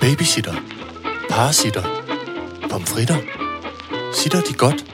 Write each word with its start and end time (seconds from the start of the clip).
Babysitter. 0.00 0.54
Parasitter. 1.30 1.82
Pomfritter. 2.70 3.16
Sitter 4.14 4.40
de 4.40 4.54
godt? 4.54 4.84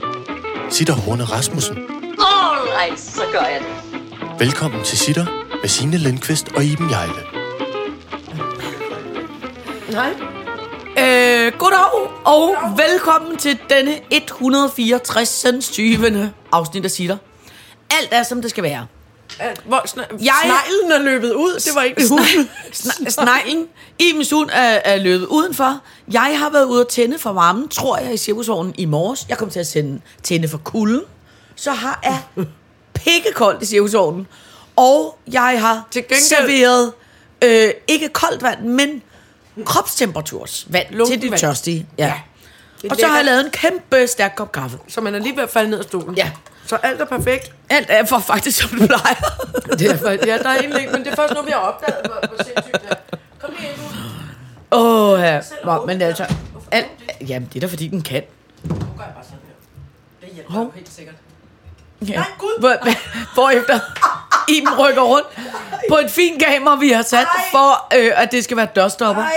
Sitter 0.71 0.95
Horne 0.95 1.25
Rasmussen. 1.25 1.77
Alright, 2.19 3.01
så 3.01 3.23
gør 3.33 3.41
jeg 3.41 3.61
det. 3.61 4.01
Velkommen 4.39 4.85
til 4.85 4.99
Sitter 4.99 5.27
med 5.63 5.69
Signe 5.69 5.97
Lindqvist 5.97 6.49
og 6.57 6.65
Iben 6.65 6.91
Jejle. 6.91 7.13
Nej. 9.93 10.11
Øh, 10.99 11.53
goddag 11.59 11.93
og 12.25 12.57
velkommen 12.77 13.37
til 13.37 13.59
denne 13.71 13.99
164. 14.11 15.69
20. 15.73 16.33
afsnit 16.53 16.85
af 16.85 16.91
Sitter. 16.91 17.17
Alt 17.91 18.09
er, 18.11 18.23
som 18.23 18.43
det 18.43 18.51
skal 18.51 18.63
være. 18.63 18.87
Hvor 19.65 19.79
sna- 19.89 20.25
Jeg- 20.25 20.33
sneglen 20.45 20.93
er 20.93 20.99
løbet 20.99 21.33
ud. 21.33 21.55
Det 21.55 21.75
var 21.75 21.83
ikke 21.83 22.09
hunden. 22.09 22.51
Sne- 22.73 23.11
Sneglen 23.23 23.69
i 23.99 24.13
min 24.15 24.27
hund 24.33 24.51
er, 24.53 24.81
er 24.85 24.97
løbet 24.97 25.27
udenfor. 25.27 25.81
Jeg 26.13 26.39
har 26.39 26.51
været 26.51 26.65
ude 26.65 26.81
at 26.81 26.89
tænde 26.89 27.19
for 27.19 27.33
varmen, 27.33 27.69
tror 27.69 27.99
jeg, 27.99 28.15
i 28.15 28.17
cirkusvognen 28.17 28.75
i 28.79 28.85
morges. 28.85 29.27
Jeg 29.29 29.39
kom 29.39 29.51
til 29.51 29.61
at 29.61 29.67
sende, 29.67 30.01
tænde 30.23 30.49
for 30.49 30.59
kulden. 30.59 31.03
Så 31.57 31.73
har 31.73 32.01
jeg 32.05 32.23
pikkekoldt 33.05 33.63
i 33.63 33.67
cirkusvognen. 33.67 34.27
Og 34.77 35.19
jeg 35.33 35.57
har 35.61 35.89
Til 35.91 36.03
gengæld- 36.03 36.23
serveret 36.29 36.93
øh, 37.45 37.71
ikke 37.89 38.09
koldt 38.09 38.43
vand, 38.43 38.61
men 38.61 39.03
kropstemperaturs 39.65 40.67
vand 40.71 41.07
til 41.07 41.23
de 41.23 41.39
tørstige. 41.39 41.87
Ja. 41.99 42.05
Ja. 42.07 42.13
ja. 42.85 42.89
Og 42.91 42.97
så 43.01 43.07
har 43.07 43.17
jeg 43.17 43.25
lavet 43.25 43.45
en 43.45 43.51
kæmpe 43.51 44.07
stærk 44.07 44.33
kop 44.37 44.53
kaffe. 44.53 44.79
Så 44.89 45.01
man 45.01 45.15
er 45.15 45.19
lige 45.19 45.37
ved 45.37 45.43
at 45.43 45.51
falde 45.51 45.71
ned 45.71 45.79
af 45.79 45.85
stolen. 45.85 46.15
Ja. 46.17 46.31
Så 46.67 46.77
alt 46.77 47.01
er 47.01 47.05
perfekt. 47.05 47.53
Alt 47.71 47.87
er 47.91 48.05
for 48.05 48.19
faktisk, 48.19 48.59
som 48.63 48.79
det 48.79 48.89
plejer. 48.89 49.15
Det 49.79 49.91
er, 49.91 49.97
for, 49.97 50.09
ja, 50.11 50.39
der 50.39 50.49
er 50.49 50.59
egentlig, 50.59 50.89
men 50.93 51.05
det 51.05 51.13
er 51.13 51.17
først 51.17 51.35
nu, 51.35 51.43
vi 51.43 51.51
har 51.51 51.59
opdaget, 51.59 52.07
hvor, 52.07 52.29
hvor 52.29 52.45
sindssygt 52.45 52.83
det 52.83 52.91
er. 52.91 53.17
Kom 53.41 53.51
lige 53.59 53.69
ind 53.71 53.77
nu. 53.79 54.79
Åh, 54.79 55.11
oh, 55.13 55.21
ja. 55.21 55.41
Nå, 55.65 55.87
men 55.87 56.03
altså... 56.03 56.27
Alt, 56.71 56.87
jamen, 57.29 57.49
det 57.53 57.57
er 57.57 57.61
da 57.61 57.67
fordi, 57.73 57.89
den 57.89 58.03
kan. 58.03 58.23
Nu 58.65 58.75
gør 58.75 58.79
jeg 59.05 59.13
bare 59.15 59.25
sådan 59.25 59.39
her. 59.47 60.27
Det 60.27 60.35
hjælper 60.35 60.59
jo 60.61 60.71
helt 60.75 60.89
sikkert. 60.93 61.15
Ja. 62.09 62.15
Nej, 62.15 62.27
Gud! 62.39 62.59
Hvor, 62.61 62.77
hvorefter 63.35 63.81
Iben 64.49 64.79
rykker 64.79 65.03
rundt 65.03 65.27
på 65.91 65.97
et 65.97 66.11
fint 66.11 66.43
kamera, 66.45 66.77
vi 66.77 66.89
har 66.91 67.03
sat, 67.03 67.19
Ej. 67.37 67.43
for 67.51 67.97
øh, 67.99 68.23
at 68.23 68.33
det 68.33 68.45
skal 68.45 68.57
være 68.57 68.69
dørstopper. 68.77 69.23
Nej, 69.23 69.33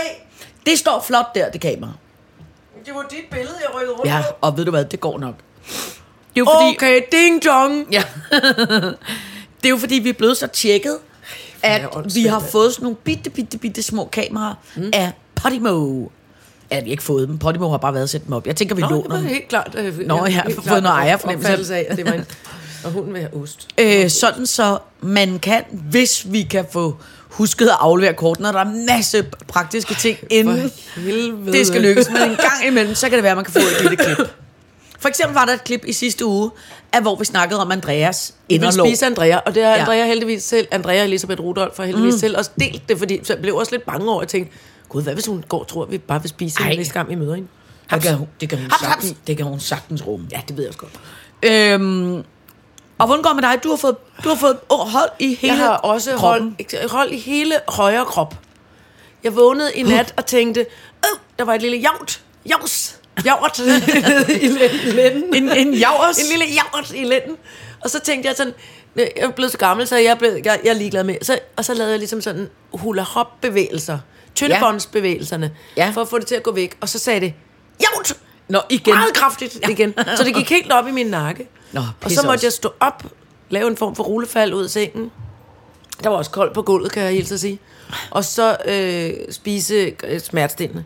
Det 0.66 0.80
står 0.80 1.02
flot 1.08 1.36
der, 1.36 1.50
det 1.52 1.62
kamera. 1.62 1.92
det 2.86 2.94
var 2.96 3.06
dit 3.10 3.26
billede, 3.32 3.56
jeg 3.62 3.76
rykkede 3.76 3.94
rundt 3.96 4.06
Ja, 4.12 4.22
på. 4.30 4.36
og 4.42 4.58
ved 4.58 4.66
du 4.66 4.72
hvad, 4.72 4.86
det 4.86 5.00
går 5.00 5.18
nok. 5.20 5.34
Det 6.40 6.48
er 6.48 6.52
jo 6.52 6.58
fordi, 6.60 6.76
Okay, 6.76 7.02
ding 7.12 7.46
dong. 7.46 7.88
ja. 7.92 8.04
det 9.64 9.66
er 9.66 9.70
jo 9.70 9.78
fordi, 9.78 9.96
vi 9.96 10.10
er 10.10 10.14
blevet 10.14 10.38
så 10.38 10.48
tjekket, 10.48 10.98
at 11.64 11.82
vi 12.16 12.24
har 12.24 12.40
fået 12.40 12.74
sådan 12.74 12.84
nogle 12.84 12.96
bitte, 13.04 13.30
bitte, 13.30 13.58
bitte 13.58 13.84
små 13.84 14.10
kameraer 14.12 14.54
mm. 14.76 14.90
af 14.94 15.12
Podimo. 15.36 16.06
Ja, 16.72 16.80
vi 16.80 16.86
har 16.90 16.92
ikke 16.92 17.04
fået 17.04 17.28
dem. 17.28 17.38
Podimo 17.38 17.70
har 17.70 17.78
bare 17.78 17.94
været 17.94 18.04
at 18.04 18.10
sætte 18.10 18.26
dem 18.26 18.34
op. 18.34 18.48
Jeg 18.48 18.56
tænker, 18.56 18.76
vi 18.76 18.82
Nå, 18.82 18.88
det 18.88 18.92
låner 18.96 19.10
var 19.10 19.18
dem. 19.18 19.26
helt 19.26 19.48
klart. 19.48 19.76
øh, 19.78 20.00
Nå, 20.08 20.26
jeg 20.26 20.34
har 20.36 20.44
fået 20.44 20.64
klart 20.64 20.84
noget 20.84 20.96
ejerfornemmelse. 20.96 21.76
af, 21.76 21.86
at 21.90 21.98
det 21.98 22.06
var 22.06 22.12
en... 22.12 22.26
Og 22.84 22.92
hunden 22.92 23.14
vil 23.14 23.22
have 23.22 23.42
ost. 23.44 23.68
Øh, 23.78 24.10
sådan 24.10 24.46
så 24.48 24.78
man 25.02 25.40
kan, 25.40 25.64
hvis 25.72 26.26
vi 26.32 26.42
kan 26.44 26.66
få 26.72 26.98
husket 27.30 27.68
at 27.68 27.76
aflevere 27.80 28.14
kortene, 28.14 28.48
og 28.48 28.54
der 28.54 28.60
er 28.60 28.86
masse 28.88 29.26
praktiske 29.48 29.94
ting, 29.94 30.18
inden 30.30 30.72
helvede. 30.96 31.52
det 31.52 31.68
skal 31.68 31.82
lykkes. 31.82 32.10
Men 32.10 32.18
en 32.22 32.36
gang 32.36 32.68
imellem, 32.68 32.96
så 32.96 33.10
kan 33.10 33.16
det 33.16 33.24
være, 33.24 33.32
at 33.32 33.38
man 33.38 33.46
kan 33.46 33.54
få 33.54 33.60
et 33.60 33.82
lille 33.82 33.96
klip. 33.98 34.18
For 35.00 35.08
eksempel 35.10 35.34
var 35.34 35.46
der 35.46 35.54
et 35.54 35.64
klip 35.64 35.86
i 35.86 35.94
sidste 35.94 36.26
uge, 36.26 36.52
af 36.94 37.02
hvor 37.02 37.16
vi 37.16 37.26
snakkede 37.26 37.62
om 37.62 37.72
Andreas 37.72 38.34
Vi 38.50 38.56
inderlov. 38.56 38.88
spise 38.88 39.06
Andrea, 39.06 39.38
og 39.38 39.56
det 39.56 39.64
har 39.64 39.72
Ja. 39.72 39.80
Andrea 39.82 40.06
heldigvis 40.06 40.44
selv, 40.44 40.68
Andrea 40.72 41.04
Elisabeth 41.04 41.42
Rudolf 41.42 41.78
har 41.78 41.86
heldigvis 41.86 42.14
mm. 42.14 42.20
selv 42.20 42.38
også 42.38 42.52
delt 42.60 42.90
det, 42.90 42.98
fordi 42.98 43.20
så 43.24 43.34
jeg 43.34 43.42
blev 43.42 43.56
også 43.56 43.72
lidt 43.72 43.86
bange 43.86 44.12
over 44.12 44.22
at 44.22 44.28
tænke, 44.28 44.52
gud, 44.90 45.04
hvad 45.04 45.14
hvis 45.14 45.26
hun 45.26 45.44
går 45.50 45.64
tror, 45.64 45.84
at 45.86 45.92
vi 45.92 45.98
bare 45.98 46.22
vil 46.22 46.30
spise 46.30 46.64
hende 46.64 46.78
næste 46.78 46.94
gang, 46.94 47.10
vi 47.10 47.16
møder 47.16 47.36
hende? 47.36 47.48
Det 47.92 48.02
kan, 48.02 48.16
hun, 48.16 48.28
det, 48.42 48.50
kan 48.50 48.58
hun 48.58 48.68
Haps, 48.72 48.82
haps. 48.86 49.04
sagtens, 49.04 49.20
det 49.28 49.38
kan 49.38 49.46
hun 49.46 49.60
sagtens 49.60 50.08
rumme. 50.08 50.28
Ja, 50.32 50.42
det 50.48 50.58
ved 50.58 50.64
jeg 50.64 50.70
også 50.70 50.80
godt. 50.80 50.92
Øhm, 51.44 52.24
og 52.98 53.06
hvordan 53.08 53.22
går 53.24 53.30
det 53.30 53.36
med 53.36 53.44
dig? 53.44 53.64
Du 53.64 53.70
har 53.70 53.76
fået, 53.76 53.96
du 54.24 54.30
har 54.30 54.36
fået 54.36 54.58
hold 54.70 55.10
i 55.20 55.36
hele 55.36 55.54
Jeg 55.54 55.64
har 55.64 55.76
også 55.78 56.16
kroppen. 56.16 56.56
hold, 56.72 56.90
hold 56.90 57.12
i 57.12 57.18
hele 57.18 57.56
højre 57.68 58.06
krop. 58.06 58.36
Jeg 59.24 59.36
vågnede 59.36 59.74
i 59.74 59.84
nat 59.84 60.14
og 60.18 60.26
tænkte, 60.26 60.60
øh, 60.60 61.20
der 61.40 61.46
var 61.46 61.54
et 61.54 61.62
lille 61.62 61.78
javt, 61.78 62.22
javs, 62.50 62.99
javrt 63.26 63.60
i 64.42 64.48
lænden. 64.92 65.36
En, 65.36 65.50
en 65.50 65.74
javers. 65.74 66.18
En 66.18 66.26
lille 66.30 66.46
javrt 66.46 66.92
i 66.96 67.04
lænden. 67.04 67.38
Og 67.84 67.90
så 67.90 68.00
tænkte 68.00 68.28
jeg 68.28 68.36
sådan, 68.36 68.54
jeg 68.96 69.12
er 69.16 69.30
blevet 69.32 69.52
så 69.52 69.58
gammel, 69.58 69.88
så 69.88 69.98
jeg, 69.98 70.18
blev, 70.18 70.32
jeg, 70.46 70.60
jeg 70.64 70.70
er 70.70 70.74
ligeglad 70.74 71.04
med. 71.04 71.16
Så, 71.22 71.40
og 71.56 71.66
så 71.66 71.74
lavede 71.74 71.92
jeg 71.92 72.00
ligesom 72.00 72.22
sådan 72.22 72.50
hula 72.74 73.02
hop 73.02 73.42
bevægelser. 73.42 74.00
Tyndebåndsbevægelserne. 74.36 75.52
Ja. 75.78 75.92
For 75.94 76.02
at 76.02 76.08
få 76.08 76.20
det 76.20 76.28
til 76.28 76.36
at 76.36 76.44
gå 76.44 76.52
væk. 76.52 76.78
Og 76.82 76.90
så 76.90 77.00
sagde 77.00 77.20
det, 77.20 77.34
javt! 77.82 78.14
Nå, 78.48 78.62
igen. 78.70 78.94
Meget 78.94 79.14
kraftigt 79.14 79.60
ja. 79.64 79.70
igen. 79.70 79.94
Så 80.18 80.24
det 80.24 80.36
gik 80.36 80.50
helt 80.50 80.72
op 80.72 80.88
i 80.88 80.92
min 80.92 81.08
nakke. 81.08 81.48
Nå, 81.72 81.82
og 82.02 82.12
så 82.12 82.22
måtte 82.22 82.36
også. 82.36 82.46
jeg 82.46 82.54
stå 82.54 82.74
op, 82.80 83.04
lave 83.50 83.68
en 83.68 83.78
form 83.78 83.96
for 83.96 84.04
rullefald 84.04 84.54
ud 84.54 84.64
af 84.64 84.70
sengen. 84.70 85.12
Der 86.04 86.10
var 86.10 86.18
også 86.18 86.32
koldt 86.32 86.54
på 86.54 86.62
gulvet, 86.62 86.92
kan 86.92 87.04
jeg 87.04 87.12
hilse 87.12 87.34
at 87.34 87.40
sige. 87.40 87.60
Og 88.12 88.26
så 88.26 88.58
øh, 88.66 89.14
spise 89.32 89.94
øh, 90.04 90.20
smertestillende. 90.20 90.84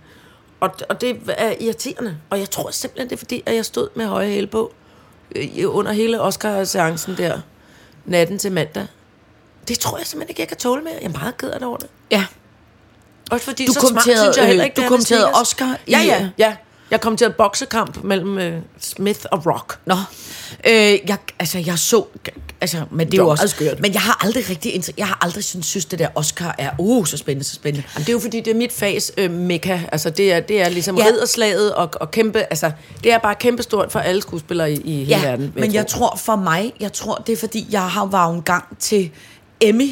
Og, 0.63 0.72
og 0.90 1.01
det 1.01 1.19
er 1.28 1.53
irriterende. 1.59 2.18
Og 2.29 2.40
jeg 2.40 2.50
tror 2.50 2.72
simpelthen, 2.72 3.09
det 3.09 3.16
er 3.16 3.18
fordi, 3.18 3.44
at 3.46 3.56
jeg 3.56 3.66
stod 3.66 3.90
med 3.96 4.06
høje 4.06 4.28
hæle 4.28 4.47
på 4.47 4.74
øh, 5.35 5.47
under 5.68 5.91
hele 5.91 6.22
Oscar-seancen 6.22 7.18
der 7.18 7.40
natten 8.06 8.40
til 8.40 8.51
mandag. 8.51 8.88
Det 9.68 9.79
tror 9.79 9.97
jeg 9.97 10.07
simpelthen 10.07 10.29
ikke, 10.31 10.41
jeg 10.41 10.47
kan 10.47 10.57
tåle 10.57 10.81
mere. 10.84 10.94
Jeg 11.02 11.03
er 11.13 11.19
meget 11.19 11.38
ked 11.38 11.50
af 11.50 11.59
det 11.59 11.68
over 11.68 11.78
det. 11.78 11.88
Ja. 12.12 12.25
Også 13.31 13.46
fordi 13.46 13.66
Du 13.66 13.73
så 13.73 13.88
smart, 13.90 14.03
synes 14.03 14.38
jeg 14.38 14.47
heller 14.47 14.63
ikke, 14.63 14.73
øh, 14.73 14.75
du 14.75 14.81
det 14.81 14.85
er 14.85 14.90
kommenterede. 14.90 15.31
Oscar 15.41 15.78
i- 15.88 15.91
Ja, 15.91 16.00
ja, 16.02 16.29
ja. 16.38 16.56
Jeg 16.91 17.02
kom 17.02 17.18
til 17.18 17.28
en 17.28 17.34
boksekamp 17.38 18.03
mellem 18.03 18.38
øh, 18.38 18.62
Smith 18.79 19.19
og 19.31 19.46
Rock. 19.46 19.79
Nå, 19.85 19.96
øh, 20.68 20.73
jeg, 21.09 21.18
altså 21.40 21.59
jeg 21.59 21.79
så, 21.79 22.06
altså, 22.63 22.85
men 22.91 23.07
det 23.12 23.13
er 23.13 23.24
jo 23.24 23.29
også, 23.29 23.47
skørt. 23.47 23.79
men 23.79 23.94
jeg 23.94 24.01
har 24.01 24.18
aldrig 24.25 24.50
rigtig, 24.50 24.84
jeg 24.97 25.07
har 25.07 25.18
aldrig 25.22 25.44
synes, 25.44 25.66
synes 25.66 25.85
det 25.85 26.00
der 26.00 26.07
Oscar 26.16 26.56
er, 26.57 26.69
uh, 26.79 27.06
så 27.06 27.18
spændende, 27.18 27.44
så 27.50 27.53
spændende. 27.56 27.88
Jamen, 27.96 28.01
det 28.06 28.09
er 28.09 28.13
jo 28.13 28.19
fordi, 28.19 28.40
det 28.40 28.51
er 28.51 28.56
mit 28.56 28.72
fags 28.74 29.12
øh, 29.18 29.31
mekka. 29.31 29.79
Altså, 29.91 30.09
det 30.09 30.34
er, 30.34 30.40
det 30.40 30.62
er 30.62 30.69
ligesom 30.69 30.97
Ja. 30.97 31.06
ridderslaget 31.06 31.73
og, 31.75 31.90
og 31.96 32.12
kæmpe... 32.12 32.40
Altså, 32.40 32.72
det 33.03 33.12
er 33.12 33.18
bare 33.18 33.35
kæmpestort 33.35 33.91
for 33.91 34.00
alle 34.00 34.22
skuespillere 34.22 34.72
i, 34.73 34.81
i 34.81 34.91
hele 34.96 35.09
Ja, 35.09 35.29
verden. 35.29 35.52
vil 35.56 35.62
men 35.62 35.73
jeg 35.73 35.88
tro. 35.88 35.97
tror 36.00 36.16
for 36.16 36.35
mig, 36.35 36.73
jeg 36.79 36.94
tror 36.94 37.16
det 37.28 37.34
er 37.34 37.38
fordi, 37.38 37.68
jeg 37.72 37.90
har 37.90 38.06
var 38.06 38.29
en 38.29 38.41
gang 38.41 38.63
til 38.79 39.12
Emmy 39.62 39.90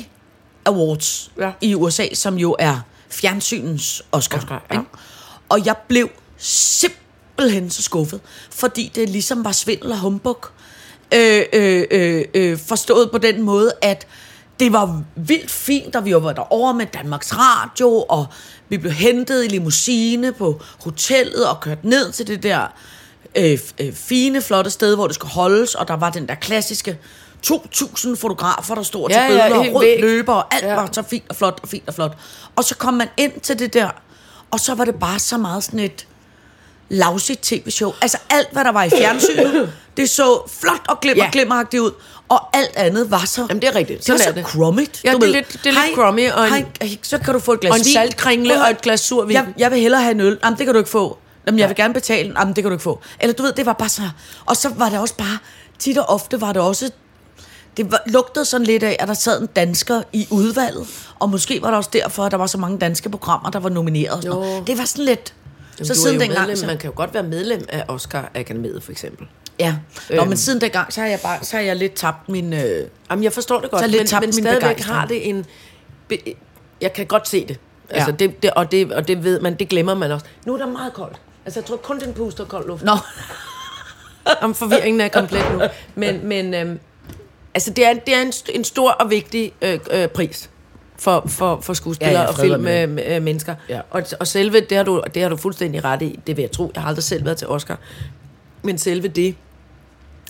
Awards 0.65 1.31
Ja. 1.39 1.51
i 1.61 1.75
USA, 1.75 2.05
som 2.13 2.37
jo 2.37 2.55
er 2.59 2.79
fjernsynens 3.09 4.01
Oscar. 4.11 4.37
Oscar, 4.37 4.65
ja. 4.71 4.75
ikke? 4.79 4.89
Og 5.49 5.65
jeg 5.65 5.75
blev 5.87 6.09
simpelthen 6.37 7.69
så 7.69 7.83
skuffet, 7.83 8.21
fordi 8.51 8.91
det 8.95 9.09
ligesom 9.09 9.45
var 9.45 9.51
svindel 9.51 9.91
og 9.91 9.99
humbug. 9.99 10.45
Øh, 11.13 11.43
øh, 11.53 11.83
øh, 11.91 12.25
øh, 12.33 12.57
forstået 12.67 13.11
på 13.11 13.17
den 13.17 13.41
måde, 13.41 13.71
at 13.81 14.07
det 14.59 14.73
var 14.73 15.01
vildt 15.15 15.51
fint, 15.51 15.95
og 15.95 16.05
vi 16.05 16.13
var 16.15 16.33
derovre 16.33 16.73
med 16.73 16.85
Danmarks 16.93 17.33
Radio, 17.37 18.05
og 18.09 18.25
vi 18.69 18.77
blev 18.77 18.91
hentet 18.91 19.45
i 19.45 19.47
limousine 19.47 20.31
på 20.31 20.61
hotellet 20.83 21.47
og 21.49 21.59
kørt 21.59 21.83
ned 21.83 22.11
til 22.11 22.27
det 22.27 22.43
der 22.43 22.67
øh, 23.37 23.59
øh, 23.81 23.93
fine, 23.93 24.41
flotte 24.41 24.71
sted, 24.71 24.95
hvor 24.95 25.07
det 25.07 25.15
skulle 25.15 25.31
holdes, 25.33 25.75
og 25.75 25.87
der 25.87 25.93
var 25.93 26.09
den 26.09 26.27
der 26.27 26.35
klassiske 26.35 26.97
2.000 27.47 28.15
fotografer, 28.15 28.75
der 28.75 28.83
stod 28.83 29.03
og 29.03 29.09
Ja, 29.09 29.27
til 29.27 29.35
ja, 29.35 29.43
billeder, 29.43 29.57
og 29.57 29.63
helt 29.63 29.75
rød 29.75 29.81
væk. 29.85 30.01
løber, 30.01 30.33
og 30.33 30.53
alt 30.55 30.63
Ja. 30.63 30.69
ja. 30.69 30.75
var 30.75 30.89
så 30.91 31.01
fint 31.09 31.23
og 31.29 31.35
flot 31.35 31.59
og 31.63 31.69
fint 31.69 31.87
og 31.87 31.93
flot. 31.93 32.17
Og 32.55 32.63
så 32.63 32.75
kom 32.75 32.93
man 32.93 33.07
ind 33.17 33.39
til 33.41 33.59
det 33.59 33.73
der, 33.73 33.89
og 34.51 34.59
så 34.59 34.75
var 34.75 34.85
det 34.85 34.95
bare 34.95 35.19
så 35.19 35.37
meget 35.37 35.63
sådan 35.63 35.79
et 35.79 36.07
lavsigt 36.91 37.41
tv-show. 37.41 37.93
Altså 38.01 38.17
alt, 38.29 38.47
hvad 38.51 38.63
der 38.63 38.71
var 38.71 38.83
i 38.83 38.89
fjernsynet, 38.89 39.73
det 39.97 40.09
så 40.09 40.49
flot 40.61 40.81
og 40.89 40.99
glimmer, 41.01 41.23
Ja. 41.23 41.29
glimmeragtigt 41.31 41.81
ud. 41.81 41.91
Og 42.29 42.57
alt 42.57 42.75
andet 42.75 43.11
var 43.11 43.23
så... 43.25 43.45
Jamen, 43.49 43.61
det 43.61 43.69
er 43.69 43.75
rigtigt. 43.75 44.05
Det 44.05 44.11
var 44.11 44.17
Sådan 44.17 44.33
så 44.33 44.37
det. 44.39 44.45
crummigt. 44.45 45.01
Ja, 45.03 45.13
det 45.13 45.23
er 45.23 45.27
lidt- 45.27 45.47
det 45.63 45.65
er 45.77 45.85
lidt 45.85 45.95
crummy, 45.95 46.31
og 46.31 46.47
en- 46.47 46.53
hej, 46.53 46.97
så 47.01 47.17
kan 47.17 47.33
du 47.33 47.39
få 47.39 47.51
et 47.53 47.59
glas 47.59 47.71
Og 47.71 47.77
en 47.77 47.85
vin. 47.85 47.93
saltkringle 47.93 48.63
og 48.63 48.69
et 48.69 48.81
glas 48.81 48.99
survin. 48.99 49.33
Jeg, 49.35 49.47
jeg 49.57 49.71
vil 49.71 49.79
hellere 49.79 50.01
have 50.01 50.11
en 50.11 50.19
øl. 50.21 50.39
Jamen, 50.43 50.57
det 50.57 50.65
kan 50.65 50.73
du 50.73 50.77
ikke 50.79 50.89
få. 50.89 51.17
Jamen, 51.47 51.59
jeg 51.59 51.67
vil 51.69 51.75
gerne 51.75 51.93
betale. 51.93 52.33
Jamen, 52.39 52.55
det 52.55 52.63
kan 52.63 52.69
du 52.71 52.75
ikke 52.75 52.83
få. 52.83 52.99
Eller 53.19 53.33
du 53.33 53.43
ved, 53.43 53.53
det 53.53 53.65
var 53.65 53.73
bare 53.73 53.89
så... 53.89 54.01
Og 54.45 54.57
så 54.57 54.69
var 54.75 54.89
det 54.89 54.99
også 54.99 55.15
bare... 55.15 55.37
Tit 55.79 55.97
og 55.97 56.05
ofte 56.09 56.41
var 56.41 56.53
det 56.53 56.61
også... 56.61 56.89
Det 57.77 57.91
var, 57.91 58.01
lugtede 58.05 58.45
sådan 58.45 58.67
lidt 58.67 58.83
af, 58.83 58.95
at 58.99 59.07
der 59.07 59.13
sad 59.13 59.41
en 59.41 59.47
dansker 59.55 60.01
i 60.13 60.27
udvalget. 60.29 60.87
Og 61.19 61.29
måske 61.29 61.61
var 61.61 61.67
det 61.67 61.77
også 61.77 61.89
derfor, 61.93 62.23
at 62.23 62.31
der 62.31 62.37
var 62.37 62.47
så 62.47 62.57
mange 62.57 62.77
danske 62.77 63.09
programmer, 63.09 63.49
der 63.49 63.59
var 63.59 63.69
nomineret. 63.69 64.25
Og 64.25 64.45
sådan. 64.45 64.63
Det 64.67 64.77
var 64.77 64.85
sådan 64.85 65.05
lidt... 65.05 65.33
Jamen, 65.81 65.95
så 65.95 66.01
siden 66.01 66.19
dengang... 66.19 66.39
medlem, 66.39 66.57
Så, 66.57 66.65
Man 66.65 66.77
kan 66.77 66.89
jo 66.89 66.93
godt 66.95 67.13
være 67.13 67.23
medlem 67.23 67.65
af 67.69 67.85
Oscar-akademiet, 67.87 68.83
for 68.83 68.91
eksempel. 68.91 69.27
ja. 69.59 69.75
Nå, 70.09 70.15
Øhm. 70.15 70.27
men 70.27 70.37
siden 70.37 70.61
dengang, 70.61 70.93
så 70.93 71.01
har 71.01 71.07
jeg 71.07 71.19
bare 71.23 71.43
så 71.43 71.55
har 71.57 71.63
jeg 71.63 71.75
lidt 71.75 71.93
tabt 71.93 72.29
min... 72.29 72.53
Øh, 72.53 72.87
Jamen, 73.09 73.23
jeg 73.23 73.33
forstår 73.33 73.59
det 73.61 73.71
godt, 73.71 73.81
Så 73.81 73.87
lidt 73.87 73.99
men, 73.99 74.07
tabt 74.07 74.21
men 74.21 74.27
min 74.35 74.43
stadigvæk 74.43 74.61
begejstring. 74.61 74.95
har 74.95 75.05
det 75.07 75.29
en... 75.29 75.45
Be, 76.07 76.17
jeg 76.81 76.93
kan 76.93 77.05
godt 77.05 77.27
se 77.27 77.45
det. 77.47 77.59
Altså, 77.89 78.09
Ja. 78.11 78.15
det, 78.15 78.43
det, 78.43 78.51
og, 78.51 78.71
det, 78.71 78.91
og 78.93 79.07
det 79.07 79.23
ved 79.23 79.39
man, 79.41 79.55
det 79.55 79.69
glemmer 79.69 79.93
man 79.93 80.11
også. 80.11 80.25
Nu 80.45 80.53
er 80.53 80.57
der 80.57 80.67
meget 80.67 80.93
koldt. 80.93 81.15
Altså, 81.45 81.59
jeg 81.59 81.65
tror 81.67 81.77
kun, 81.77 81.99
den 81.99 82.13
puster 82.13 82.45
kold 82.45 82.67
luft. 82.67 82.83
Nå, 82.83 82.97
Om 84.41 84.55
forvirringen 84.55 85.01
er 85.01 85.07
komplet 85.07 85.43
nu. 85.53 85.61
Men, 85.95 86.27
men 86.27 86.53
øhm, 86.53 86.79
altså, 87.53 87.71
det 87.73 87.85
er, 87.85 87.93
det 87.93 88.13
er 88.15 88.21
en, 88.21 88.33
en 88.53 88.63
stor 88.63 88.91
og 88.91 89.09
vigtig 89.09 89.53
øh, 89.61 89.79
øh, 89.91 90.07
pris. 90.07 90.49
For, 91.01 91.23
for, 91.27 91.59
for 91.61 91.73
skuespillere 91.73 92.19
Ja, 92.19 92.21
ja, 92.21 92.27
og 92.27 92.35
film 92.39 92.61
med 92.61 93.05
øh, 93.07 93.15
øh, 93.15 93.21
mennesker. 93.23 93.55
Ja. 93.69 93.79
Og, 93.89 94.03
og 94.19 94.27
selve, 94.27 94.59
det 94.59 94.77
har, 94.77 94.83
du, 94.83 95.03
det 95.13 95.21
har 95.21 95.29
du 95.29 95.37
fuldstændig 95.37 95.83
ret 95.83 96.01
i, 96.01 96.19
det 96.27 96.37
vil 96.37 96.41
jeg 96.43 96.51
tro. 96.51 96.71
Jeg 96.75 96.81
har 96.83 96.89
aldrig 96.89 97.03
selv 97.03 97.25
været 97.25 97.37
til 97.37 97.47
Oscar. 97.47 97.79
Men 98.61 98.77
selve 98.77 99.07
det 99.07 99.35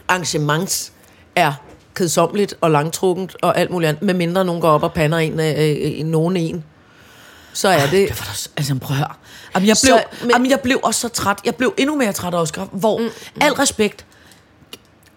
arrangements 0.08 0.92
er 1.36 1.54
kedsommeligt 1.96 2.54
og 2.62 2.72
langtrukket 2.72 3.36
og 3.42 3.58
alt 3.58 3.72
muligt 3.72 3.90
andet, 3.90 4.04
medmindre 4.04 4.46
nogen 4.46 4.62
går 4.62 4.70
op 4.70 4.84
og 4.84 4.94
pander 4.94 5.18
en, 5.18 5.40
øh, 5.40 6.00
øh, 6.00 6.06
nogen 6.06 6.38
en. 6.38 6.64
Så 7.54 7.68
er 7.68 7.80
det... 7.80 7.92
Det 7.92 8.10
var 8.10 8.26
da, 8.26 8.50
altså 8.58 8.76
prøv 8.82 8.96
at 8.96 8.98
høre. 8.98 9.14
Jamen, 9.56 9.68
jeg, 9.68 9.78
Så- 9.78 9.88
blev, 9.88 9.96
men- 9.96 10.28
men, 10.28 10.32
jamen, 10.32 10.50
jeg 10.52 10.60
blev 10.60 10.80
også 10.84 11.00
så 11.00 11.10
træt. 11.10 11.38
Jeg 11.46 11.56
blev 11.56 11.74
endnu 11.78 11.96
mere 11.96 12.14
træt 12.14 12.34
af 12.34 12.42
Oscar, 12.42 12.68
hvor 12.72 12.98
mm, 12.98 13.04
mm. 13.04 13.42
al 13.42 13.54
respekt, 13.54 14.06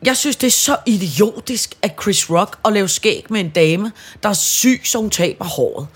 jeg 0.04 0.16
synes, 0.16 0.36
det 0.36 0.46
er 0.46 0.50
så 0.50 0.76
idiotisk 0.86 1.74
af 1.82 1.96
Chris 2.02 2.30
Rock 2.30 2.58
at 2.64 2.72
lave 2.72 2.88
skæg 2.88 3.26
med 3.30 3.40
en 3.40 3.50
dame, 3.50 3.92
der 4.22 4.28
er 4.28 4.32
syg, 4.32 4.80
så 4.84 4.98
hun 4.98 5.10
taber 5.10 5.44
håret. 5.44 5.86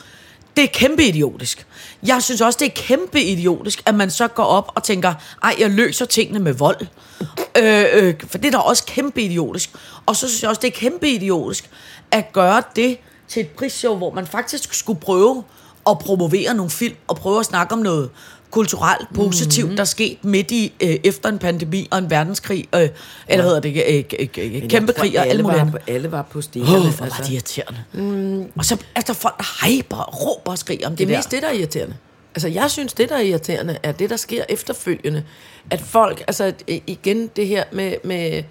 Det 0.57 0.65
er 0.65 0.69
kæmpe 0.73 1.05
idiotisk. 1.05 1.67
Jeg 2.07 2.23
synes 2.23 2.41
også, 2.41 2.59
det 2.61 2.67
er 2.67 2.73
kæmpe 2.75 3.21
idiotisk, 3.21 3.83
at 3.87 3.95
man 3.95 4.11
så 4.11 4.29
går 4.29 4.45
op 4.45 4.73
og 4.75 4.83
tænker, 4.83 5.15
ej, 5.43 5.55
jeg 5.59 5.71
løser 5.71 6.05
tingene 6.05 6.39
med 6.39 6.53
vold. 6.53 6.87
Øh, 7.59 7.85
øh, 7.93 8.15
for 8.27 8.39
det 8.39 8.47
er 8.47 8.51
da 8.51 8.59
også 8.59 8.85
kæmpe 8.87 9.23
idiotisk. 9.23 9.71
Og 10.07 10.17
så 10.17 10.29
synes 10.29 10.43
jeg 10.43 10.49
også, 10.49 10.61
det 10.61 10.69
er 10.69 10.79
kæmpe 10.79 11.09
idiotisk 11.09 11.71
at 12.11 12.33
gøre 12.33 12.63
det 12.77 12.99
til 13.29 13.41
et 13.41 13.49
prisshow, 13.49 13.97
hvor 13.97 14.15
man 14.15 14.27
faktisk 14.27 14.75
skulle 14.75 15.01
prøve 15.01 15.45
at 15.91 15.99
promovere 15.99 16.55
nogle 16.55 16.71
film, 16.71 16.97
og 17.09 17.17
prøve 17.17 17.41
at 17.41 17.47
snakke 17.47 17.73
om 17.73 17.79
noget 17.79 18.11
kulturelt 18.51 19.09
positivt, 19.15 19.65
mm-hmm. 19.65 19.77
der 19.77 19.83
er 19.83 19.87
sket 19.87 20.25
midt 20.25 20.51
i, 20.51 20.73
øh, 20.83 20.97
efter 21.05 21.29
en 21.29 21.39
pandemi 21.39 21.89
og 21.91 21.99
en 21.99 22.11
verdenskrig, 22.11 22.69
øh, 22.75 22.81
eller 22.81 22.91
hvad 23.29 23.45
hedder 23.45 23.61
det, 23.61 23.83
øh, 23.89 24.29
øh, 24.39 24.63
øh, 24.63 24.69
kæmpe 24.69 24.93
krig 24.93 25.19
og 25.19 25.27
alle 25.27 25.43
mulige 25.43 25.61
andre. 25.61 25.79
alle 25.87 26.13
var 26.13 26.23
på 26.23 26.41
stikkerne. 26.41 26.77
Åh, 26.77 26.83
hvor 26.83 27.07
var 27.07 27.17
det 27.19 27.31
irriterende. 27.31 27.85
Mm. 27.93 28.53
Og 28.59 28.65
så 28.65 28.77
er 28.95 29.01
der 29.01 29.13
folk, 29.13 29.39
der 29.39 29.67
hyper 29.67 29.97
råber 29.97 30.51
og 30.51 30.59
skriger 30.59 30.87
om 30.87 30.97
det, 30.97 31.09
Det 31.09 31.15
er 31.15 31.19
mest 31.19 31.31
det, 31.31 31.43
der 31.43 31.49
er 31.49 31.53
irriterende. 31.53 31.97
Altså, 32.35 32.49
jeg 32.49 32.71
synes, 32.71 32.93
det, 32.93 33.09
der 33.09 33.17
er 33.17 33.21
irriterende, 33.21 33.79
er 33.83 33.93
det, 33.93 34.11
der 34.11 34.17
sker 34.17 34.45
efterfølgende. 34.49 35.25
At 35.71 35.81
folk, 35.81 36.25
altså 36.27 36.53
igen 36.67 37.31
det 37.37 37.47
her 37.47 37.65
med, 37.73 37.95
med, 38.05 38.43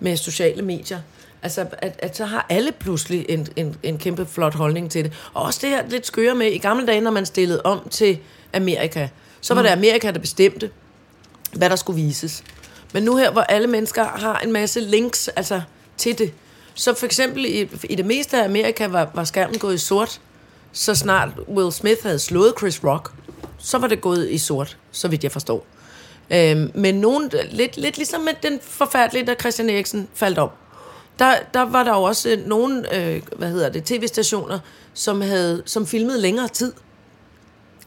med 0.00 0.16
sociale 0.16 0.62
medier, 0.62 1.00
altså 1.42 1.66
at, 1.78 1.94
at 1.98 2.16
så 2.16 2.24
har 2.24 2.46
alle 2.48 2.72
pludselig 2.72 3.26
en, 3.28 3.48
en, 3.56 3.76
en 3.82 3.98
kæmpe 3.98 4.26
flot 4.26 4.54
holdning 4.54 4.90
til 4.90 5.04
det. 5.04 5.12
Og 5.34 5.42
også 5.42 5.58
det 5.62 5.70
her 5.70 5.88
lidt 5.88 6.06
skøre 6.06 6.34
med, 6.34 6.46
i 6.46 6.58
gamle 6.58 6.86
dage, 6.86 7.00
når 7.00 7.10
man 7.10 7.26
stillede 7.26 7.62
om 7.64 7.88
til 7.90 8.18
Amerika, 8.54 9.08
så 9.44 9.54
var 9.54 9.62
det 9.62 9.68
Amerika, 9.68 10.10
der 10.10 10.18
bestemte, 10.18 10.70
hvad 11.52 11.70
der 11.70 11.76
skulle 11.76 12.02
vises. 12.02 12.44
Men 12.92 13.02
nu 13.02 13.16
her, 13.16 13.30
hvor 13.30 13.40
alle 13.40 13.66
mennesker 13.66 14.04
har 14.04 14.38
en 14.38 14.52
masse 14.52 14.80
links 14.80 15.28
altså, 15.28 15.62
til 15.96 16.18
det, 16.18 16.32
så 16.74 16.94
for 16.94 17.06
eksempel 17.06 17.44
i, 17.44 17.68
i 17.84 17.94
det 17.94 18.06
meste 18.06 18.40
af 18.40 18.44
Amerika 18.44 18.86
var, 18.86 19.10
var 19.14 19.24
skærmen 19.24 19.58
gået 19.58 19.74
i 19.74 19.78
sort, 19.78 20.20
så 20.72 20.94
snart 20.94 21.28
Will 21.48 21.72
Smith 21.72 22.02
havde 22.02 22.18
slået 22.18 22.54
Chris 22.58 22.84
Rock, 22.84 23.12
så 23.58 23.78
var 23.78 23.86
det 23.86 24.00
gået 24.00 24.30
i 24.30 24.38
sort, 24.38 24.76
så 24.90 25.08
vidt 25.08 25.24
jeg 25.24 25.32
forstår. 25.32 25.66
Øhm, 26.30 26.70
men 26.74 26.94
nogen, 26.94 27.30
lidt, 27.50 27.76
lidt 27.76 27.96
ligesom 27.96 28.20
med 28.20 28.32
den 28.42 28.58
forfærdelige, 28.62 29.26
der 29.26 29.34
Christian 29.34 29.70
Eriksen 29.70 30.08
faldt 30.14 30.38
om. 30.38 30.50
Der, 31.18 31.34
der 31.54 31.62
var 31.62 31.84
der 31.84 31.90
jo 31.90 32.02
også 32.02 32.30
øh, 32.30 32.46
nogle, 32.46 32.96
øh, 32.96 33.22
hvad 33.36 33.50
hedder 33.50 33.68
det, 33.68 33.84
tv-stationer, 33.84 34.58
som, 34.94 35.20
havde, 35.20 35.62
som 35.66 35.86
filmede 35.86 36.20
længere 36.20 36.48
tid. 36.48 36.72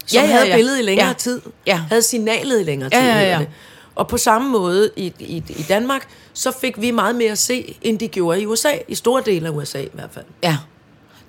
Som 0.07 0.15
Ja, 0.17 0.21
ja, 0.27 0.31
havde 0.33 0.47
ja. 0.47 0.55
billedet 0.55 0.79
i 0.79 0.81
længere 0.81 1.07
Ja. 1.07 1.13
tid. 1.13 1.41
Ja. 1.65 1.75
Havde 1.89 2.01
signalet 2.01 2.59
i 2.59 2.63
længere 2.63 2.89
Ja, 2.93 2.99
tid. 2.99 3.07
ja, 3.07 3.19
ja. 3.33 3.39
det. 3.39 3.47
Og 3.95 4.07
på 4.07 4.17
samme 4.17 4.49
måde 4.49 4.89
i, 4.95 5.13
i, 5.19 5.43
i 5.49 5.65
Danmark, 5.69 6.07
så 6.33 6.51
fik 6.61 6.81
vi 6.81 6.91
meget 6.91 7.15
mere 7.15 7.31
at 7.31 7.37
se, 7.37 7.77
end 7.81 7.99
de 7.99 8.07
gjorde 8.07 8.41
i 8.41 8.45
USA. 8.45 8.69
I 8.87 8.95
store 8.95 9.23
dele 9.25 9.47
af 9.47 9.51
USA 9.51 9.79
i 9.81 9.89
hvert 9.93 10.09
fald. 10.13 10.25
Ja. 10.43 10.57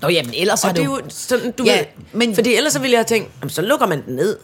Nå, 0.02 0.08
jamen 0.08 0.34
ellers 0.36 0.64
Og 0.64 0.70
er 0.70 0.74
det 0.74 0.84
jo 0.84 1.00
sådan, 1.08 1.50
du 1.52 1.64
Ja, 1.64 1.72
ja, 1.72 1.78
ved, 1.78 1.86
men- 2.12 2.34
fordi 2.34 2.54
ellers 2.54 2.72
så 2.72 2.78
ville 2.78 2.92
jeg 2.92 2.98
have 2.98 3.04
tænkt, 3.04 3.30
jamen, 3.40 3.50
så 3.50 3.62
lukker 3.62 3.86
man 3.86 4.04
den 4.06 4.16
ned. 4.16 4.36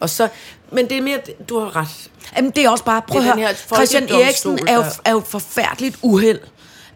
Og 0.00 0.10
så, 0.10 0.28
men 0.72 0.88
det 0.88 0.98
er 0.98 1.02
mere, 1.02 1.18
du 1.48 1.58
har 1.58 1.76
ret. 1.76 2.10
Jamen, 2.36 2.50
det 2.50 2.64
er 2.64 2.70
også 2.70 2.84
bare, 2.84 3.02
prøv 3.08 3.20
at 3.20 3.34
høre, 3.40 3.54
Christian 3.74 4.08
Eriksen 4.08 4.58
er 4.68 4.74
jo, 4.76 4.82
er 5.04 5.10
jo 5.12 5.20
forfærdeligt 5.20 5.96
uheld. 6.02 6.38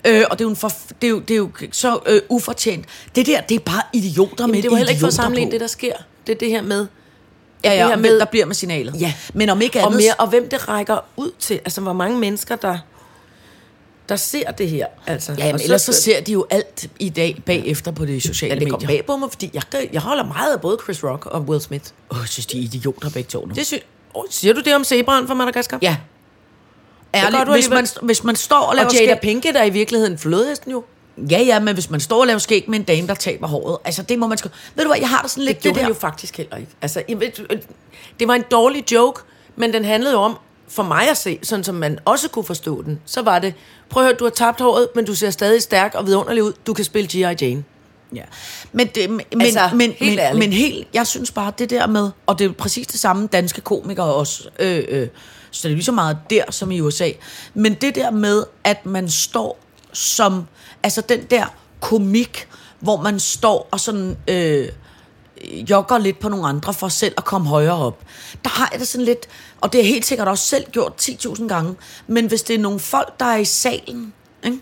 Øh, 0.06 0.22
og 0.30 0.38
det 0.38 0.44
er, 0.44 0.46
jo 0.46 0.50
en 0.50 0.56
for, 0.56 0.72
det, 1.00 1.06
er 1.06 1.10
jo, 1.10 1.18
det 1.20 1.30
er 1.34 1.38
jo 1.38 1.50
så 1.72 1.98
øh, 2.06 2.20
ufortjent. 2.28 2.84
Det 3.14 3.26
der, 3.26 3.40
det 3.40 3.54
er 3.54 3.58
bare 3.58 3.82
idioter 3.92 4.46
med 4.46 4.54
Men 4.54 4.62
det 4.62 4.70
var 4.70 4.76
heller 4.76 4.90
ikke 4.90 5.00
for 5.00 5.06
at 5.06 5.14
sammenligne 5.14 5.50
det, 5.50 5.60
der 5.60 5.66
sker. 5.66 5.92
Det 6.30 6.36
er 6.36 6.38
det 6.38 6.50
her 6.50 6.62
med, 6.62 6.86
Ja, 7.64 7.70
det 7.70 7.76
ja, 7.76 7.88
her 7.88 7.96
med- 7.96 8.18
der 8.18 8.24
bliver 8.24 8.46
med 8.46 8.54
signalet. 8.54 9.00
Ja. 9.00 9.14
Men 9.34 9.48
om 9.48 9.60
ikke 9.62 9.78
andet... 9.80 9.94
og, 9.94 9.96
mere, 10.02 10.14
og 10.18 10.28
hvem 10.28 10.48
det 10.48 10.68
rækker 10.68 10.98
ud 11.16 11.30
til. 11.38 11.54
Altså, 11.54 11.80
hvor 11.80 11.92
mange 11.92 12.18
mennesker, 12.18 12.56
der, 12.56 12.78
der 14.08 14.16
ser 14.16 14.50
det 14.50 14.68
her. 14.70 14.86
Altså, 15.06 15.34
Ja, 15.38 15.52
men 15.52 15.60
ellers 15.60 15.82
så 15.82 15.92
ser 15.92 16.20
de 16.20 16.32
jo 16.32 16.46
alt 16.50 16.86
i 16.98 17.08
dag 17.08 17.42
bagefter 17.46 17.90
på 17.92 18.04
de 18.04 18.20
sociale 18.20 18.54
Ja, 18.54 18.60
det 18.60 18.70
går 18.70 18.76
medier. 18.78 18.88
bag 18.88 19.06
på 19.06 19.16
mig, 19.16 19.30
fordi 19.30 19.50
jeg, 19.54 19.62
jeg 19.92 20.00
holder 20.00 20.24
meget 20.24 20.52
af 20.54 20.60
både 20.60 20.78
Chris 20.84 21.04
Rock 21.04 21.26
og 21.26 21.40
Will 21.42 21.60
Smith. 21.60 21.84
Åh, 22.10 22.18
jeg 22.20 22.28
synes, 22.28 22.46
de 22.46 22.58
er 22.58 22.62
idioter 22.62 23.10
begge 23.10 23.28
to 23.28 23.46
nu. 23.46 23.54
Det 23.54 23.66
sy- 23.66 23.74
oh, 24.14 24.24
siger 24.30 24.54
du 24.54 24.60
det 24.60 24.74
om 24.74 24.84
zebraen 24.84 25.26
fra 25.26 25.34
Madagaskar? 25.34 25.78
ja. 25.82 25.96
Ærligt, 27.14 27.50
hvis 27.50 27.68
man, 27.70 27.86
hvis 28.02 28.24
man 28.24 28.36
står 28.36 28.56
og 28.60 28.74
laver 28.74 28.86
Og 28.88 28.94
Jada 28.94 29.04
skæg... 29.06 29.20
Pinkett 29.20 29.56
er 29.56 29.64
i 29.64 29.70
virkeligheden 29.70 30.18
flodhesten 30.18 30.70
jo. 30.72 30.84
Ja, 31.16 31.38
ja, 31.42 31.60
men 31.60 31.74
hvis 31.74 31.90
man 31.90 32.00
står 32.00 32.20
og 32.20 32.26
laver 32.26 32.38
skæg 32.38 32.64
med 32.68 32.78
en 32.78 32.84
dame, 32.84 33.06
der 33.06 33.14
taber 33.14 33.46
håret, 33.46 33.78
altså 33.84 34.02
det 34.02 34.18
må 34.18 34.26
man 34.26 34.38
sgu... 34.38 34.48
Ved 34.74 34.84
du 34.84 34.90
hvad, 34.90 35.00
jeg 35.00 35.08
har 35.08 35.22
det 35.22 35.30
sådan 35.30 35.44
lidt 35.44 35.62
Det 35.62 35.74
det 35.74 35.82
der... 35.82 35.88
jo 35.88 35.94
faktisk 35.94 36.36
heller 36.36 36.56
ikke. 36.56 36.70
Altså, 36.82 37.02
jeg 37.08 37.20
ved, 37.20 37.28
øh, 37.50 37.58
det 38.20 38.28
var 38.28 38.34
en 38.34 38.44
dårlig 38.50 38.92
joke, 38.92 39.22
men 39.56 39.72
den 39.72 39.84
handlede 39.84 40.16
om, 40.16 40.36
for 40.68 40.82
mig 40.82 41.10
at 41.10 41.16
se, 41.16 41.38
sådan 41.42 41.64
som 41.64 41.74
man 41.74 41.98
også 42.04 42.28
kunne 42.28 42.44
forstå 42.44 42.82
den, 42.82 43.00
så 43.06 43.22
var 43.22 43.38
det, 43.38 43.54
prøv 43.88 44.02
at 44.02 44.06
høre, 44.06 44.16
du 44.16 44.24
har 44.24 44.30
tabt 44.30 44.60
håret, 44.60 44.88
men 44.94 45.04
du 45.04 45.14
ser 45.14 45.30
stadig 45.30 45.62
stærk 45.62 45.94
og 45.94 46.06
vidunderlig 46.06 46.42
ud. 46.42 46.52
Du 46.66 46.74
kan 46.74 46.84
spille 46.84 47.08
G.I. 47.08 47.44
Jane. 47.44 47.64
Ja. 48.14 48.22
Men, 48.72 48.86
det, 48.86 49.10
men, 49.10 49.20
Altså, 49.40 49.70
men, 49.72 49.92
helt 49.92 50.10
men, 50.12 50.18
ærligt. 50.18 50.38
men 50.38 50.52
helt, 50.52 50.88
jeg 50.94 51.06
synes 51.06 51.30
bare, 51.30 51.52
det 51.58 51.70
der 51.70 51.86
med, 51.86 52.10
og 52.26 52.38
det 52.38 52.44
er 52.44 52.52
præcis 52.52 52.86
det 52.86 53.00
samme 53.00 53.26
danske 53.26 53.60
komikere 53.60 54.14
også, 54.14 54.48
øh, 54.58 54.84
øh, 54.88 55.08
så 55.50 55.68
det 55.68 55.72
er 55.72 55.76
lige 55.76 55.84
så 55.84 55.92
meget 55.92 56.18
der 56.30 56.42
som 56.50 56.70
i 56.70 56.80
USA, 56.80 57.10
men 57.54 57.74
det 57.74 57.94
der 57.94 58.10
med, 58.10 58.44
at 58.64 58.86
man 58.86 59.08
står 59.08 59.58
som, 59.92 60.46
altså 60.82 61.00
den 61.00 61.22
der 61.30 61.46
komik, 61.80 62.48
hvor 62.80 63.00
man 63.02 63.20
står 63.20 63.68
og 63.70 63.80
sådan 63.80 64.16
øh, 64.28 64.68
jogger 65.70 65.98
lidt 65.98 66.18
på 66.18 66.28
nogle 66.28 66.46
andre 66.48 66.74
for 66.74 66.88
selv 66.88 67.14
at 67.16 67.24
komme 67.24 67.48
højere 67.48 67.74
op. 67.76 68.02
Der 68.44 68.50
har 68.50 68.68
jeg 68.72 68.80
det 68.80 68.88
sådan 68.88 69.04
lidt, 69.04 69.26
og 69.60 69.72
det 69.72 69.78
har 69.80 69.84
jeg 69.84 69.92
helt 69.92 70.06
sikkert 70.06 70.28
også 70.28 70.44
selv 70.44 70.70
gjort 70.70 70.92
10.000 71.02 71.46
gange, 71.48 71.74
men 72.06 72.26
hvis 72.26 72.42
det 72.42 72.54
er 72.54 72.58
nogle 72.58 72.80
folk, 72.80 73.20
der 73.20 73.26
er 73.26 73.36
i 73.36 73.44
salen, 73.44 74.12
ikke? 74.44 74.58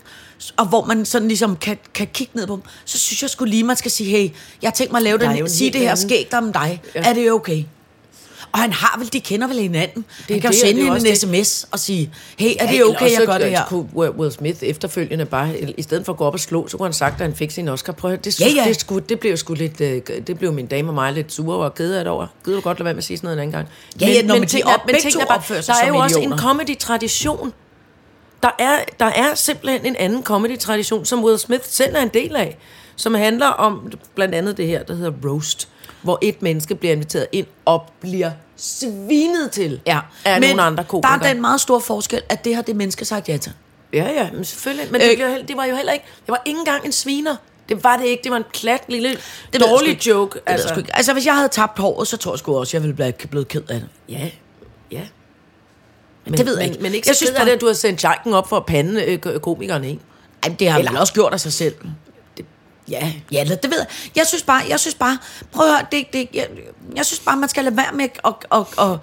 og 0.57 0.65
hvor 0.65 0.85
man 0.85 1.05
sådan 1.05 1.27
ligesom 1.27 1.55
kan, 1.55 1.77
kan 1.93 2.07
kigge 2.13 2.31
ned 2.35 2.47
på 2.47 2.53
dem, 2.53 2.61
så 2.85 2.97
synes 2.99 3.21
jeg 3.21 3.29
skulle 3.29 3.51
lige, 3.51 3.63
man 3.63 3.75
skal 3.75 3.91
sige, 3.91 4.09
hey, 4.09 4.29
jeg 4.61 4.73
tænkt 4.73 4.91
mig 4.91 4.99
at 4.99 5.03
lave 5.03 5.17
den, 5.17 5.37
en 5.37 5.49
sige 5.49 5.71
det 5.73 5.81
her 5.81 5.91
anden- 5.91 6.07
skæg 6.09 6.27
der 6.31 6.37
om 6.37 6.53
dig. 6.53 6.81
Ja. 6.95 7.01
Er 7.09 7.13
det 7.13 7.31
okay? 7.31 7.63
Og 8.51 8.59
han 8.59 8.73
har 8.73 8.95
vel, 8.99 9.13
de 9.13 9.19
kender 9.21 9.47
vel 9.47 9.59
hinanden. 9.59 10.05
Det 10.17 10.25
han 10.29 10.41
kan 10.41 10.49
jo 10.49 10.51
det, 10.51 10.59
sende 10.59 10.85
jo 10.85 10.93
hende 10.93 11.09
en 11.09 11.15
sms 11.15 11.67
og 11.71 11.79
sige, 11.79 12.11
hey, 12.37 12.51
er 12.59 12.71
det 12.71 12.83
okay, 12.85 13.11
jeg 13.19 13.25
gør 13.25 13.37
det 13.37 13.49
her? 13.49 13.65
kunne 13.65 13.87
Will 13.95 14.31
Smith 14.31 14.57
efterfølgende 14.63 15.25
bare, 15.25 15.59
i 15.77 15.81
stedet 15.81 16.05
for 16.05 16.13
at 16.13 16.17
gå 16.17 16.25
op 16.25 16.33
og 16.33 16.39
slå, 16.39 16.67
så 16.67 16.77
kunne 16.77 16.85
han 16.87 16.93
sagt, 16.93 17.13
at 17.15 17.21
han 17.21 17.35
fik 17.35 17.51
sin 17.51 17.67
Oscar. 17.67 17.93
Prøv 17.93 18.11
at 18.11 18.25
det, 18.25 18.39
Ja, 18.41 18.47
ja. 18.47 18.63
det, 18.67 18.79
skulle, 18.79 19.05
det 19.09 19.19
blev 19.19 19.37
sgu 19.37 19.53
lidt, 19.53 19.81
øh, 19.81 20.01
det 20.27 20.39
blev 20.39 20.53
min 20.53 20.65
dame 20.67 20.89
og 20.89 20.93
mig 20.93 21.13
lidt 21.13 21.33
sure 21.33 21.57
og 21.65 21.75
ked 21.75 21.93
af 21.93 22.03
det 22.03 22.11
over. 22.13 22.27
Gider 22.45 22.57
du 22.57 22.61
godt 22.61 22.79
lade 22.79 22.85
være 22.85 22.93
med 22.93 22.97
at 22.97 23.03
sige 23.03 23.17
sådan 23.17 23.25
noget 23.27 23.37
en 23.37 23.41
anden 23.41 23.51
gang? 23.51 23.67
Ja, 24.01 24.07
ja, 24.07 24.21
nå, 24.21 24.33
men 24.33 24.43
de 24.43 24.47
tingene- 24.47 24.73
op- 24.73 24.85
begge 24.87 25.11
to 25.11 25.19
er 25.19 25.25
opfører 25.25 25.61
sig 25.61 25.75
Der 25.79 25.83
er 25.83 25.87
jo 25.87 25.97
også 25.97 26.19
en 26.19 26.37
comedy-tradition. 26.37 27.53
Der 28.43 28.49
er, 28.59 28.71
der 28.99 29.05
er 29.05 29.35
simpelthen 29.35 29.85
en 29.85 29.95
anden 29.95 30.23
comedy-tradition, 30.23 31.05
som 31.05 31.23
Will 31.23 31.39
Smith 31.39 31.63
selv 31.65 31.95
er 31.95 32.01
en 32.01 32.09
del 32.13 32.35
af, 32.35 32.57
som 32.95 33.13
handler 33.15 33.47
om 33.47 33.91
blandt 34.15 34.35
andet 34.35 34.57
det 34.57 34.67
her, 34.67 34.83
der 34.83 34.95
hedder 34.95 35.11
roast, 35.29 35.67
hvor 36.01 36.19
et 36.21 36.41
menneske 36.41 36.75
bliver 36.75 36.91
inviteret 36.93 37.27
ind 37.31 37.45
og 37.65 37.83
bliver 37.99 38.31
svinet 38.57 39.51
til 39.51 39.81
Ja, 39.87 39.99
af 40.25 40.39
men 40.39 40.49
nogle 40.49 40.61
andre 40.61 40.83
komikere. 40.83 41.19
der 41.19 41.25
er 41.25 41.33
den 41.33 41.41
meget 41.41 41.61
store 41.61 41.81
forskel, 41.81 42.21
at 42.29 42.45
det 42.45 42.55
har 42.55 42.61
det 42.61 42.75
menneske 42.75 43.05
sagt 43.05 43.29
ja 43.29 43.37
til. 43.37 43.51
Ja, 43.93 44.09
ja, 44.11 44.31
men 44.31 44.45
selvfølgelig. 44.45 44.91
Men 44.91 45.01
det, 45.01 45.09
Øh, 45.11 45.15
blev, 45.17 45.27
heller- 45.29 45.45
det 45.45 45.57
var 45.57 45.65
jo 45.65 45.75
heller 45.75 45.93
ikke... 45.93 46.05
Det 46.21 46.27
var 46.31 46.41
ikke 46.45 46.59
engang 46.59 46.85
en 46.85 46.91
sviner. 46.91 47.35
Det 47.69 47.83
var 47.83 47.97
det 47.97 48.05
ikke. 48.05 48.23
Det 48.23 48.31
var 48.31 48.37
en 48.37 48.43
plat 48.53 48.81
lille 48.87 49.17
Det 49.53 49.61
dårlig 49.61 49.89
ikke. 49.89 50.09
joke. 50.09 50.33
Det 50.39 50.43
altså. 50.45 50.75
Ikke. 50.77 50.95
altså, 50.95 51.13
hvis 51.13 51.25
jeg 51.25 51.35
havde 51.35 51.47
tabt 51.49 51.79
håret, 51.79 52.07
så 52.07 52.17
tror 52.17 52.31
jeg 52.33 52.39
sgu 52.39 52.57
også, 52.57 52.77
jeg 52.77 52.81
ville 52.83 52.95
blive 52.95 53.13
blevet 53.29 53.47
ked 53.47 53.61
af 53.69 53.79
det. 53.79 53.89
Ja, 54.09 54.29
ja. 54.91 55.01
Men, 56.25 56.37
Det 56.37 56.45
ved 56.45 56.57
jeg 56.57 56.65
men, 56.67 56.71
ikke. 56.71 56.83
Men 56.83 56.93
ikke 56.93 57.07
Jeg 57.07 57.15
så 57.15 57.17
synes 57.19 57.29
ked 57.31 57.37
af 57.39 57.45
det, 57.45 57.51
at 57.53 57.61
du 57.61 57.65
har 57.67 57.73
sendt 57.73 58.03
Janken 58.03 58.33
op 58.33 58.49
for 58.49 58.57
at 58.57 58.65
pande 58.65 59.03
øh, 59.03 59.17
ko- 59.19 59.39
komikerne, 59.39 59.89
ikke? 59.89 60.01
Ej, 60.43 60.55
det 60.59 60.69
har 60.69 60.79
han 60.81 60.89
vel 60.89 60.97
også 60.99 61.13
gjort 61.13 61.33
af 61.33 61.39
sig 61.39 61.53
selv. 61.53 61.75
Ja. 62.89 63.13
Ja, 63.31 63.43
det 63.43 63.71
ved 63.71 63.77
jeg. 63.77 63.87
Jeg 64.15 64.27
synes 64.27 64.43
bare, 64.43 64.61
jeg 64.69 64.79
synes 64.79 64.95
bare, 64.95 65.17
prøv 65.51 65.65
at 65.65 65.71
høre, 65.71 65.85
det, 65.91 66.13
det, 66.13 66.27
jeg, 66.33 66.47
jeg 66.95 67.05
synes 67.05 67.19
bare, 67.19 67.37
man 67.37 67.49
skal 67.49 67.63
lade 67.63 67.77
være 67.77 67.91
med 67.93 68.05
at, 68.05 68.11
at, 68.25 68.33
at, 68.51 68.85
at, 68.91 68.97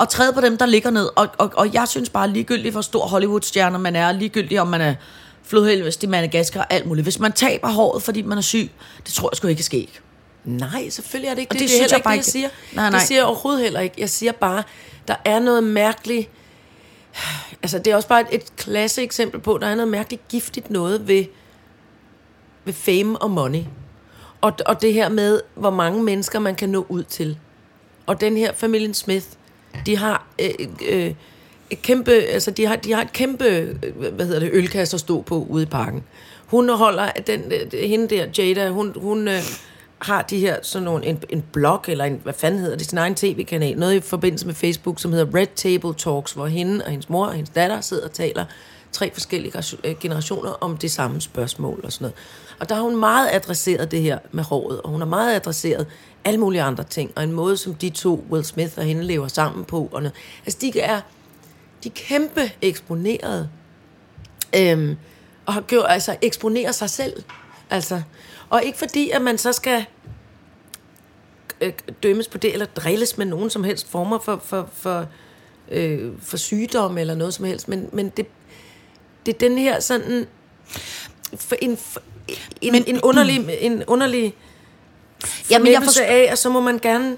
at 0.00 0.08
træde 0.08 0.32
på 0.32 0.40
dem, 0.40 0.56
der 0.58 0.66
ligger 0.66 0.90
ned. 0.90 1.08
Og, 1.16 1.28
og, 1.38 1.50
og 1.56 1.74
jeg 1.74 1.88
synes 1.88 2.08
bare, 2.10 2.28
ligegyldigt 2.30 2.72
hvor 2.72 2.80
stor 2.80 3.06
Hollywood-stjerne 3.06 3.78
man 3.78 3.96
er, 3.96 4.12
ligegyldigt 4.12 4.60
om 4.60 4.66
man 4.66 4.80
er 4.80 4.94
flodhelvest 5.44 6.02
i 6.02 6.06
Madagaskar 6.06 6.60
og 6.60 6.66
alt 6.70 6.86
muligt. 6.86 7.04
Hvis 7.04 7.18
man 7.18 7.32
taber 7.32 7.68
håret, 7.68 8.02
fordi 8.02 8.22
man 8.22 8.38
er 8.38 8.42
syg, 8.42 8.70
det 9.06 9.14
tror 9.14 9.28
jeg 9.32 9.36
sgu 9.36 9.48
ikke 9.48 9.60
er 9.60 9.64
sket. 9.64 10.00
Nej, 10.44 10.88
selvfølgelig 10.88 11.28
er 11.28 11.34
det 11.34 11.40
ikke 11.40 11.50
Og 11.50 11.54
det. 11.54 11.60
det 11.60 11.68
Det, 11.68 11.76
er 11.76 11.80
heller 11.80 11.96
jeg 11.96 11.98
ikke 11.98 12.10
det, 12.10 12.16
jeg 12.16 12.24
siger. 12.24 12.48
Nej, 12.72 12.90
nej. 12.90 12.98
Det 12.98 13.08
siger 13.08 13.18
jeg 13.18 13.26
overhovedet 13.26 13.62
heller 13.62 13.80
ikke. 13.80 13.94
Jeg 13.98 14.10
siger 14.10 14.32
bare, 14.32 14.62
der 15.08 15.14
er 15.24 15.38
noget 15.38 15.64
mærkeligt... 15.64 16.30
Altså, 17.62 17.78
det 17.78 17.86
er 17.86 17.96
også 17.96 18.08
bare 18.08 18.20
et, 18.20 18.40
et 18.42 18.56
klasse 18.56 19.02
eksempel 19.02 19.40
på, 19.40 19.58
der 19.60 19.66
er 19.66 19.74
noget 19.74 19.88
mærkeligt 19.88 20.28
giftigt 20.28 20.70
noget 20.70 21.08
ved, 21.08 21.24
ved 22.64 22.72
fame 22.72 23.18
og 23.18 23.30
money. 23.30 23.62
Og, 24.40 24.52
og 24.66 24.82
det 24.82 24.92
her 24.92 25.08
med, 25.08 25.40
hvor 25.54 25.70
mange 25.70 26.02
mennesker 26.02 26.38
man 26.38 26.54
kan 26.54 26.68
nå 26.68 26.86
ud 26.88 27.02
til. 27.02 27.38
Og 28.06 28.20
den 28.20 28.36
her 28.36 28.52
familien 28.52 28.94
Smith, 28.94 29.26
de 29.86 29.96
har 29.96 30.26
øh, 30.40 30.68
øh, 30.88 31.14
et 31.70 31.82
kæmpe, 31.82 32.12
altså 32.12 32.50
de 32.50 32.66
har, 32.66 32.76
de 32.76 32.92
har 32.92 33.02
et 33.02 33.12
kæmpe, 33.12 33.44
øh, 33.44 34.14
hvad 34.14 34.26
hedder 34.26 34.40
det, 34.40 34.50
ølkasse 34.52 34.94
at 34.94 35.00
stå 35.00 35.22
på 35.22 35.46
ude 35.48 35.62
i 35.62 35.66
parken. 35.66 36.04
Hun 36.46 36.68
holder, 36.68 37.10
den, 37.26 37.52
øh, 37.52 37.80
hende 37.80 38.08
der, 38.08 38.26
Jada, 38.38 38.68
hun, 38.68 38.92
hun 38.96 39.28
øh, 39.28 39.42
har 39.98 40.22
de 40.22 40.38
her, 40.38 40.56
sådan 40.62 40.84
nogle, 40.84 41.06
en, 41.06 41.22
en 41.28 41.44
blog, 41.52 41.84
eller 41.88 42.04
en, 42.04 42.20
hvad 42.22 42.32
fanden 42.32 42.60
hedder 42.60 42.76
det, 42.76 42.86
sin 42.86 42.98
egen 42.98 43.14
tv-kanal, 43.14 43.78
noget 43.78 43.94
i 43.94 44.00
forbindelse 44.00 44.46
med 44.46 44.54
Facebook, 44.54 45.00
som 45.00 45.12
hedder 45.12 45.34
Red 45.34 45.46
Table 45.56 45.94
Talks, 45.94 46.32
hvor 46.32 46.46
hende 46.46 46.84
og 46.84 46.90
hendes 46.90 47.08
mor 47.08 47.26
og 47.26 47.32
hendes 47.32 47.50
datter 47.50 47.80
sidder 47.80 48.04
og 48.04 48.12
taler 48.12 48.44
tre 48.92 49.10
forskellige 49.12 49.52
øh, 49.84 49.94
generationer 50.00 50.50
om 50.50 50.76
det 50.76 50.90
samme 50.90 51.20
spørgsmål 51.20 51.80
og 51.84 51.92
sådan 51.92 52.04
noget. 52.04 52.14
Og 52.60 52.68
der 52.68 52.74
har 52.74 52.82
hun 52.82 52.96
meget 52.96 53.28
adresseret 53.32 53.90
det 53.90 54.02
her 54.02 54.18
med 54.32 54.44
håret, 54.44 54.80
og 54.80 54.90
hun 54.90 55.00
har 55.00 55.08
meget 55.08 55.34
adresseret 55.34 55.86
alle 56.24 56.40
mulige 56.40 56.62
andre 56.62 56.84
ting, 56.84 57.12
og 57.16 57.24
en 57.24 57.32
måde, 57.32 57.56
som 57.56 57.74
de 57.74 57.90
to, 57.90 58.24
Will 58.30 58.44
Smith 58.44 58.78
og 58.78 58.84
hende, 58.84 59.02
lever 59.02 59.28
sammen 59.28 59.64
på. 59.64 59.88
Og 59.92 60.02
noget. 60.02 60.16
Altså, 60.46 60.58
de 60.60 60.80
er, 60.80 61.00
de 61.84 61.88
er 61.88 61.92
kæmpe 61.94 62.52
eksponeret, 62.62 63.48
øhm, 64.56 64.96
og 65.46 65.54
har 65.54 65.60
gjort, 65.60 65.86
altså, 65.88 66.16
eksponerer 66.22 66.72
sig 66.72 66.90
selv. 66.90 67.22
Altså, 67.70 68.02
og 68.50 68.62
ikke 68.62 68.78
fordi, 68.78 69.10
at 69.10 69.22
man 69.22 69.38
så 69.38 69.52
skal 69.52 69.84
øh, 71.60 71.72
dømmes 72.02 72.28
på 72.28 72.38
det, 72.38 72.52
eller 72.52 72.66
drilles 72.66 73.18
med 73.18 73.26
nogen 73.26 73.50
som 73.50 73.64
helst 73.64 73.88
former 73.88 74.18
for, 74.18 74.40
for, 74.44 74.68
for, 74.72 75.06
øh, 75.70 76.12
for 76.22 76.36
sygdom 76.36 76.98
eller 76.98 77.14
noget 77.14 77.34
som 77.34 77.44
helst, 77.44 77.68
men, 77.68 77.88
men 77.92 78.08
det, 78.08 78.26
det 79.26 79.34
er 79.34 79.38
den 79.38 79.58
her 79.58 79.80
sådan 79.80 80.26
en, 81.62 81.78
en, 82.60 82.72
men, 82.72 82.84
en 82.86 83.00
underlig, 83.00 83.46
en 83.60 83.84
underlig 83.86 84.34
Jamen, 85.50 85.66
jeg 85.66 85.74
fornemmelse 85.74 86.04
af, 86.04 86.28
at 86.32 86.38
så 86.38 86.48
må 86.48 86.60
man 86.60 86.78
gerne 86.78 87.16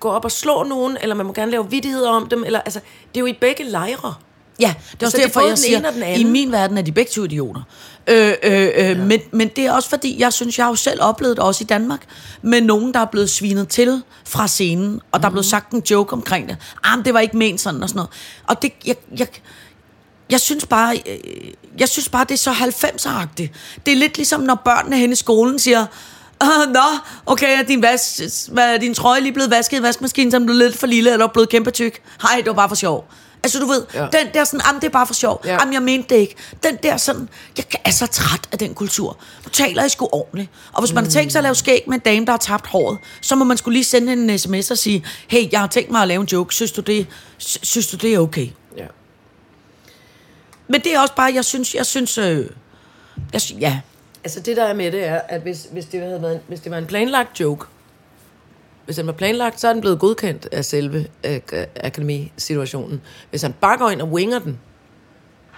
gå, 0.00 0.08
op 0.08 0.24
og 0.24 0.32
slå 0.32 0.62
nogen, 0.62 0.96
eller 1.02 1.14
man 1.14 1.26
må 1.26 1.32
gerne 1.32 1.50
lave 1.50 1.70
vidtigheder 1.70 2.10
om 2.10 2.28
dem, 2.28 2.44
eller 2.44 2.60
altså, 2.60 2.80
det 3.14 3.16
er 3.16 3.20
jo 3.20 3.26
i 3.26 3.32
begge 3.32 3.64
lejre. 3.64 4.14
Ja, 4.60 4.74
det 4.92 5.02
er 5.02 5.06
også 5.06 5.16
er 5.18 5.22
derfor, 5.22 5.40
jeg 5.40 5.46
og 5.46 5.50
den 5.50 5.56
siger, 5.56 5.92
i 5.92 6.02
anden. 6.02 6.32
min 6.32 6.52
verden 6.52 6.78
er 6.78 6.82
de 6.82 6.92
begge 6.92 7.10
to 7.10 7.24
idioter. 7.24 7.62
Øh, 8.06 8.28
øh, 8.42 8.52
øh, 8.52 8.68
ja. 8.74 8.94
men, 8.94 9.20
men 9.32 9.48
det 9.56 9.66
er 9.66 9.72
også 9.72 9.88
fordi, 9.88 10.20
jeg 10.20 10.32
synes, 10.32 10.58
jeg 10.58 10.66
har 10.66 10.70
jo 10.70 10.76
selv 10.76 11.02
oplevet 11.02 11.36
det 11.36 11.44
også 11.44 11.64
i 11.64 11.66
Danmark, 11.66 12.00
med 12.42 12.60
nogen, 12.60 12.94
der 12.94 13.00
er 13.00 13.04
blevet 13.04 13.30
svinet 13.30 13.68
til 13.68 14.02
fra 14.24 14.46
scenen, 14.48 15.00
og 15.12 15.20
der 15.20 15.26
er 15.26 15.30
blevet 15.30 15.44
Mhm. 15.46 15.50
sagt 15.50 15.72
en 15.72 15.82
joke 15.90 16.12
omkring 16.12 16.48
det. 16.48 16.56
Ah, 16.84 16.98
men 16.98 17.04
det 17.04 17.14
var 17.14 17.20
ikke 17.20 17.36
ment 17.36 17.60
sådan 17.60 17.82
og 17.82 17.88
sådan 17.88 17.98
noget. 17.98 18.10
Og 18.46 18.62
det, 18.62 18.72
jeg, 18.86 18.96
jeg, 19.18 19.28
jeg 20.30 20.40
synes 20.40 20.66
bare, 20.66 20.96
øh, 21.06 21.18
jeg 21.78 21.88
synes 21.88 22.08
bare, 22.08 22.24
det 22.24 22.34
er 22.34 22.38
så 22.38 22.50
90'er-agtigt. 22.52 23.48
Det 23.86 23.92
er 23.92 23.96
lidt 23.96 24.16
ligesom, 24.16 24.40
når 24.40 24.54
børnene 24.54 24.96
hen 24.96 25.12
i 25.12 25.16
skolen 25.16 25.58
siger, 25.58 25.86
Ah, 26.40 26.72
nå, 26.72 26.80
okay, 27.26 27.58
er 27.58 27.62
din, 27.62 27.82
vas, 27.82 28.20
er 28.58 28.78
din 28.78 28.94
trøje 28.94 29.20
lige 29.20 29.32
blevet 29.32 29.50
vasket 29.50 29.78
i 29.78 29.82
vaskemaskinen, 29.82 30.34
er 30.34 30.38
den 30.38 30.46
blevet 30.46 30.62
lidt 30.64 30.76
for 30.78 30.86
lille, 30.86 31.12
eller 31.12 31.26
blevet 31.26 31.48
kæmpe 31.48 31.70
tyk? 31.70 32.02
Hej, 32.22 32.36
det 32.36 32.46
var 32.46 32.52
bare 32.52 32.68
for 32.68 32.76
sjov. 32.76 33.08
Altså, 33.42 33.58
du 33.58 33.66
ved, 33.66 33.82
ja. 33.94 34.00
Den 34.00 34.26
der 34.34 34.44
sådan, 34.44 34.60
jamen, 34.66 34.80
det 34.80 34.86
er 34.86 34.90
bare 34.92 35.06
for 35.06 35.14
sjov. 35.14 35.40
Ja. 35.44 35.50
Ja. 35.50 35.56
Jamen, 35.60 35.74
jeg 35.74 35.82
mente 35.82 36.14
det 36.14 36.20
ikke. 36.20 36.34
Den 36.62 36.76
der 36.82 36.96
sådan, 36.96 37.28
jeg 37.56 37.64
er 37.84 37.90
så 37.90 38.06
træt 38.06 38.40
af 38.52 38.58
den 38.58 38.74
kultur. 38.74 39.16
Nu 39.44 39.48
taler 39.50 39.84
I 39.84 39.88
sgu 39.88 40.08
ordentligt. 40.12 40.50
Og 40.72 40.82
hvis 40.82 40.92
man 40.94 41.04
har 41.04 41.10
tænkt 41.10 41.32
sig 41.32 41.38
at 41.38 41.42
lave 41.42 41.54
skæg 41.54 41.82
med 41.86 41.94
en 41.94 42.00
dame, 42.00 42.26
der 42.26 42.32
har 42.32 42.38
tabt 42.38 42.66
håret, 42.66 42.98
så 43.20 43.34
må 43.36 43.44
man 43.44 43.56
skulle 43.56 43.72
lige 43.74 43.84
sende 43.84 44.12
en 44.12 44.38
sms 44.38 44.70
og 44.70 44.78
sige, 44.78 45.04
hey, 45.28 45.52
jeg 45.52 45.60
har 45.60 45.66
tænkt 45.66 45.90
mig 45.90 46.02
at 46.02 46.08
lave 46.08 46.20
en 46.20 46.26
joke. 46.32 46.54
Synes 46.54 46.72
du 46.72 46.80
det, 46.80 47.06
sy- 47.38 47.58
synes 47.62 47.86
du, 47.86 47.96
det 47.96 48.14
er 48.14 48.18
okay? 48.18 48.48
Ja. 48.76 48.84
Men 50.68 50.80
det 50.80 50.94
er 50.94 51.00
også 51.00 51.14
bare, 51.14 51.32
jeg 51.34 51.44
synes, 51.44 51.74
jeg 51.74 51.86
synes, 51.86 52.18
øh, 52.18 52.46
jeg, 53.32 53.40
sy- 53.40 53.52
ja, 53.60 53.80
Altså 54.24 54.40
det 54.40 54.56
der 54.56 54.64
er 54.64 54.74
med 54.74 54.92
det 54.92 55.04
er, 55.04 55.20
at 55.28 55.40
hvis, 55.40 55.68
hvis, 55.72 55.84
det 55.86 56.00
havde 56.00 56.22
været, 56.22 56.34
en- 56.34 56.40
hvis 56.48 56.60
det 56.60 56.72
var 56.72 56.78
en 56.78 56.86
planlagt 56.86 57.40
joke, 57.40 57.66
hvis 58.84 58.96
den 58.96 59.06
var 59.06 59.12
planlagt, 59.12 59.60
så 59.60 59.68
er 59.68 59.72
den 59.72 59.80
blevet 59.80 59.98
godkendt 59.98 60.48
af 60.52 60.64
selve 60.64 61.06
øh, 61.24 61.40
akademisituationen. 61.76 63.00
Hvis 63.30 63.42
han 63.42 63.52
bare 63.60 63.78
går 63.78 63.90
ind 63.90 64.02
og 64.02 64.08
winger 64.08 64.38
den, 64.38 64.58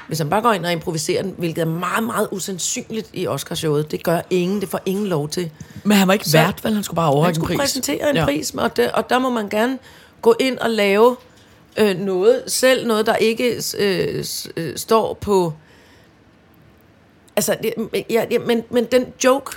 hvis 0.09 0.19
han 0.19 0.31
bare 0.31 0.41
går 0.43 0.53
ind 0.53 0.67
og 0.67 0.73
improviserer 0.73 1.23
den, 1.23 1.35
hvilket 1.39 1.61
er 1.63 1.67
meget, 1.67 2.05
meget 2.05 2.29
usandsynligt 2.31 3.11
i 3.13 3.27
Oscarshowet, 3.27 3.91
det 3.91 4.03
gør 4.05 4.21
ingen, 4.31 4.61
det 4.61 4.69
får 4.69 4.81
ingen 4.87 5.07
lov 5.07 5.29
til. 5.29 5.51
men 5.85 5.97
han 5.97 6.07
var 6.09 6.13
ikke 6.13 6.25
Så- 6.25 6.39
vært, 6.39 6.65
vel? 6.65 6.75
Han 6.75 6.83
skulle 6.83 6.97
bare 6.97 7.07
Han 7.07 7.15
overrække 7.15 7.39
en 7.39 7.45
skulle 7.45 7.57
pris. 7.59 7.61
præsentere 7.71 8.11
en 8.11 8.17
ja. 8.17 8.25
pris, 8.25 8.51
og, 8.59 8.77
det, 8.77 8.93
og 8.93 9.11
der 9.11 9.19
må 9.19 9.31
man 9.31 9.49
gerne 9.49 9.79
gå 10.23 10.35
ind 10.41 10.59
og 10.59 10.71
lave 10.71 11.17
øh, 11.77 11.99
noget 11.99 12.43
selv, 12.47 12.87
noget 12.87 13.07
der 13.07 13.17
ikke 13.17 13.63
øh, 13.79 14.25
øh, 14.57 14.77
står 14.77 15.15
på... 15.15 15.53
Altså, 17.37 17.57
det, 17.63 17.75
ja, 18.11 18.25
ja, 18.31 18.39
men, 18.39 18.63
men 18.71 18.85
den 18.85 19.07
joke, 19.25 19.57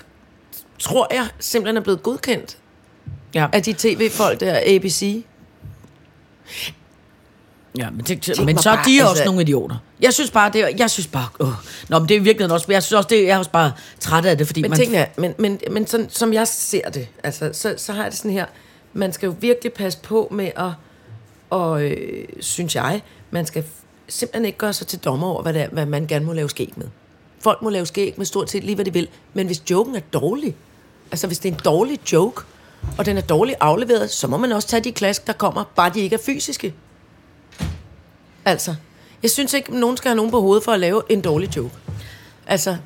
tror 0.79 1.13
jeg, 1.13 1.27
simpelthen 1.39 1.77
er 1.77 1.81
blevet 1.81 2.03
godkendt 2.03 2.57
Ja. 3.35 3.47
af 3.53 3.63
de 3.63 3.73
tv-folk 3.77 4.39
der, 4.39 4.61
ABC. 4.65 5.25
Ja, 7.77 7.89
men, 7.89 7.99
det, 7.99 8.21
Tænk 8.21 8.45
men 8.45 8.57
så 8.57 8.69
er 8.69 8.75
bare, 8.75 8.85
de 8.85 8.91
altså- 8.91 9.09
også 9.09 9.25
nogle 9.25 9.41
idioter. 9.41 9.75
Jeg 10.01 10.13
synes 10.13 10.31
bare, 10.31 10.51
det 10.53 10.61
er, 10.61 10.69
jeg 10.77 10.89
synes 10.89 11.07
bare, 11.07 11.27
øh. 11.41 11.47
Nå, 11.89 11.99
men 11.99 12.09
det 12.09 12.15
er 12.15 12.19
i 12.19 12.23
virkeligheden 12.23 12.51
også, 12.53 12.65
jeg 12.69 12.83
synes 12.83 12.93
også, 12.97 13.07
det, 13.09 13.23
jeg 13.23 13.29
er 13.29 13.37
også 13.37 13.51
bare 13.51 13.71
træt 13.99 14.25
af 14.25 14.37
det, 14.37 14.47
fordi 14.47 14.61
Men 14.61 14.69
man... 14.69 14.79
tingene 14.79 14.97
er, 14.97 15.05
men, 15.17 15.33
men, 15.37 15.59
men 15.71 15.87
sådan, 15.87 16.09
som 16.09 16.33
jeg 16.33 16.47
ser 16.47 16.89
det, 16.89 17.07
altså, 17.23 17.49
så, 17.53 17.73
så 17.77 17.93
har 17.93 18.03
jeg 18.03 18.11
det 18.11 18.17
sådan 18.19 18.31
her, 18.31 18.45
man 18.93 19.13
skal 19.13 19.27
jo 19.27 19.35
virkelig 19.39 19.73
passe 19.73 19.99
på 19.99 20.27
med 20.31 20.51
at, 20.55 20.69
og 21.53 21.83
øh, 21.83 22.25
synes 22.39 22.75
jeg, 22.75 23.01
man 23.31 23.45
skal 23.45 23.63
simpelthen 24.07 24.45
ikke 24.45 24.57
gøre 24.57 24.73
sig 24.73 24.87
til 24.87 24.99
dommer 24.99 25.27
over, 25.27 25.41
hvad, 25.41 25.53
det 25.53 25.61
er, 25.61 25.67
hvad 25.67 25.85
man 25.85 26.07
gerne 26.07 26.25
må 26.25 26.33
lave 26.33 26.49
skæg 26.49 26.73
med. 26.75 26.87
Folk 27.39 27.61
må 27.61 27.69
lave 27.69 27.85
skæg 27.85 28.13
med 28.17 28.25
stort 28.25 28.49
set 28.51 28.63
lige, 28.63 28.75
hvad 28.75 28.85
de 28.85 28.93
vil, 28.93 29.07
men 29.33 29.45
hvis 29.45 29.61
joken 29.71 29.95
er 29.95 29.99
dårlig, 30.13 30.55
altså 31.11 31.27
hvis 31.27 31.39
det 31.39 31.49
er 31.49 31.53
en 31.53 31.59
dårlig 31.65 31.99
joke, 32.13 32.41
og 32.97 33.05
den 33.05 33.17
er 33.17 33.21
dårligt 33.21 33.57
afleveret, 33.59 34.09
så 34.11 34.27
må 34.27 34.37
man 34.37 34.51
også 34.51 34.67
tage 34.67 34.83
de 34.83 34.91
klask, 34.91 35.27
der 35.27 35.33
kommer, 35.33 35.63
bare 35.75 35.91
de 35.93 35.99
ikke 36.01 36.13
er 36.13 36.19
fysiske. 36.25 36.73
Altså, 38.45 38.75
jeg 39.23 39.31
synes 39.31 39.53
ikke, 39.53 39.79
nogen 39.79 39.97
skal 39.97 40.09
have 40.09 40.15
nogen 40.15 40.31
på 40.31 40.41
hovedet 40.41 40.63
for 40.63 40.71
at 40.71 40.79
lave 40.79 41.01
en 41.09 41.21
dårlig 41.21 41.55
joke. 41.57 41.75
Altså, 42.47 42.77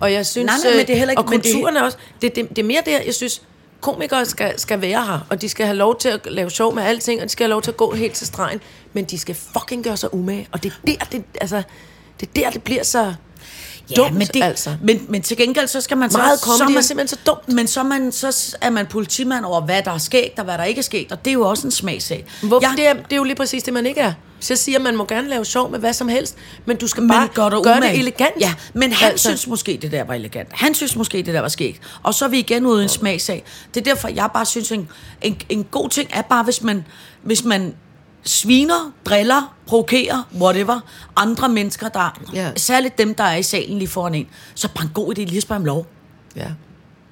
og 0.00 0.12
jeg 0.12 0.26
synes... 0.26 0.46
Nej, 0.46 0.56
nej, 0.70 0.76
men 0.76 0.86
det 0.86 0.92
er 0.92 0.96
heller 0.98 1.12
ikke- 1.12 1.22
Og 1.22 1.30
men 1.30 1.40
det- 1.40 1.52
kulturen 1.52 1.76
er 1.76 1.82
også... 1.82 1.98
Det, 2.22 2.36
det, 2.36 2.48
det 2.48 2.58
er 2.58 2.62
mere 2.66 2.82
der, 2.86 3.00
jeg 3.06 3.14
synes, 3.14 3.42
komikere 3.80 4.26
skal, 4.26 4.58
skal 4.58 4.80
være 4.80 5.04
her, 5.04 5.26
og 5.30 5.40
de 5.40 5.48
skal 5.48 5.66
have 5.66 5.76
lov 5.76 5.98
til 5.98 6.08
at 6.08 6.20
lave 6.24 6.50
sjov 6.50 6.74
med 6.74 6.82
alting, 6.82 7.20
og 7.20 7.24
de 7.24 7.28
skal 7.28 7.44
have 7.44 7.50
lov 7.50 7.62
til 7.62 7.70
at 7.70 7.76
gå 7.76 7.94
helt 7.94 8.14
til 8.14 8.26
stregen, 8.26 8.60
men 8.92 9.04
de 9.04 9.18
skal 9.18 9.34
fucking 9.34 9.84
gøre 9.84 9.96
sig 9.96 10.14
umage, 10.14 10.48
og 10.52 10.62
det 10.62 10.72
er 10.72 10.86
der, 10.86 11.04
det, 11.12 11.24
altså, 11.40 11.62
det, 12.20 12.28
er 12.28 12.32
der, 12.34 12.50
det 12.50 12.62
bliver 12.62 12.82
så 12.82 13.14
dumt, 13.96 14.14
men, 14.14 14.26
det, 14.26 14.42
altså. 14.42 14.76
men, 14.82 15.06
men 15.08 15.22
til 15.22 15.36
gengæld, 15.36 15.66
så 15.68 15.80
skal 15.80 15.96
man 15.96 16.10
Meget 16.12 16.38
så... 16.38 16.44
comedy 16.44 16.58
så 16.58 16.64
er 16.64 16.68
man, 16.74 16.82
simpelthen 16.82 17.08
så 17.18 17.22
dumt. 17.26 17.48
Men 17.52 17.66
så 17.66 17.80
er, 17.80 17.84
man, 17.84 18.12
så 18.12 18.56
er 18.60 18.70
man 18.70 18.86
politimand 18.86 19.44
over, 19.44 19.60
hvad 19.60 19.82
der 19.82 19.90
er 19.90 19.98
sket, 19.98 20.30
og 20.38 20.44
hvad 20.44 20.58
der 20.58 20.64
ikke 20.64 20.78
er 20.78 20.82
sket, 20.82 21.12
og 21.12 21.24
det 21.24 21.30
er 21.30 21.34
jo 21.34 21.48
også 21.48 21.66
en 21.66 21.70
smagsag. 21.70 22.24
Hvorfor? 22.42 22.66
Jeg- 22.68 22.76
Det, 22.76 22.86
er, 22.88 22.92
det 22.94 23.12
er 23.12 23.16
jo 23.16 23.24
lige 23.24 23.36
præcis 23.36 23.62
det, 23.62 23.74
man 23.74 23.86
ikke 23.86 24.00
er. 24.00 24.12
Så 24.42 24.52
jeg 24.52 24.58
siger, 24.58 24.78
at 24.78 24.82
man 24.82 24.96
må 24.96 25.04
gerne 25.04 25.28
lave 25.28 25.44
sjov 25.44 25.70
med 25.70 25.78
hvad 25.78 25.92
som 25.92 26.08
helst, 26.08 26.36
men 26.66 26.76
du 26.76 26.86
skal 26.86 27.08
bare 27.08 27.20
men 27.20 27.26
dig 27.28 27.34
gøre 27.34 27.60
umage. 27.60 27.92
det 27.92 27.98
elegant. 27.98 28.30
Ja, 28.40 28.54
men 28.74 28.92
han 28.92 29.10
altså. 29.10 29.28
synes 29.28 29.46
måske, 29.46 29.78
det 29.82 29.92
der 29.92 30.04
var 30.04 30.14
elegant. 30.14 30.48
Han 30.52 30.74
synes 30.74 30.96
måske, 30.96 31.18
det 31.22 31.34
der 31.34 31.40
var 31.40 31.48
skægt. 31.48 31.80
Og 32.02 32.14
så 32.14 32.24
er 32.24 32.28
vi 32.28 32.38
igen 32.38 32.66
ude 32.66 32.80
i 32.80 32.82
en 32.82 32.88
smagsag. 32.88 33.44
Det 33.74 33.80
er 33.80 33.84
derfor, 33.84 34.08
jeg 34.08 34.28
bare 34.34 34.46
synes, 34.46 34.72
en, 34.72 34.88
en, 35.22 35.40
en 35.48 35.64
god 35.64 35.88
ting 35.88 36.10
er 36.12 36.22
bare, 36.22 36.42
hvis 36.44 36.62
man, 36.62 36.84
hvis 37.22 37.44
man 37.44 37.74
sviner, 38.22 38.92
driller, 39.04 39.56
provokerer, 39.66 40.22
whatever, 40.34 40.80
andre 41.16 41.48
mennesker, 41.48 41.88
der, 41.88 42.20
Ja. 42.34 42.52
særligt 42.56 42.98
dem, 42.98 43.14
der 43.14 43.24
er 43.24 43.36
i 43.36 43.42
salen 43.42 43.78
lige 43.78 43.88
foran 43.88 44.14
en, 44.14 44.28
så 44.54 44.66
er 44.66 44.68
det 44.68 44.74
bare 44.76 44.84
en 44.84 44.92
god 44.94 45.14
idé 45.18 45.20
lige 45.20 45.36
at 45.36 45.42
spørge 45.42 45.58
om 45.58 45.64
lov. 45.64 45.86
Ja. 46.36 46.50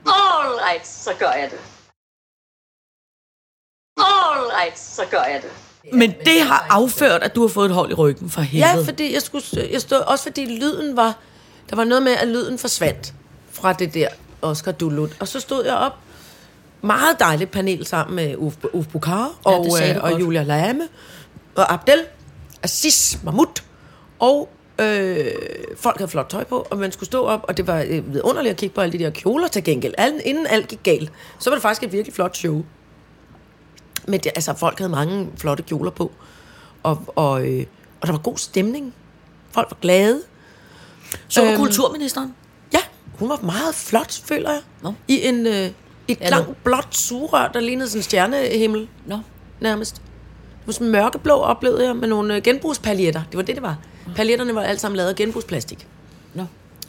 All 0.07 0.55
right, 0.71 0.87
så 0.89 1.11
gør 1.19 1.31
jeg 1.31 1.51
det. 1.51 1.59
All 3.97 4.51
right, 4.63 4.79
så 4.79 5.03
gør 5.11 5.23
jeg 5.23 5.43
det. 5.43 5.51
Men 5.93 6.11
det 6.25 6.41
har 6.43 6.67
afført, 6.71 7.23
at 7.23 7.35
du 7.35 7.41
har 7.41 7.49
fået 7.49 7.67
et 7.69 7.75
hold 7.75 7.91
i 7.91 7.95
ryggen 7.95 8.31
for 8.31 8.41
helvede. 8.41 8.73
Ja, 8.79 8.85
fordi 8.85 9.15
jeg 9.15 9.23
skulle, 9.23 9.45
jeg 9.73 9.81
stod, 9.81 9.99
også 9.99 10.23
fordi 10.25 10.45
lyden 10.61 10.97
var, 10.97 11.17
der 11.71 11.77
var 11.77 11.85
noget 11.85 12.03
med, 12.03 12.13
at 12.13 12.29
lyden 12.29 12.59
forsvandt 12.59 13.15
fra 13.53 13.73
det 13.73 13.95
der 13.95 14.09
Oscar 14.43 14.73
Dulut. 14.73 15.17
Og 15.21 15.29
så 15.29 15.41
stod 15.41 15.65
jeg 15.65 15.75
op, 15.75 15.99
meget 16.83 17.21
dejligt 17.21 17.51
panel 17.51 17.87
sammen 17.87 18.17
med 18.17 18.37
Uf, 18.37 18.55
Uf 18.73 18.87
Bukhar 18.87 19.31
Ja, 19.47 19.51
og, 19.51 19.67
øh, 19.67 19.97
og 20.03 20.11
godt. 20.11 20.23
Julia 20.23 20.43
Lame 20.43 20.83
og 21.57 21.73
Abdel, 21.73 22.01
Aziz 22.63 23.17
Mahmoud 23.25 23.63
og 24.19 24.49
øh, 24.81 25.27
folk 25.77 25.99
havde 25.99 26.11
flot 26.11 26.27
tøj 26.31 26.45
på, 26.45 26.67
og 26.71 26.79
man 26.79 26.93
skulle 26.93 27.07
stå 27.07 27.25
op, 27.25 27.45
og 27.49 27.57
det 27.57 27.67
var 27.67 27.85
øh, 27.89 28.15
vidunderligt 28.15 28.51
at 28.51 28.57
kigge 28.57 28.75
på 28.75 28.81
alle 28.81 28.99
de 28.99 29.05
der 29.05 29.11
kjoler 29.11 29.49
til 29.49 29.65
gengæld. 29.65 29.95
Al, 29.99 30.21
inden 30.25 30.47
alt 30.47 30.69
gik 30.69 30.83
galt, 30.83 31.13
så 31.39 31.51
var 31.51 31.55
det 31.55 31.63
faktisk 31.63 31.83
et 31.83 31.93
virkelig 31.93 32.15
flot 32.15 32.37
show. 32.37 32.65
Men 34.09 34.21
det, 34.21 34.33
altså, 34.35 34.55
folk 34.55 34.79
havde 34.79 34.91
mange 34.91 35.29
flotte 35.37 35.63
kjoler 35.63 35.91
på. 35.91 36.13
Og, 36.83 37.03
og, 37.17 37.47
øh, 37.49 37.67
og 38.01 38.07
der 38.07 38.13
var 38.13 38.21
god 38.21 38.37
stemning. 38.37 38.95
Folk 39.51 39.71
var 39.71 39.77
glade. 39.81 40.23
Så 41.29 41.41
var 41.45 41.51
Øhm, 41.51 41.59
kulturministeren. 41.61 42.35
Ja, 42.73 42.79
hun 43.19 43.29
var 43.29 43.41
meget 43.43 43.75
flot, 43.75 44.23
føler 44.25 44.51
jeg. 44.51 44.61
Nå. 44.83 44.93
I 45.09 45.27
en, 45.27 45.47
øh, 45.47 45.71
et 46.09 46.21
Ja, 46.21 46.29
langt 46.29 46.65
blåt 46.65 46.97
sugerør, 46.97 47.49
der 47.49 47.61
lignede 47.61 47.89
sådan 47.89 47.99
en 47.99 48.03
stjernehimmel 48.03 48.89
Nå. 49.07 49.19
nærmest. 49.61 49.95
Det 49.95 50.67
var 50.67 50.73
sådan 50.73 50.89
mørkeblå, 50.93 51.35
oplevede 51.35 51.87
jeg, 51.87 51.97
med 51.97 52.09
nogle 52.09 52.37
øh, 52.37 52.43
genbrugspaljetter. 52.43 53.23
Det 53.31 53.37
var 53.37 53.43
det, 53.43 53.55
det 53.55 53.63
var. 53.63 53.79
Paljetterne 54.17 54.55
var 54.55 54.63
alle 54.63 54.79
sammen 54.79 54.97
lavet 54.97 55.09
af 55.11 55.17
genbrugsplastik. 55.17 55.87
Nå. 56.35 56.45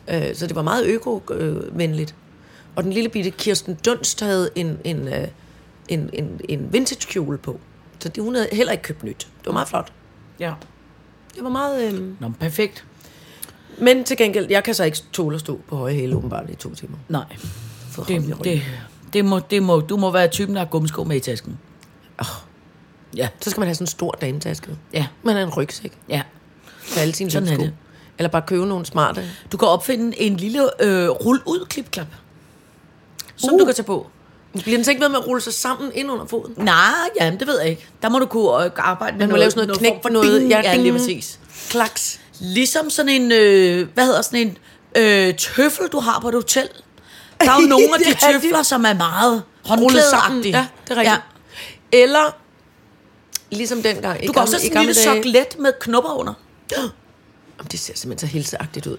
Øh, 0.07 0.35
så 0.35 0.47
det 0.47 0.55
var 0.55 0.61
meget 0.61 0.85
øko-venligt. 0.85 2.15
Og 2.75 2.83
den 2.83 2.93
lille 2.93 3.09
bitte 3.09 3.29
Kirsten 3.29 3.77
Dunst 3.85 4.21
havde 4.21 4.49
en, 4.55 4.77
en, 4.83 5.07
øh, 5.07 5.27
en, 5.88 6.09
en, 6.13 6.41
en 6.49 6.73
vintage 6.73 7.07
kjole 7.07 7.38
på. 7.38 7.59
Så 7.99 8.09
det, 8.09 8.23
hun 8.23 8.35
havde 8.35 8.47
heller 8.51 8.71
ikke 8.71 8.83
købt 8.83 9.03
nyt. 9.03 9.27
Det 9.39 9.45
var 9.45 9.53
meget 9.53 9.67
flot. 9.67 9.91
Ja. 10.39 10.53
Det 11.35 11.43
var 11.43 11.49
meget... 11.49 11.93
Øh... 11.93 12.21
Nå, 12.21 12.31
perfekt. 12.39 12.85
Men 13.81 14.03
til 14.03 14.17
gengæld, 14.17 14.47
jeg 14.49 14.63
kan 14.63 14.73
så 14.73 14.83
ikke 14.83 14.97
tåle 15.13 15.35
at 15.35 15.39
stå 15.41 15.59
på 15.67 15.75
høje 15.75 15.93
hæle 15.93 16.15
åbenbart 16.15 16.49
i 16.49 16.55
to 16.55 16.75
timer. 16.75 16.97
Nej. 17.09 17.25
For 17.91 18.03
det, 18.03 18.35
Det, 18.43 18.61
det, 19.13 19.25
må, 19.25 19.39
det 19.39 19.63
må, 19.63 19.80
du 19.80 19.98
må 19.98 20.12
være 20.12 20.28
typen, 20.28 20.56
der 20.56 20.62
har 20.62 20.68
gummisko 20.68 21.04
med 21.04 21.16
i 21.16 21.20
tasken. 21.20 21.60
Ja, 23.16 23.28
Så 23.42 23.50
skal 23.50 23.62
man 23.62 23.68
have 23.68 23.75
sådan 23.75 23.84
en 23.84 23.88
stor 23.88 24.12
dametaske. 24.22 24.68
ja, 24.94 25.08
Man 25.24 25.36
har 25.36 25.44
en 25.44 25.50
rygsæk 25.50 25.92
ja. 26.10 26.22
med 26.96 27.01
alle 27.01 27.16
sine 27.16 27.32
Sådan 27.32 27.50
er 27.50 27.58
det. 27.58 27.74
Eller 28.18 28.30
bare 28.30 28.42
købe 28.48 28.66
nogle 28.66 28.86
smarte. 28.86 29.24
Du 29.51 29.58
kan 29.58 29.68
opfinde 29.68 30.22
en 30.22 30.38
lille 30.38 30.84
øh, 30.84 31.10
rull-ud 31.10 31.66
klipklap, 31.70 32.08
som 33.36 33.54
Uh. 33.54 33.60
du 33.60 33.66
kan 33.66 33.75
tage 33.75 33.84
på. 33.86 34.08
Bliver 34.54 34.78
den 34.78 34.84
så 34.86 34.92
ikke 34.92 35.01
ved 35.01 35.10
med 35.10 35.18
at 35.20 35.28
rulle 35.28 35.42
sig 35.42 35.54
sammen 35.54 35.92
ind 35.96 36.12
under 36.12 36.25
foden? 36.25 36.54
Nej, 36.58 36.75
ja, 37.22 37.32
det 37.39 37.48
ved 37.48 37.60
jeg 37.60 37.70
ikke. 37.70 37.88
Der 38.01 38.10
må 38.10 38.20
du 38.20 38.25
kunne 38.25 38.66
øh, 38.66 38.72
arbejde 38.78 39.18
med 39.18 39.28
Man 39.28 39.30
må 39.34 39.38
lave 39.38 39.51
sådan 39.51 39.68
noget 39.68 39.80
knæk 39.80 39.92
form 39.94 40.01
for 40.01 40.10
noget. 40.10 40.39
Bing, 40.39 40.50
ja, 40.51 40.75
lige 40.75 40.84
ding. 40.84 40.96
præcis. 40.98 41.39
Klaks. 41.70 42.20
Ligesom 42.39 42.89
sådan 42.89 43.10
en, 43.22 43.32
øh, 43.32 43.88
hvad 43.94 44.06
hedder 44.06 44.22
sådan 44.22 44.39
en 44.48 44.58
øh, 44.98 45.36
tøffel, 45.36 45.88
du 45.88 46.00
har 46.00 46.20
på 46.20 46.28
et 46.28 46.34
hotel. 46.34 46.70
Der 47.41 47.51
er 47.51 47.62
jo 47.62 47.67
nogle 47.75 47.86
af 47.93 48.00
de 48.05 48.10
er 48.27 48.31
tøfler, 48.39 48.63
som 48.63 48.86
er 48.86 48.93
meget 48.93 49.43
Rullet 49.69 50.03
sammen. 50.03 50.43
Ja, 50.46 50.67
det 50.88 50.91
er 50.91 50.96
rigtigt. 50.96 51.22
Ja. 51.93 52.01
Eller, 52.03 52.36
ligesom 53.51 53.81
dengang 53.84 54.24
i 54.24 54.27
Du 54.27 54.34
kan 54.34 54.41
også 54.41 54.55
have 54.55 54.62
sådan 54.62 54.77
en 54.77 54.86
lille 54.86 55.01
dage. 55.03 55.15
soklet 55.24 55.60
med 55.60 55.74
knopper 55.79 56.12
under. 56.12 56.34
Jamen, 56.77 56.91
det 57.72 57.79
ser 57.79 57.93
simpelthen 57.96 58.29
så 58.29 58.34
hilseagtigt 58.34 58.88
ud. 58.88 58.98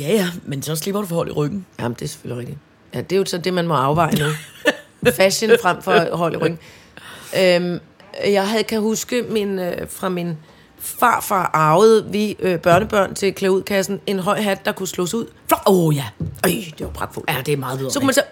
Ja, 0.00 0.08
ja, 0.08 0.30
men 0.44 0.62
så 0.62 0.76
slipper 0.76 1.00
du 1.00 1.06
for 1.06 1.14
hold 1.14 1.28
i 1.28 1.32
ryggen. 1.32 1.66
Jamen, 1.78 1.94
det 1.94 2.02
er 2.02 2.08
selvfølgelig 2.08 2.38
rigtigt. 2.40 2.58
Ja, 2.94 3.00
det 3.00 3.12
er 3.12 3.16
jo 3.16 3.24
så 3.24 3.38
det, 3.38 3.54
man 3.54 3.66
må 3.68 3.74
afveje 3.74 4.14
nu. 4.14 4.26
Fashion 5.12 5.50
frem 5.62 5.82
for 5.82 6.16
hold 6.16 6.34
i 6.34 6.36
ryggen. 6.36 6.58
Øhm, 7.38 7.80
jeg 8.24 8.48
havde, 8.48 8.64
kan 8.64 8.80
huske 8.80 9.22
min, 9.22 9.58
øh, 9.58 9.88
fra 9.90 10.08
min 10.08 10.36
farfar 10.80 11.50
arvede 11.54 12.06
vi 12.10 12.36
øh, 12.40 12.58
børnebørn 12.58 13.14
til 13.14 13.34
klæudkassen 13.34 14.00
en 14.06 14.18
høj 14.18 14.40
hat, 14.40 14.64
der 14.64 14.72
kunne 14.72 14.86
slås 14.88 15.14
ud. 15.14 15.26
Åh 15.52 15.58
oh, 15.66 15.96
ja. 15.96 16.04
Øj, 16.44 16.50
det 16.50 16.74
var 16.80 16.90
pragtfuldt. 16.90 17.30
Ja, 17.30 17.36
det 17.46 17.52
er 17.52 17.56
meget 17.56 17.78
videre. 17.78 17.92
Så 17.92 17.98
kunne 17.98 18.06
man 18.06 18.14
så 18.14 18.22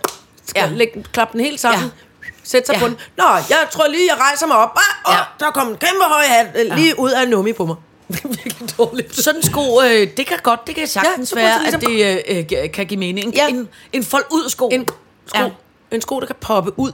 Ja. 0.57 0.67
ja. 0.67 0.71
lægge, 0.73 1.05
klappe 1.13 1.33
den 1.39 1.41
helt 1.47 1.61
sammen, 1.61 1.81
Ja. 1.81 1.87
ja. 2.25 2.31
sætte 2.45 2.67
sig 2.67 2.73
Ja. 2.73 2.79
ja. 2.79 2.85
på 2.85 2.89
den. 2.89 2.97
Nå, 3.17 3.25
jeg 3.25 3.67
tror 3.71 3.87
lige, 3.89 4.07
jeg 4.11 4.21
rejser 4.21 4.47
mig 4.47 4.57
op. 4.57 4.71
Ah, 4.77 5.13
Ja. 5.13 5.19
ja. 5.19 5.23
Der 5.41 5.51
kom 5.51 5.69
en 5.69 5.77
kæmpe 5.77 6.05
høj 6.05 6.23
hat 6.25 6.47
øh, 6.57 6.77
lige 6.77 6.99
ud 6.99 7.11
af 7.11 7.23
en 7.23 7.29
nummi 7.29 7.53
på 7.53 7.67
mig. 7.67 7.77
Det 8.09 8.25
er 8.25 8.29
virkelig 8.29 8.79
dårligt. 8.79 9.17
Sådan 9.17 9.43
sko, 9.43 9.81
øh, 9.83 10.09
det 10.17 10.27
kan 10.27 10.39
godt, 10.43 10.67
det 10.67 10.75
kan 10.75 10.87
sagtens 10.87 11.33
ja, 11.37 11.41
være, 11.41 11.67
at 11.67 11.81
det 11.81 12.25
øh, 12.29 12.45
øh, 12.65 12.71
kan 12.71 12.87
give 12.87 13.01
mening. 13.01 13.35
Ja. 13.35 13.49
En, 13.49 13.69
en 13.93 14.05
fold 14.05 14.25
ud 14.33 14.49
sko. 14.49 14.69
En 14.69 14.87
sko, 15.27 15.39
Ja. 15.39 15.45
ja. 15.45 15.51
en 15.91 16.01
sko, 16.01 16.21
der 16.21 16.27
kan 16.27 16.37
poppe 16.41 16.79
ud. 16.79 16.93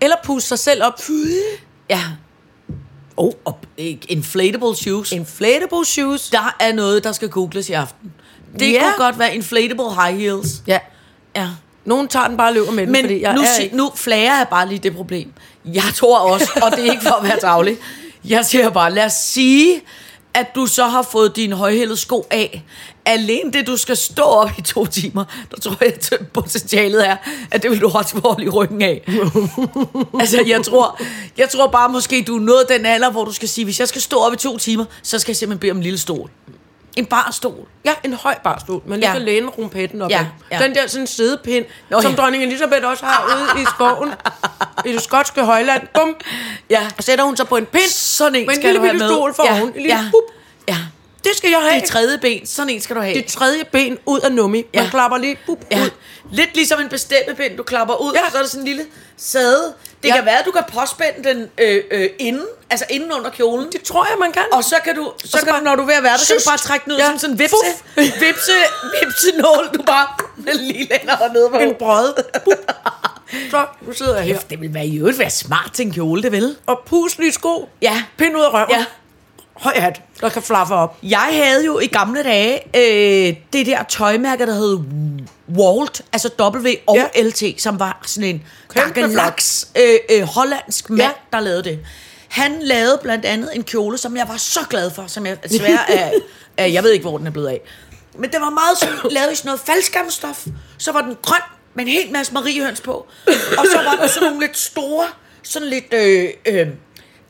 Eller 0.00 0.16
puste 0.24 0.48
sig 0.48 0.58
selv 0.58 0.84
op. 0.84 1.00
Ja. 1.90 2.00
Oh, 3.22 3.32
og 3.44 3.58
inflatable 4.08 4.76
shoes. 4.76 5.12
Inflatable 5.12 5.84
shoes. 5.86 6.30
Der 6.30 6.56
er 6.60 6.72
noget, 6.72 7.04
der 7.04 7.12
skal 7.12 7.28
googles 7.28 7.68
i 7.68 7.72
aften. 7.72 8.12
Det 8.58 8.72
Ja. 8.72 8.82
kunne 8.82 9.04
godt 9.06 9.18
være 9.18 9.34
inflatable 9.34 9.94
high 10.04 10.18
heels. 10.18 10.48
Ja. 10.66 10.78
Ja. 11.36 11.48
Nogen 11.84 12.08
tager 12.08 12.28
den 12.28 12.36
bare 12.36 12.48
og 12.48 12.54
løber 12.54 12.72
med 12.72 12.82
den, 12.82 12.92
Men 12.92 13.02
fordi 13.04 13.20
jeg 13.22 13.34
nu, 13.34 13.40
er 13.40 13.58
ikke... 13.62 13.76
nu 13.76 13.90
flager 13.94 14.36
jeg 14.36 14.46
bare 14.50 14.68
lige 14.68 14.78
det 14.78 14.96
problem. 14.96 15.32
Jeg 15.64 15.82
tror 15.96 16.18
også, 16.18 16.50
og 16.62 16.70
det 16.76 16.86
er 16.86 16.90
ikke 16.92 17.02
for 17.02 17.14
at 17.14 17.24
være 17.28 17.40
tavlig, 17.40 17.76
jeg 18.24 18.44
siger 18.46 18.70
bare, 18.70 18.92
lad 18.94 19.04
os 19.04 19.12
sige, 19.12 19.80
at 20.34 20.54
du 20.54 20.66
så 20.66 20.84
har 20.86 21.02
fået 21.02 21.36
dine 21.36 21.56
højhældede 21.56 21.96
sko 21.96 22.26
af. 22.30 22.64
Alene 23.04 23.52
det, 23.52 23.66
du 23.66 23.76
skal 23.76 23.96
stå 23.96 24.22
op 24.22 24.50
i 24.58 24.62
to 24.62 24.86
timer, 24.86 25.24
der 25.50 25.56
tror 25.60 25.76
jeg, 25.80 25.88
at 26.12 26.12
potentialet 26.34 27.08
er, 27.08 27.16
at 27.50 27.62
det 27.62 27.70
vil 27.70 27.80
du 27.80 27.90
også 27.94 28.10
få 28.20 28.20
hold 28.28 28.42
i 28.42 28.48
ryggen 28.48 28.82
af. 28.82 29.02
altså, 30.20 30.44
jeg 30.46 30.62
tror, 30.64 31.00
jeg 31.36 31.48
tror 31.48 31.66
bare 31.66 31.88
måske, 31.88 32.24
du 32.26 32.36
er 32.36 32.40
nået 32.40 32.66
den 32.68 32.86
alder, 32.86 33.10
hvor 33.10 33.24
du 33.24 33.32
skal 33.32 33.48
sige, 33.48 33.64
hvis 33.64 33.80
jeg 33.80 33.88
skal 33.88 34.00
stå 34.00 34.18
op 34.18 34.32
i 34.32 34.36
to 34.36 34.58
timer, 34.58 34.84
så 35.02 35.18
skal 35.18 35.30
jeg 35.32 35.36
simpelthen 35.36 35.60
bede 35.60 35.70
om 35.70 35.76
en 35.76 35.82
lille 35.82 35.98
stol. 35.98 36.30
En 36.96 37.06
bar 37.06 37.28
stol. 37.32 37.66
Ja, 37.84 37.92
en 38.04 38.12
høj 38.14 38.34
barstol. 38.44 38.82
Man 38.86 39.00
lige 39.00 39.08
Ja. 39.08 39.14
kan 39.16 39.22
læne 39.22 39.46
rumpetten 39.46 40.02
op. 40.02 40.10
Ja, 40.10 40.26
ja. 40.52 40.58
Den 40.62 40.74
der 40.74 40.86
sådan 40.86 41.06
sædepind, 41.06 41.64
Nå, 41.90 41.96
Nå, 41.96 42.02
som 42.02 42.10
ja. 42.10 42.16
dronning 42.16 42.44
Elisabeth 42.44 42.86
også 42.86 43.04
har 43.06 43.24
ude 43.54 43.62
i 43.62 43.64
skoven. 43.64 44.10
I 44.86 44.92
det 44.92 45.02
skotske 45.02 45.42
højland. 45.44 45.82
Bum. 45.94 46.16
Ja. 46.70 46.88
Og 46.98 47.04
sætter 47.04 47.24
hun 47.24 47.36
sig 47.36 47.48
på 47.48 47.56
en 47.56 47.66
pind. 47.66 47.90
Sådan 47.90 48.34
en 48.34 48.46
med 48.46 48.54
en 48.54 48.60
skal 48.60 48.74
lille 48.74 48.88
du 48.88 48.98
have 48.98 49.08
stol 49.08 49.34
for 49.34 49.44
ja. 49.46 49.60
oven. 49.60 49.68
En 49.68 49.74
lille 49.82 49.88
ja. 49.88 50.04
bup. 50.12 50.24
ja. 50.68 50.76
Det 51.24 51.36
skal 51.36 51.50
jeg 51.50 51.58
have. 51.70 51.80
Det 51.80 51.88
tredje 51.88 52.18
ben, 52.18 52.46
sådan 52.46 52.68
en 52.70 52.80
skal 52.80 52.96
du 52.96 53.00
have. 53.00 53.14
det 53.14 53.26
tredje 53.26 53.64
ben 53.64 53.98
ud 54.06 54.20
af 54.20 54.32
nummi. 54.32 54.64
Man 54.74 54.84
Ja. 54.84 54.90
klapper 54.90 55.18
lige 55.18 55.38
bup, 55.46 55.58
Ja. 55.70 55.82
ud. 55.82 55.90
Lidt 56.32 56.54
ligesom 56.54 56.80
en 56.80 56.88
bestemmepind, 56.88 57.56
du 57.56 57.62
klapper 57.62 57.94
ud, 58.02 58.12
ja. 58.12 58.30
Så 58.30 58.38
er 58.38 58.42
der 58.42 58.48
sådan 58.48 58.60
en 58.60 58.66
lille 58.68 58.84
sæde. 59.16 59.74
Det 60.02 60.08
Ja. 60.08 60.14
kan 60.16 60.24
være, 60.24 60.38
at 60.38 60.44
du 60.44 60.50
kan 60.50 60.62
påspænde 60.72 61.28
den 61.28 61.48
øh, 61.58 61.82
øh, 61.90 62.08
inden, 62.18 62.44
altså 62.70 62.84
inden 62.90 63.12
under 63.12 63.30
kjolen. 63.30 63.72
Det 63.72 63.82
tror 63.82 64.04
jeg, 64.10 64.16
man 64.20 64.32
kan. 64.32 64.42
Og 64.52 64.64
så 64.64 64.76
kan 64.84 64.94
du, 64.96 65.12
så, 65.24 65.28
så 65.30 65.36
kan 65.38 65.46
bare- 65.46 65.58
du, 65.60 65.64
når 65.64 65.74
du 65.76 65.82
er 65.82 65.86
ved 65.86 65.94
at 65.94 66.02
være 66.02 66.12
der, 66.12 66.18
så 66.18 66.26
kan 66.26 66.34
du 66.36 66.40
Syst. 66.40 66.48
bare 66.48 66.58
trække 66.58 66.84
den 66.84 66.92
ud 66.92 66.98
Ja. 66.98 67.04
ja. 67.04 67.10
som 67.10 67.18
sådan 67.18 67.34
en 67.34 67.38
vipse, 67.38 67.56
vipse, 67.96 68.52
vipse 69.02 69.36
nål, 69.38 69.68
du 69.74 69.82
bare 69.82 70.06
lige 70.54 70.88
lænder 70.90 71.32
ned 71.32 71.50
på. 71.50 71.56
en 71.58 71.74
brød. 71.78 72.14
Så, 73.50 73.66
nu 73.80 73.92
sidder 73.92 74.16
jeg 74.16 74.24
her. 74.24 74.38
Det 74.50 74.60
vil 74.60 74.74
være 74.74 74.86
i 74.86 74.98
øvrigt 74.98 75.18
være 75.18 75.30
smart 75.30 75.70
til 75.72 75.86
en 75.86 75.92
kjole, 75.92 76.22
det 76.22 76.32
vil. 76.32 76.56
Og 76.66 76.80
puslige 76.86 77.32
sko. 77.32 77.68
Ja. 77.82 78.02
Pind 78.18 78.36
ud 78.36 78.42
af 78.42 78.52
røven. 78.52 78.70
Ja. 78.70 78.84
Høj 79.56 79.72
hat, 79.76 80.00
der 80.20 80.28
kan 80.28 80.42
flaffe 80.42 80.74
op. 80.74 80.98
Jeg 81.02 81.28
havde 81.32 81.64
jo 81.66 81.78
i 81.78 81.86
gamle 81.86 82.22
dage 82.22 82.60
øh, 82.76 83.36
det 83.52 83.66
der 83.66 83.82
tøjmærke, 83.82 84.46
der 84.46 84.54
hed 84.54 84.78
Walt, 85.58 86.02
altså 86.12 86.30
W 86.40 86.68
og 86.86 86.96
Ja. 87.14 87.22
LT, 87.22 87.42
som 87.62 87.80
var 87.80 88.00
sådan 88.06 88.28
en 88.28 88.42
gakkelaks 88.74 89.68
øh, 89.76 89.94
øh, 90.10 90.22
hollandsk 90.22 90.90
mand, 90.90 91.00
ja. 91.00 91.10
der 91.32 91.40
lavede 91.40 91.62
det. 91.64 91.78
Han 92.28 92.56
lavede 92.60 92.98
blandt 93.02 93.24
andet 93.24 93.50
en 93.54 93.62
kjole, 93.64 93.98
som 93.98 94.16
jeg 94.16 94.28
var 94.28 94.36
så 94.36 94.60
glad 94.70 94.90
for, 94.90 95.04
som 95.06 95.26
jeg 95.26 95.42
desværre 95.42 95.90
er, 95.90 96.10
er 96.56 96.66
jeg 96.66 96.82
ved 96.82 96.90
ikke, 96.90 97.02
hvor 97.08 97.18
den 97.18 97.26
er 97.26 97.30
blevet 97.30 97.48
af. 97.48 97.60
Men 98.18 98.32
den 98.32 98.40
var 98.40 98.50
meget 98.50 98.78
sådan, 98.78 98.98
lavet 99.10 99.32
i 99.32 99.36
sådan 99.36 99.48
noget 99.48 99.60
faldskærmstof. 99.60 100.46
Så 100.78 100.92
var 100.92 101.00
den 101.02 101.16
grøn 101.22 101.40
med 101.74 101.84
en 101.84 101.90
hel 101.92 102.12
masse 102.12 102.34
mariehøns 102.34 102.80
på. 102.80 102.92
Og 103.58 103.66
så 103.72 103.78
var 103.84 103.96
der 104.00 104.06
sådan 104.06 104.28
nogle 104.28 104.46
lidt 104.46 104.58
store, 104.58 105.06
sådan 105.42 105.68
lidt 105.68 105.92
øh, 105.92 106.28
øh, 106.46 106.66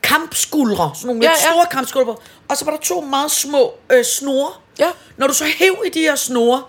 kampskuldre. 0.03 0.91
Sådan 0.95 1.07
nogle 1.07 1.21
Ja, 1.23 1.29
lidt 1.29 1.39
ja. 1.45 1.51
store 1.51 1.65
kampskuldre. 1.71 2.15
Og 2.49 2.57
så 2.57 2.65
var 2.65 2.71
der 2.71 2.79
to 2.79 3.01
meget 3.01 3.31
små 3.31 3.73
øh, 3.91 4.05
snore. 4.05 4.51
Ja. 4.79 4.87
Når 5.17 5.27
du 5.27 5.33
så 5.33 5.43
hæv 5.57 5.75
i 5.85 5.89
de 5.89 5.99
her 5.99 6.15
snore, 6.15 6.63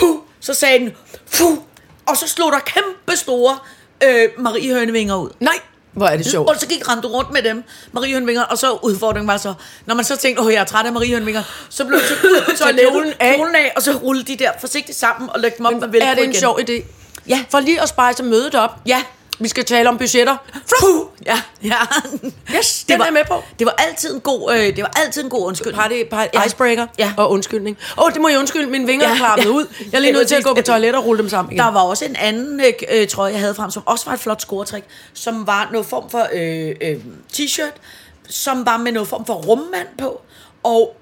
hu, 0.00 0.20
så 0.40 0.54
sagde 0.54 0.78
den, 0.78 0.92
fu, 1.26 1.58
og 2.06 2.16
så 2.16 2.28
slog 2.28 2.52
der 2.52 2.58
kæmpe 2.58 3.16
store 3.16 3.58
øh, 4.04 4.28
mariehønevinger 4.38 5.16
ud. 5.16 5.30
Nej, 5.40 5.54
hvor 5.92 6.06
er 6.06 6.16
det 6.16 6.26
sjovt. 6.26 6.48
Og 6.50 6.56
så 6.60 6.66
gik 6.66 6.88
rendte 6.88 7.08
rundt 7.08 7.32
med 7.32 7.42
dem, 7.42 7.64
mariehønvinger, 7.92 8.42
og 8.42 8.58
så 8.58 8.72
udfordringen 8.82 9.28
var 9.28 9.36
så, 9.36 9.54
når 9.86 9.94
man 9.94 10.04
så 10.04 10.16
tænkte, 10.16 10.42
åh, 10.42 10.52
jeg 10.52 10.60
er 10.60 10.64
træt 10.64 10.86
af 10.86 10.92
mariehønvinger, 10.92 11.42
så 11.68 11.84
blev 11.84 11.98
det 12.00 12.08
så 12.08 12.14
ud 12.14 12.42
på 12.44 12.56
toilettet, 12.56 13.16
af. 13.20 13.38
af, 13.54 13.72
og 13.76 13.82
så 13.82 13.92
rullede 13.92 14.26
de 14.32 14.36
der 14.36 14.50
forsigtigt 14.60 14.98
sammen 14.98 15.30
og 15.30 15.40
lægge 15.40 15.58
dem 15.58 15.66
op 15.66 15.72
med 15.72 15.80
Men 15.80 15.92
velcro 15.92 16.06
er 16.08 16.14
det 16.14 16.24
en 16.24 16.30
igen. 16.30 16.40
sjov 16.40 16.58
idé? 16.60 16.82
Ja. 17.28 17.44
For 17.50 17.60
lige 17.60 17.80
at 17.82 17.88
spejse 17.88 18.22
mødet 18.22 18.54
op. 18.54 18.70
Ja. 18.86 19.02
Vi 19.38 19.48
skal 19.48 19.64
tale 19.64 19.88
om 19.88 19.98
budgetter. 19.98 20.36
Fuh. 20.80 21.00
Ja, 21.26 21.42
ja. 21.64 21.76
Yes, 22.56 22.84
den 22.88 23.00
er 23.00 23.04
jeg 23.04 23.12
med 23.12 23.24
på. 23.28 23.42
Det 23.58 23.66
var 23.66 23.74
altid 23.78 24.14
en 24.14 24.20
god, 24.20 24.52
øh, 24.54 24.58
det 24.76 24.78
var 24.82 24.92
altid 24.96 25.24
en 25.24 25.30
god 25.30 25.46
undskyldning. 25.46 25.80
Party, 25.82 26.02
party, 26.10 26.30
Ja. 26.34 26.44
icebreaker 26.44 26.86
Ja. 26.98 27.12
og 27.16 27.30
undskyldning. 27.30 27.76
Åh, 27.98 28.04
oh, 28.04 28.12
det 28.12 28.20
må 28.20 28.28
jeg 28.28 28.38
undskylde. 28.38 28.66
Mine 28.66 28.86
vinger 28.86 29.06
Ja, 29.06 29.12
er 29.12 29.16
klappet 29.16 29.44
ja. 29.44 29.50
ud. 29.50 29.66
Jeg 29.92 29.98
er 29.98 30.00
lige 30.00 30.12
nødt 30.12 30.28
til 30.28 30.34
at 30.34 30.44
gå 30.44 30.54
på 30.54 30.62
toilettet 30.62 30.98
og 31.00 31.06
rulle 31.06 31.22
dem 31.22 31.28
sammen 31.30 31.52
igen. 31.52 31.64
Der 31.64 31.70
var 31.70 31.80
også 31.80 32.04
en 32.04 32.16
anden 32.16 32.60
øh, 32.60 32.72
øh, 32.90 33.08
trøje, 33.08 33.32
jeg 33.32 33.40
havde 33.40 33.54
frem, 33.54 33.70
som 33.70 33.82
også 33.86 34.04
var 34.06 34.12
et 34.12 34.20
flot 34.20 34.40
scoretræk, 34.42 34.84
som 35.14 35.46
var 35.46 35.68
noget 35.72 35.86
form 35.86 36.10
for 36.10 36.28
øh, 36.32 36.74
øh, 36.80 36.96
t-shirt, 37.32 37.72
som 38.28 38.66
var 38.66 38.76
med 38.76 38.92
noget 38.92 39.08
form 39.08 39.26
for 39.26 39.34
rummand 39.34 39.88
på, 39.98 40.20
og 40.62 40.96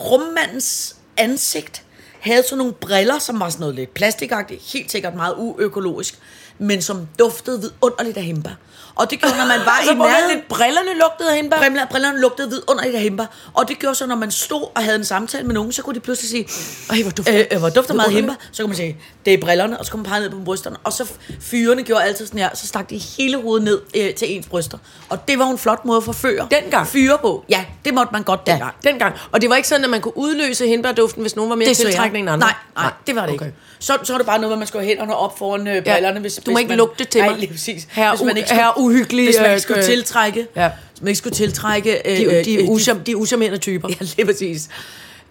rummandens 0.00 0.96
ansigt 1.16 1.82
havde 2.20 2.42
sådan 2.42 2.58
nogle 2.58 2.72
briller, 2.72 3.18
som 3.18 3.40
var 3.40 3.48
sådan 3.48 3.60
noget 3.60 3.74
lidt 3.74 3.94
plastikagtigt, 3.94 4.72
helt 4.72 4.90
sikkert 4.90 5.14
meget 5.14 5.34
uøkologisk, 5.36 6.18
men 6.58 6.82
som 6.82 7.08
duftede 7.18 7.60
vidunderligt 7.60 8.16
af 8.16 8.22
hembær. 8.22 8.58
Og 8.98 9.10
det 9.10 9.20
gjorde, 9.20 9.36
når 9.36 9.46
man 9.46 9.60
var 9.64 9.72
Altså, 9.78 9.92
i 9.92 9.94
nærheden... 9.94 10.30
lidt 10.36 10.48
brillerne 10.48 10.98
lugtede 11.00 11.30
af 11.30 11.36
hende 11.36 11.50
bare. 11.50 11.60
Brillerne, 11.60 11.86
brillerne 11.90 12.20
lugtede 12.20 12.48
vidunderligt 12.48 12.94
af 12.94 13.00
hembær. 13.00 13.24
Og 13.54 13.68
det 13.68 13.78
gjorde 13.78 13.94
så, 13.94 14.06
når 14.06 14.16
man 14.16 14.30
stod 14.30 14.66
og 14.74 14.82
havde 14.84 14.96
en 14.96 15.04
samtale 15.04 15.44
med 15.46 15.54
nogen, 15.54 15.72
så 15.72 15.82
kunne 15.82 15.94
de 15.94 16.00
pludselig 16.00 16.30
sige, 16.30 16.48
Ej, 16.90 17.02
hvor 17.02 17.10
dufter. 17.10 17.38
øh, 17.38 17.44
øh, 17.52 17.58
hvor 17.58 17.68
dufter 17.68 17.94
meget 17.94 18.12
hembær. 18.12 18.34
Så 18.52 18.62
kunne 18.62 18.68
man 18.68 18.76
sige, 18.76 18.96
det 19.24 19.34
er 19.34 19.38
brillerne, 19.40 19.78
og 19.78 19.84
så 19.84 19.90
kunne 19.92 20.02
man 20.02 20.08
pege 20.10 20.20
ned 20.20 20.30
på 20.30 20.36
brysterne. 20.44 20.76
Og 20.84 20.92
så 20.92 21.12
fyrene 21.40 21.82
gjorde 21.82 22.02
altid 22.02 22.26
sådan 22.26 22.40
her, 22.40 22.48
så 22.54 22.66
stak 22.66 22.90
de 22.90 22.98
hele 22.98 23.42
hovedet 23.42 23.64
ned 23.64 23.80
øh, 23.96 24.14
til 24.14 24.36
ens 24.36 24.46
bryster. 24.46 24.78
Og 25.08 25.28
det 25.28 25.38
var 25.38 25.46
en 25.50 25.58
flot 25.58 25.84
måde 25.84 25.96
at 25.96 26.04
forføre. 26.04 26.48
Dengang? 26.50 26.86
Fyre 26.86 27.18
på. 27.18 27.44
Ja, 27.48 27.64
det 27.84 27.94
måtte 27.94 28.12
man 28.12 28.22
godt 28.22 28.46
dengang. 28.46 28.72
Ja, 28.84 28.90
dengang. 28.90 29.14
Og 29.32 29.40
det 29.40 29.50
var 29.50 29.56
ikke 29.56 29.68
sådan, 29.68 29.84
at 29.84 29.90
man 29.90 30.00
kunne 30.00 30.16
udløse 30.16 30.66
hindbærduften, 30.68 31.20
hvis 31.22 31.36
nogen 31.36 31.50
var 31.50 31.56
mere 31.56 31.74
tiltrækning 31.74 32.22
end 32.22 32.30
andre. 32.30 32.46
Nej, 32.46 32.54
nej, 32.76 32.92
det 33.06 33.14
var 33.16 33.26
det 33.26 33.34
Okay. 33.34 33.46
ikke. 33.46 33.56
Så, 33.78 33.98
så 34.02 34.12
var 34.12 34.18
det 34.18 34.26
bare 34.26 34.38
noget, 34.38 34.50
hvor 34.50 34.58
man 34.58 34.66
skulle 34.66 34.82
have 34.82 34.88
hænderne 34.88 35.16
op 35.16 35.38
foran 35.38 35.66
øh, 35.66 35.82
brillerne. 35.84 36.20
Hvis, 36.20 36.34
Du 36.34 36.50
må 36.50 36.54
hvis 36.56 36.60
ikke 36.62 36.68
man, 36.68 36.78
lugte 36.78 37.04
til 37.04 37.20
nej, 37.20 37.30
mig. 37.30 37.38
lige 37.38 37.50
præcis. 37.52 37.86
Herre 37.90 38.10
hvis 38.16 38.26
man 38.26 38.36
ikke 38.36 38.48
skulle, 38.48 38.62
herre 38.62 38.72
uhyggelig, 38.80 39.24
Hvis 39.24 39.36
man 39.36 39.46
øh, 39.46 39.50
ikke 39.52 39.62
skulle 39.62 39.80
øh, 39.80 39.84
tiltrække. 39.86 40.46
Ja. 40.56 40.70
Hvis 40.92 41.02
man 41.02 41.08
ikke 41.08 41.18
skulle 41.18 41.34
tiltrække... 41.34 42.10
Øh, 42.10 42.16
De, 42.16 42.22
øh, 42.24 42.44
de, 42.44 42.54
øh, 42.54 42.68
uscham, 42.68 43.00
de 43.00 43.16
uschammerende 43.16 43.58
typer. 43.58 43.88
Ja, 44.00 44.06
lige 44.16 44.26
præcis. 44.26 44.68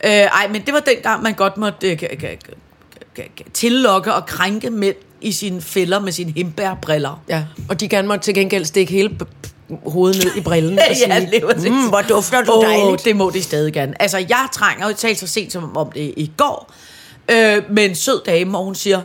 Øh, 0.03 0.11
ej, 0.11 0.47
men 0.51 0.61
det 0.65 0.73
var 0.73 0.79
dengang, 0.79 1.23
man 1.23 1.33
godt 1.33 1.57
måtte 1.57 1.91
øh, 1.91 1.97
tillokke 3.53 4.13
og 4.13 4.25
krænke 4.25 4.69
mænd 4.69 4.95
i 5.21 5.31
sine 5.31 5.61
fælder 5.61 5.99
med 5.99 6.11
sine 6.11 6.31
himbærbriller. 6.31 7.21
Ja, 7.29 7.43
og 7.69 7.79
de 7.79 7.87
gerne 7.87 8.07
må 8.07 8.17
til 8.17 8.33
gengæld 8.33 8.65
stikke 8.65 8.93
hele 8.93 9.09
hovedet 9.85 10.23
ned 10.25 10.35
i 10.35 10.41
brillen 10.41 10.79
og 10.89 10.95
sige, 10.95 11.15
ja, 11.15 11.69
mm, 11.69 11.89
hvor 11.89 12.01
dufter 12.01 12.41
du 12.43 12.51
Åh, 12.51 12.65
dejligt. 12.65 13.05
det 13.05 13.15
må 13.15 13.29
de 13.29 13.43
stadig 13.43 13.73
gerne. 13.73 14.01
Altså, 14.01 14.17
jeg 14.17 14.47
trænger 14.53 14.87
jo 14.87 14.93
talt 14.93 15.19
så 15.19 15.27
sent 15.27 15.53
som 15.53 15.77
om 15.77 15.91
det 15.91 16.13
i 16.17 16.31
går, 16.37 16.71
øh, 17.31 17.63
med 17.71 17.85
en 17.85 17.95
sød 17.95 18.21
dame, 18.25 18.57
og 18.57 18.63
hun 18.63 18.75
siger, 18.75 19.01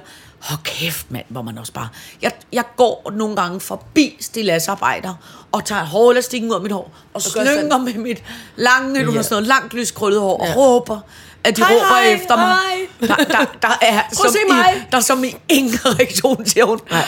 Åh, 0.52 0.56
kæft 0.64 1.10
mand, 1.10 1.24
hvor 1.28 1.42
man 1.42 1.58
også 1.58 1.72
bare... 1.72 1.88
Jeg, 2.22 2.32
jeg 2.52 2.64
går 2.76 3.12
nogle 3.16 3.36
gange 3.36 3.60
forbi 3.60 4.16
stilladsarbejder, 4.20 5.14
og 5.52 5.64
tager 5.64 5.84
hårelastikken 5.84 6.50
ud 6.50 6.54
af 6.54 6.60
mit 6.60 6.72
hår, 6.72 6.94
og 7.14 7.22
slynger 7.22 7.78
med 7.78 7.94
mit 7.94 8.22
lange, 8.56 9.00
ja. 9.00 9.06
sådan 9.06 9.24
noget 9.30 9.46
langt 9.46 9.74
lyskrøllet 9.74 10.20
hår, 10.20 10.36
og 10.40 10.46
Ja. 10.46 10.54
råber, 10.56 11.00
at 11.44 11.56
de 11.56 11.64
Hej, 11.64 11.74
råber 11.74 11.86
hej, 11.86 12.12
efter 12.12 12.36
mig. 12.36 12.46
hej. 13.00 13.08
Der, 13.08 13.24
der, 13.24 13.44
der 13.62 13.78
er 13.82 14.00
Prøv 14.16 14.30
som 14.30 14.34
mig. 14.48 14.64
I, 14.76 14.80
der 14.92 14.96
er 14.96 15.00
som 15.02 15.24
i 15.24 15.36
ingen 15.48 15.78
reaktion, 15.98 16.46
siger 16.46 16.64
hun. 16.64 16.80
Nej. 16.90 17.00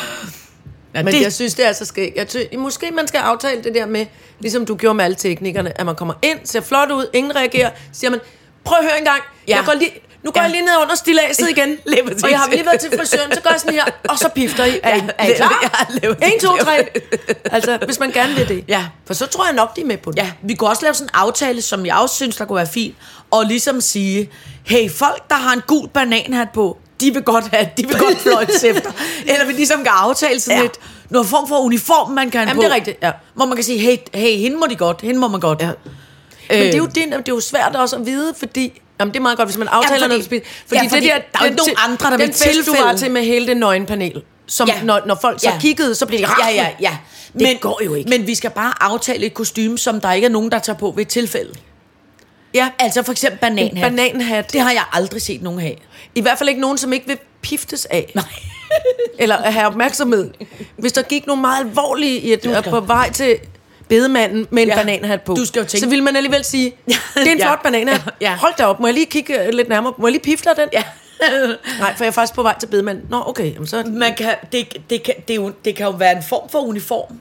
Ja, 0.95 1.03
Men 1.03 1.15
det, 1.15 1.23
jeg 1.23 1.33
synes, 1.33 1.55
det 1.55 1.67
er 1.67 1.73
så 1.73 1.85
skægt. 1.85 2.17
Jeg 2.17 2.27
synes, 2.29 2.47
måske 2.59 2.91
man 2.91 3.09
skal 3.09 3.19
aftale 3.19 3.63
det 3.65 3.75
der 3.75 3.87
med, 3.87 4.07
ligesom 4.41 4.67
du 4.67 4.75
gjorde 4.77 4.95
med 4.95 5.05
alle 5.05 5.15
teknikerne, 5.15 5.81
at 5.81 5.87
man 5.87 5.95
kommer 5.97 6.15
ind, 6.23 6.39
ser 6.45 6.61
flot 6.61 6.91
ud, 6.91 7.07
ingen 7.13 7.37
reagerer, 7.37 7.71
siger 7.93 8.11
man, 8.11 8.21
prøv 8.65 8.79
at 8.79 8.85
høre 8.85 8.99
en 8.99 9.05
gang, 9.05 9.23
Ja. 9.49 9.57
jeg 9.57 9.65
går 9.67 9.73
lige, 9.75 9.91
nu 10.25 10.31
går 10.31 10.41
Ja. 10.41 10.43
jeg 10.43 10.51
lige 10.51 10.63
ned 10.65 10.73
under 10.83 10.95
stillaset 10.95 11.51
igen, 11.51 11.79
og 12.25 12.31
jeg 12.31 12.39
har 12.39 12.49
lige 12.51 12.67
været 12.67 12.81
til 12.81 12.91
frisøren, 12.99 13.35
så 13.35 13.41
gør 13.41 13.51
jeg 13.51 13.61
sådan 13.61 13.75
her, 13.75 13.85
og 14.09 14.19
så 14.19 14.29
pifter 14.35 14.65
I. 14.65 14.81
Er 14.83 14.95
I, 14.97 15.01
er 15.19 15.25
I 15.25 15.29
Ja, 15.29 15.37
klar? 15.37 15.85
præcis. 15.87 16.35
1, 16.35 16.41
2, 16.43 16.57
3. 16.57 16.87
Altså, 17.45 17.79
hvis 17.85 18.01
man 18.01 18.11
gerne 18.13 18.35
vil 18.35 18.49
det. 18.49 18.65
Ja. 18.69 18.85
For 19.07 19.15
så 19.15 19.27
tror 19.27 19.45
jeg 19.47 19.55
nok, 19.55 19.77
de 19.77 19.81
er 19.81 19.85
med 19.87 19.97
på 19.99 20.11
det. 20.11 20.19
Ja, 20.19 20.31
vi 20.43 20.55
kunne 20.55 20.71
også 20.71 20.83
lave 20.83 20.95
sådan 20.95 21.07
en 21.07 21.11
aftale, 21.15 21.63
som 21.63 21.87
jeg 21.87 21.97
også 21.97 22.15
synes, 22.15 22.37
der 22.37 22.45
kunne 22.45 22.57
være 22.57 22.67
fint, 22.67 22.95
og 23.31 23.45
ligesom 23.47 23.81
sige, 23.81 24.31
hey, 24.65 24.91
folk, 24.91 25.29
der 25.31 25.35
har 25.37 25.53
en 25.55 25.63
gul 25.67 25.89
bananhat 25.89 26.49
på, 26.55 26.79
de 27.01 27.11
vil 27.15 27.23
godt 27.23 27.45
have, 27.53 27.69
de 27.77 27.87
vil 27.87 27.99
godt 27.99 28.19
fløjtes 28.19 28.65
efter. 28.65 28.91
Eller 29.33 29.47
vi 29.47 29.53
ligesom 29.53 29.79
kan 29.79 29.93
aftale 29.95 30.41
sådan 30.41 30.59
Ja. 30.59 30.63
lidt, 30.63 30.79
noget 31.11 31.29
form 31.29 31.49
for 31.49 31.59
uniform, 31.59 32.11
man 32.11 32.31
kan 32.31 32.39
have 32.41 32.49
Jamen, 32.49 32.57
på. 32.57 32.63
det 32.63 32.71
er 32.71 32.75
rigtigt, 32.75 32.99
ja. 33.03 33.11
Hvor 33.35 33.45
man 33.47 33.57
kan 33.57 33.65
sige, 33.65 33.79
hey, 33.79 33.97
hey, 34.15 34.37
hende 34.39 34.57
må 34.57 34.67
de 34.71 34.77
godt, 34.77 35.01
hende 35.01 35.21
må 35.21 35.29
man 35.29 35.41
godt. 35.41 35.61
Ja. 35.63 35.71
Men 36.51 36.59
det 36.59 36.75
er, 36.75 36.79
jo, 36.79 36.87
det, 36.87 36.95
det 36.95 37.13
er 37.15 37.19
jo 37.29 37.41
svært 37.41 37.77
også 37.77 37.97
at 37.97 38.07
vide, 38.07 38.35
fordi... 38.39 38.81
Jamen, 39.01 39.15
det 39.15 39.19
er 39.19 39.23
meget 39.23 39.37
godt, 39.39 39.49
hvis 39.49 39.59
man 39.59 39.69
aftaler 39.69 39.99
fordi- 39.99 40.09
noget. 40.09 40.25
Fordi, 40.25 40.41
fordi, 40.67 40.81
ja, 40.83 40.89
fordi 40.89 41.01
det 41.05 41.13
der, 41.13 41.19
der 41.33 41.39
er 41.39 41.45
jo 41.45 41.45
den 41.45 41.53
ikke 41.53 41.57
nogen 41.57 41.77
andre, 41.91 42.11
der 42.11 42.17
Den 42.17 42.21
ved 42.29 42.35
fest, 42.35 42.45
du 42.45 42.53
tilfælde- 42.53 42.79
var 42.85 42.97
til 42.97 43.11
med 43.11 43.25
hele 43.25 43.47
det 43.47 43.57
nøgenpanel, 43.57 44.23
som 44.47 44.69
Ja. 44.69 44.83
når, 44.83 45.01
når 45.07 45.19
folk 45.21 45.41
så 45.41 45.49
Ja. 45.51 45.59
kiggede, 45.61 45.95
så 45.95 46.07
blev 46.07 46.19
de 46.21 46.27
Ja, 46.43 46.49
ja, 46.55 46.69
ja. 46.81 46.97
Det 47.33 47.43
men, 47.43 47.57
går 47.61 47.81
jo 47.85 47.95
ikke. 47.95 48.11
Men 48.11 48.27
vi 48.27 48.35
skal 48.35 48.51
bare 48.51 48.73
aftale 48.81 49.27
et 49.27 49.35
kostume, 49.35 49.79
som 49.79 50.01
der 50.01 50.13
ikke 50.13 50.25
er 50.25 50.31
nogen, 50.31 50.51
der 50.53 50.59
tager 50.59 50.79
på 50.79 50.93
ved 50.97 51.03
et 51.03 51.09
tilfælde. 51.09 51.55
Ja, 52.55 52.69
Altså 52.79 53.03
for 53.03 53.13
eksempel 53.13 53.39
bananhat. 53.39 53.91
bananhat. 53.91 54.53
Det 54.53 54.61
har 54.61 54.71
jeg 54.73 54.83
aldrig 54.93 55.23
set 55.23 55.43
nogen 55.43 55.61
have. 55.61 55.75
I 56.15 56.21
hvert 56.21 56.39
fald 56.39 56.49
ikke 56.49 56.61
nogen, 56.61 56.79
som 56.79 56.93
ikke 56.93 57.07
vil 57.07 57.19
piftes 57.43 57.85
af. 57.85 58.13
Nej. 58.15 58.25
Eller 59.19 59.37
at 59.37 59.53
have 59.53 59.67
opmærksomhed. 59.67 60.31
Hvis 60.79 60.93
der 60.93 61.03
gik 61.03 61.27
nogen 61.27 61.41
meget 61.41 61.61
alvorlige 61.67 62.19
i 62.21 62.33
at, 62.33 62.47
at 62.47 62.65
på 62.65 62.81
vej 62.81 63.11
til 63.13 63.37
bedemanden 63.89 64.47
med 64.51 64.63
en 64.63 64.69
Ja. 64.69 64.75
bananhat 64.77 65.23
på, 65.23 65.35
Du 65.35 65.45
skal 65.47 65.61
jo 65.61 65.67
tænke- 65.67 65.85
så 65.85 65.89
vil 65.91 66.03
man 66.03 66.17
alligevel 66.17 66.45
sige, 66.45 66.73
det 66.87 66.97
er 67.27 67.33
en 67.33 67.39
Ja. 67.39 67.47
flot 67.47 67.63
bananhat. 67.63 68.01
Ja, 68.07 68.11
ja. 68.31 68.37
Hold 68.37 68.53
da 68.59 68.65
op, 68.67 68.81
må 68.81 68.87
jeg 68.87 68.95
lige 68.95 69.07
kigge 69.07 69.43
øh, 69.47 69.55
lidt 69.55 69.69
nærmere? 69.69 69.93
Må 69.99 70.07
jeg 70.07 70.13
lige 70.13 70.23
pifte 70.23 70.51
af 70.51 70.57
den? 70.57 70.69
Ja. 70.73 70.83
Nej, 71.81 71.97
for 71.97 72.05
jeg 72.05 72.09
er 72.09 72.13
faktisk 72.13 72.35
på 72.35 72.43
vej 72.43 72.59
til 72.61 72.67
bedemanden. 72.67 73.05
Nå, 73.11 73.23
okay. 73.27 73.55
Jamen, 73.55 73.67
så 73.67 73.83
man 73.87 74.15
kan, 74.15 74.35
det, 74.53 74.77
det, 74.91 75.03
kan, 75.03 75.15
det, 75.29 75.37
jo, 75.37 75.53
det 75.65 75.77
kan 75.77 75.87
jo 75.87 75.93
være 75.93 76.17
en 76.17 76.23
form 76.29 76.49
for 76.49 76.59
uniform. 76.59 77.21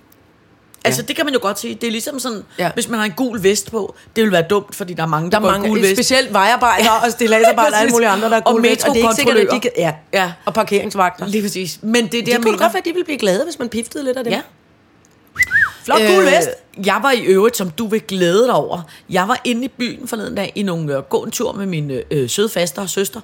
Altså, 0.86 1.02
det 1.02 1.16
kan 1.16 1.26
man 1.26 1.34
jo 1.34 1.40
godt 1.42 1.60
sige. 1.60 1.76
Det 1.76 1.88
er 1.88 1.92
ligesom 1.92 2.20
sådan, 2.20 2.44
Ja. 2.60 2.64
ja. 2.64 2.72
hvis 2.74 2.88
man 2.90 3.00
har 3.00 3.06
en 3.06 3.12
gul 3.12 3.44
vest 3.44 3.72
på, 3.72 3.96
det 4.16 4.24
vil 4.24 4.32
være 4.32 4.46
dumt, 4.50 4.76
fordi 4.76 4.94
der 4.94 5.04
er 5.04 5.08
mange, 5.08 5.32
der, 5.32 5.40
Der 5.40 5.48
er 5.48 5.52
mange, 5.52 5.68
gul 5.70 5.82
vest. 5.82 5.94
specielt 5.94 6.34
vejarbejdere 6.34 6.92
og 7.06 7.12
stilladsarbejdere 7.12 7.74
og 7.74 7.80
alle 7.80 7.92
mulige 7.92 8.10
andre, 8.10 8.30
der 8.30 8.36
er 8.38 8.42
Og 8.42 8.52
gule 8.52 8.64
væk, 8.64 8.78
og 8.88 8.96
det 8.96 9.04
er 9.04 9.10
ikke 9.10 9.16
sikkert, 9.16 9.38
at 9.38 9.48
de 9.52 9.60
kan, 9.60 9.72
ja. 9.78 9.92
Ja. 10.14 10.32
og 10.46 10.54
parkeringsvagter. 10.54 11.28
Lige 11.28 11.42
præcis. 11.42 11.80
Men 11.82 11.96
det 11.96 12.04
er 12.04 12.10
det, 12.10 12.26
Det 12.26 12.28
jeg 12.32 12.36
kunne 12.38 12.44
mener. 12.44 12.58
godt 12.58 12.74
være, 12.74 12.80
at 12.80 12.86
de 12.86 12.92
ville 12.92 13.06
blive 13.06 13.18
glade, 13.20 13.44
hvis 13.44 13.60
man 13.60 13.70
piftede 13.70 14.04
lidt 14.04 14.18
af 14.18 14.24
dem. 14.24 14.34
Ja. 14.34 14.42
Flot 15.84 16.00
gul 16.00 16.26
vest. 16.26 16.50
Øh, 16.78 16.88
jeg 16.88 17.00
var 17.02 17.12
i 17.12 17.22
øvrigt, 17.22 17.58
som 17.58 17.70
du 17.70 17.88
vil 17.88 18.02
glæde 18.02 18.44
dig 18.44 18.54
over, 18.54 18.82
jeg 19.10 19.28
var 19.28 19.42
inde 19.44 19.66
i 19.66 19.68
byen 19.68 20.08
forleden 20.08 20.36
dag 20.36 20.52
i 20.56 20.64
nogle, 20.64 20.98
øh, 20.98 21.04
gå 21.04 21.24
en 21.24 21.32
tur 21.32 21.54
med 21.54 21.66
mine 21.66 22.04
øh, 22.12 22.30
søde 22.30 22.50
faster 22.50 22.82
og 22.82 22.90
søster, 22.90 23.22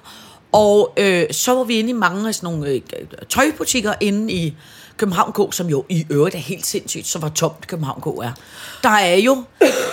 og 0.52 0.92
øh, 0.96 1.26
så 1.30 1.54
var 1.54 1.64
vi 1.64 1.78
inde 1.78 1.90
i 1.90 1.92
mange 1.92 2.28
af 2.28 2.34
sådan 2.34 2.50
nogle 2.50 2.70
øh, 2.70 2.80
tøjbutikker 3.28 3.94
inde 4.00 4.32
i 4.32 4.54
København 4.96 5.32
K, 5.32 5.54
som 5.54 5.66
jo 5.68 5.84
i 5.88 6.06
øvrigt 6.10 6.34
er 6.34 6.38
helt 6.38 6.66
sindssygt, 6.66 7.06
så 7.06 7.18
var 7.18 7.28
tomt 7.28 7.66
København 7.66 8.00
K 8.00 8.06
er. 8.06 8.32
Der 8.82 8.88
er 8.88 9.16
jo, 9.16 9.44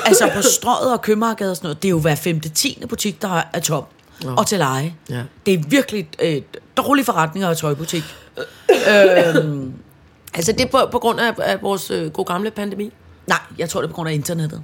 altså 0.05 0.31
på 0.35 0.41
strøget 0.41 0.91
og 0.93 1.01
Købmagergade 1.01 1.51
og 1.51 1.57
sådan 1.57 1.65
noget, 1.65 1.83
det 1.83 1.87
er 1.87 1.89
jo 1.89 1.99
hver 1.99 2.15
femte, 2.15 2.49
tiende 2.49 2.87
butik, 2.87 3.21
der 3.21 3.41
er 3.53 3.59
tom. 3.59 3.83
Ja. 4.23 4.35
Og 4.37 4.47
til 4.47 4.57
leje. 4.57 4.95
Ja. 5.09 5.21
Det 5.45 5.53
er 5.53 5.57
virkelig 5.69 6.09
øh, 6.21 6.41
dårlige 6.77 7.05
forretninger 7.05 7.49
af 7.49 7.57
tøjbutik. 7.57 8.03
Altså, 10.33 10.51
det 10.51 10.61
er 10.61 10.67
på, 10.67 10.79
på 10.91 10.99
grund 10.99 11.19
af, 11.19 11.33
af 11.39 11.61
vores 11.61 11.91
øh, 11.91 12.11
gode 12.11 12.25
gamle 12.25 12.51
pandemi. 12.51 12.93
Nej, 13.27 13.39
jeg 13.57 13.69
tror 13.69 13.81
det 13.81 13.87
er 13.87 13.89
på 13.89 13.95
grund 13.95 14.09
af 14.09 14.13
internettet. 14.13 14.63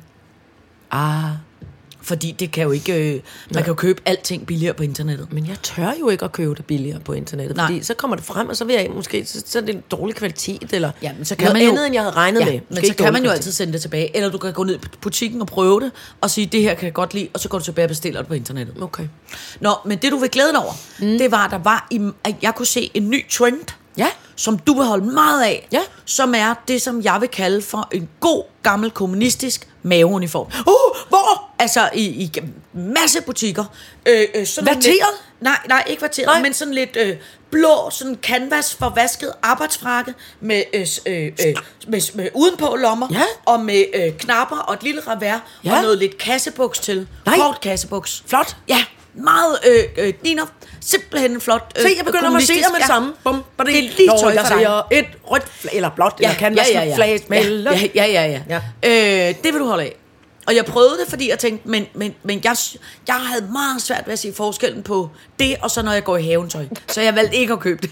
Ah. 0.92 1.32
Fordi 2.02 2.32
det 2.32 2.52
kan 2.52 2.64
jo 2.64 2.72
ikke... 2.72 3.14
Øh, 3.16 3.22
man 3.54 3.64
kan 3.64 3.72
jo 3.72 3.74
købe 3.74 4.02
alting 4.06 4.48
billigere 4.48 4.74
på 4.74 4.84
internettet. 4.84 5.34
Men 5.34 5.48
jeg 5.48 5.56
tør 5.64 5.92
jo 6.00 6.10
ikke 6.10 6.26
at 6.26 6.32
købe 6.32 6.56
det 6.56 6.66
billigere 6.66 7.00
på 7.00 7.14
internettet, 7.14 7.58
Nej. 7.58 7.66
fordi 7.68 7.84
så 7.84 7.94
kommer 7.94 8.16
det 8.16 8.26
frem, 8.26 8.50
og 8.50 8.58
så 8.58 8.66
vil 8.66 8.76
jeg 8.76 8.90
måske, 8.96 9.26
så, 9.26 9.44
så 9.46 9.60
er 9.60 9.62
det 9.64 9.76
en 9.76 9.84
dårlig 9.92 10.16
kvalitet, 10.16 10.74
eller 10.74 10.92
Ja, 11.02 11.14
men 11.14 11.26
så 11.26 11.36
kan 11.36 11.46
noget 11.46 11.54
man 11.56 11.64
jo, 11.64 11.70
andet, 11.70 11.86
end 11.86 11.94
jeg 11.94 12.04
havde 12.04 12.16
regnet 12.16 12.40
ja, 12.40 12.46
med. 12.46 12.60
Men 12.70 12.86
så 12.86 12.94
kan 12.96 13.14
man 13.14 13.22
jo 13.22 13.28
kvalitet. 13.28 13.32
altid 13.32 13.52
sende 13.52 13.74
det 13.74 13.82
tilbage. 13.82 14.16
Eller 14.16 14.30
du 14.30 14.38
kan 14.38 14.54
gå 14.54 14.64
ned 14.64 14.76
i 14.76 14.80
butikken 15.02 15.42
og 15.42 15.48
prøve 15.48 15.80
det, 15.80 15.92
og 16.22 16.30
sige, 16.30 16.48
det 16.48 16.62
her 16.62 16.74
kan 16.74 16.86
jeg 16.86 16.94
godt 16.94 17.14
lide, 17.14 17.28
og 17.34 17.40
så 17.40 17.50
går 17.50 17.58
du 17.58 17.64
tilbage 17.64 17.86
og 17.86 17.90
bestiller 17.90 18.20
det 18.20 18.28
på 18.28 18.34
internettet. 18.34 18.84
Okay. 18.84 19.08
Nå, 19.60 19.76
men 19.86 19.98
det 19.98 20.12
du 20.12 20.18
vil 20.18 20.30
glæde 20.30 20.52
dig 20.52 20.60
over, 20.64 20.74
mm. 21.00 21.18
det 21.18 21.32
var, 21.32 21.46
at 21.46 21.52
der 21.52 21.58
var 21.58 21.88
i, 21.92 22.10
at 22.24 22.36
jeg 22.42 22.56
kunne 22.56 22.66
se 22.66 22.92
en 22.94 23.10
ny 23.10 23.30
trend, 23.30 23.76
Ja. 23.98 24.08
som 24.36 24.58
du 24.58 24.74
vil 24.74 24.86
holde 24.86 25.06
meget 25.06 25.44
af, 25.44 25.68
Ja. 25.72 25.82
som 26.06 26.36
er 26.36 26.54
det, 26.68 26.82
som 26.82 27.02
jeg 27.02 27.18
vil 27.22 27.30
kalde 27.30 27.62
for 27.62 27.88
en 27.92 28.10
god, 28.20 28.44
gammel 28.64 28.92
kommunistisk 28.92 29.68
maveuniform. 29.84 30.46
Uh, 30.48 30.98
hvor? 31.10 31.50
Altså 31.60 31.90
i, 31.94 32.04
i 32.06 32.32
masse 32.74 33.22
butikker. 33.22 33.66
Øh, 34.06 34.28
øh, 34.36 34.46
sådan? 34.48 34.76
Lidt, 34.80 34.96
nej, 35.42 35.58
nej, 35.68 35.84
ikke 35.88 36.02
verteret, 36.02 36.26
Nej. 36.28 36.42
men 36.42 36.54
sådan 36.54 36.74
lidt 36.74 36.96
øh, 36.96 37.16
blå, 37.52 37.90
sådan 37.92 38.18
canvas 38.22 38.76
forvasket 38.76 39.32
arbejdsfrakke 39.42 40.14
med, 40.42 40.64
øh, 40.74 40.88
øh, 41.06 41.26
øh, 41.26 41.56
med, 41.88 42.16
med 42.16 42.30
udenpå 42.34 42.76
lommer, 42.76 43.08
Ja. 43.12 43.22
og 43.46 43.60
med 43.60 43.84
øh, 43.94 44.18
knapper 44.18 44.58
og 44.58 44.74
et 44.74 44.84
lille 44.84 45.02
revers, 45.08 45.40
Ja. 45.64 45.76
og 45.76 45.82
noget 45.82 45.98
lidt 45.98 46.18
kassebuks 46.18 46.80
til. 46.80 47.08
Nej. 47.26 47.36
Kort 47.38 47.62
kassebuks. 47.62 48.24
Flot. 48.28 48.56
Ja, 48.70 48.84
meget, 49.16 49.58
øh, 49.68 50.06
øh, 50.08 50.14
ligner 50.24 50.46
simpelthen 50.82 51.32
en 51.32 51.42
flot 51.42 51.74
øh, 51.78 51.82
Se, 51.84 51.90
jeg 51.98 52.06
begynder 52.06 52.28
at 52.28 52.34
massere 52.34 52.58
med 52.58 52.76
det 52.76 52.80
ja. 52.82 52.86
samme. 52.88 53.14
Bum, 53.24 53.44
Det 53.60 53.68
er 53.78 53.82
lige 53.82 54.10
tøj 54.22 54.34
dig. 54.34 54.48
siger 54.48 54.82
et 54.92 55.06
rødt, 55.24 55.44
fl- 55.44 55.76
eller 55.76 55.90
blåt, 55.90 56.14
eller 56.20 56.36
canvas 56.36 56.68
ja, 56.74 56.80
ja, 56.82 56.88
ja. 56.88 56.96
flag 56.96 57.20
med 57.28 57.64
ja, 57.64 57.88
ja, 57.96 58.06
ja, 58.06 58.26
ja, 58.50 58.60
ja. 58.84 59.30
Øh, 59.30 59.36
det 59.44 59.54
vil 59.54 59.60
du 59.60 59.66
holde 59.68 59.84
af. 59.84 59.96
Og 60.48 60.56
jeg 60.56 60.66
prøvede 60.66 60.98
det, 61.00 61.08
fordi 61.10 61.30
jeg 61.30 61.40
tænkte, 61.40 61.70
men, 61.70 61.86
men, 61.94 62.16
men 62.24 62.42
jeg, 62.44 62.56
jeg 63.08 63.16
havde 63.16 63.48
meget 63.52 63.82
svært 63.82 64.04
ved 64.06 64.14
at 64.14 64.20
se 64.20 64.34
forskellen 64.36 64.84
på 64.84 65.10
det, 65.40 65.56
og 65.62 65.72
så 65.72 65.82
når 65.82 65.92
jeg 65.92 66.04
går 66.04 66.18
i 66.18 66.24
haventøj. 66.24 66.66
Så 66.88 67.02
jeg 67.02 67.16
valgte 67.16 67.36
ikke 67.38 67.54
at 67.54 67.60
købe 67.60 67.82
det. 67.82 67.92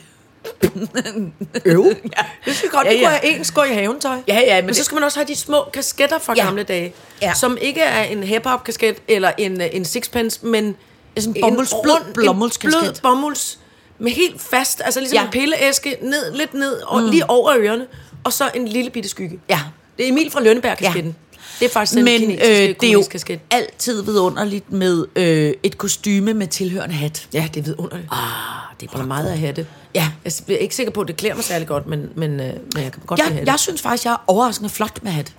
Øv. 1.65 1.85
ja. 2.17 2.23
Det 2.45 2.55
skal 2.55 2.69
godt, 2.69 2.87
Ja, 2.87 2.91
ja, 2.91 2.99
ja. 2.99 3.09
ja. 3.09 3.09
kunne 3.09 3.19
have 3.29 3.37
ens 3.37 3.51
gå 3.51 3.63
i 3.63 3.73
haventøj. 3.73 4.17
Ja, 4.27 4.39
ja, 4.39 4.55
men 4.55 4.65
men 4.65 4.73
så 4.75 4.77
det- 4.79 4.85
skal 4.85 4.95
man 4.95 5.03
også 5.03 5.19
have 5.19 5.27
de 5.27 5.35
små 5.35 5.63
kasketter 5.73 6.19
fra 6.19 6.33
Ja. 6.37 6.45
gamle 6.45 6.63
dage, 6.63 6.93
Ja. 7.21 7.33
som 7.33 7.57
ikke 7.61 7.81
er 7.81 8.03
en 8.03 8.23
hip-hop 8.23 8.63
kasket 8.63 8.97
eller 9.07 9.31
en, 9.37 9.61
øh, 9.61 9.67
en 9.71 9.85
sixpence, 9.85 10.45
men 10.45 10.75
Sådan 11.19 11.35
en 11.35 11.43
bomulds- 11.43 11.81
blød. 11.83 11.95
En 12.07 12.13
blød 12.13 13.01
bomulds 13.01 13.59
med 13.99 14.11
helt 14.11 14.41
fast, 14.41 14.81
altså 14.85 14.99
ligesom 14.99 15.15
Ja. 15.15 15.21
ja. 15.21 15.25
en 15.25 15.31
pilleæske, 15.31 15.97
ned, 16.01 16.33
lidt 16.33 16.53
ned, 16.53 16.73
og 16.81 17.01
mm. 17.01 17.09
lige 17.09 17.29
over 17.29 17.53
ørerne, 17.57 17.85
og 18.23 18.33
så 18.33 18.51
en 18.55 18.67
lille 18.67 18.89
bitte 18.91 19.09
skygge. 19.09 19.39
Ja. 19.49 19.59
Det 19.97 20.05
er 20.05 20.09
Emil 20.11 20.31
fra 20.31 20.41
Lønneberg-kasketten. 20.41 21.15
Det 21.59 21.65
er 21.65 21.69
faktisk 21.69 21.95
den 21.95 22.03
Men 22.03 22.13
øh, 22.13 22.19
kinesiske 22.19 22.75
det 22.81 22.87
er 22.89 22.93
jo 22.93 23.03
kasket. 23.11 23.39
altid 23.51 24.03
vidunderligt 24.03 24.71
med 24.71 25.05
øh, 25.15 25.53
et 25.63 25.77
kostyme 25.77 26.33
med 26.33 26.47
tilhørende 26.47 26.95
hat. 26.95 27.27
Ja, 27.33 27.47
det 27.53 27.59
er 27.59 27.63
vidunderligt. 27.63 28.07
Ah, 28.11 28.17
det 28.79 28.87
er 28.89 28.93
bare 28.97 29.05
meget 29.07 29.37
have 29.39 29.51
det. 29.51 29.67
Ja. 29.95 30.07
Jeg 30.25 30.33
er 30.49 30.57
ikke 30.57 30.75
sikker 30.75 30.91
på, 30.93 31.01
at 31.01 31.07
det 31.07 31.17
klæder 31.17 31.35
mig 31.35 31.43
særlig 31.43 31.67
godt, 31.67 31.87
men, 31.87 32.09
men, 32.15 32.31
øh, 32.31 32.37
men 32.39 32.83
jeg 32.83 32.91
kan 32.91 33.01
godt 33.05 33.19
lide 33.19 33.27
have 33.27 33.37
Jeg, 33.37 33.45
det. 33.45 33.51
jeg 33.51 33.59
synes 33.59 33.81
faktisk, 33.81 34.05
jeg 34.05 34.11
er 34.11 34.23
overraskende 34.27 34.69
flot 34.69 35.03
med 35.03 35.11
hat. 35.11 35.33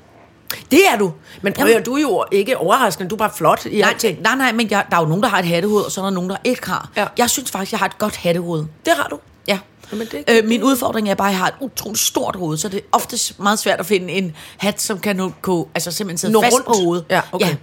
Det 0.70 0.80
er 0.92 0.98
du. 0.98 1.12
Men 1.42 1.52
prøv 1.52 1.66
at 1.66 1.86
du 1.86 1.94
er 1.94 2.00
jo 2.00 2.24
ikke 2.32 2.58
overraskende, 2.58 3.08
du 3.10 3.14
er 3.14 3.18
bare 3.18 3.30
flot 3.36 3.66
i 3.66 3.80
Nej, 3.80 3.90
alting. 3.90 4.20
nej, 4.22 4.34
nej, 4.36 4.52
men 4.52 4.70
jeg, 4.70 4.84
der 4.90 4.96
er 4.96 5.00
jo 5.00 5.06
nogen, 5.06 5.22
der 5.22 5.28
har 5.28 5.38
et 5.38 5.44
hattehoved, 5.44 5.84
og 5.84 5.92
så 5.92 6.00
er 6.00 6.04
der 6.04 6.10
nogen, 6.10 6.30
der 6.30 6.36
ikke 6.44 6.66
har. 6.68 6.88
Ja. 6.96 7.06
Jeg 7.18 7.30
synes 7.30 7.50
faktisk, 7.50 7.72
jeg 7.72 7.78
har 7.78 7.86
et 7.86 7.98
godt 7.98 8.16
hattehoved. 8.16 8.64
Det 8.86 8.92
har 8.96 9.08
du. 9.08 9.18
Ja. 9.48 9.58
Jamen, 9.92 10.06
det- 10.06 10.24
øh, 10.30 10.48
min 10.48 10.62
udfordring 10.62 11.08
er 11.10 11.14
bare, 11.14 11.28
at 11.28 11.32
jeg 11.32 11.38
har 11.38 11.46
et 11.48 11.54
utroligt 11.60 12.00
stort 12.02 12.36
hoved, 12.36 12.58
så 12.58 12.68
det 12.68 12.78
er 12.78 12.82
ofte 12.92 13.16
meget 13.38 13.58
svært 13.58 13.80
at 13.80 13.86
finde 13.86 14.12
en 14.12 14.36
hat, 14.56 14.80
som 14.82 14.98
kan 14.98 15.16
nå, 15.16 15.32
gå, 15.42 15.68
altså 15.74 15.90
simpelthen 15.92 16.18
sidde 16.18 16.32
Nå 16.32 16.42
fast 16.42 16.54
rundt. 16.54 16.66
på 16.66 16.72
hovedet. 16.84 17.04
Ja, 17.10 17.20
okay. 17.32 17.46
ja. 17.46 17.54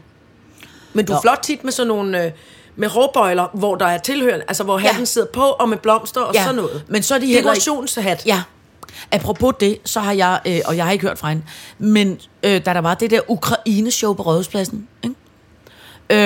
Men 0.93 1.06
du 1.06 1.12
er 1.12 1.15
Nå. 1.17 1.21
flot 1.21 1.39
tit 1.43 1.63
med 1.63 1.71
sådan 1.71 1.88
nogle... 1.88 2.23
Øh, 2.25 2.32
med 2.75 2.95
råbøjler, 2.95 3.47
hvor 3.54 3.75
der 3.75 3.86
er 3.86 3.97
tilhørende, 3.97 4.45
altså 4.47 4.63
hvor 4.63 4.78
hatten 4.78 4.99
Ja. 5.02 5.06
sidder 5.06 5.28
på, 5.34 5.41
og 5.41 5.69
med 5.69 5.78
blomster 5.78 6.21
og 6.21 6.34
ja. 6.34 6.41
sådan 6.43 6.56
noget. 6.56 6.84
Men 6.88 7.04
så 7.04 7.15
er 7.15 7.19
de 7.19 7.25
heller 7.25 7.38
ikke... 7.54 7.65
Dekorationshat. 7.65 8.25
Ja. 8.25 8.41
Apropos 9.12 9.54
det, 9.60 9.78
så 9.86 9.99
har 9.99 10.13
jeg, 10.13 10.39
øh, 10.47 10.60
og 10.65 10.78
jeg 10.78 10.86
har 10.86 10.91
ikke 10.91 11.08
hørt 11.08 11.19
fra 11.19 11.30
hende, 11.30 11.43
men 11.78 12.19
øh, 12.43 12.65
da 12.65 12.73
der 12.73 12.80
var 12.82 12.93
det 12.93 13.12
der 13.12 13.21
Ukraine-show 13.32 14.13
på 14.13 14.23
Rådhuspladsen, 14.23 14.88
ikke? 15.04 15.15
Øh, 16.10 16.17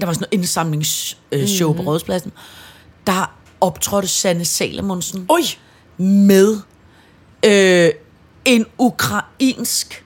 der 0.00 0.06
var 0.06 0.12
sådan 0.12 0.20
noget 0.20 0.28
indsamlingsshow 0.30 1.18
øh, 1.32 1.40
Mhm. 1.40 1.66
mm-hmm. 1.66 1.76
på 1.84 1.90
Rådhuspladsen, 1.90 2.32
der 3.06 3.34
optrådte 3.60 4.08
Sanne 4.08 4.44
Salomonsen 4.44 5.26
Oj! 5.28 5.40
med 5.98 6.56
øh, 7.46 7.90
en 8.44 8.66
ukrainsk 8.78 10.04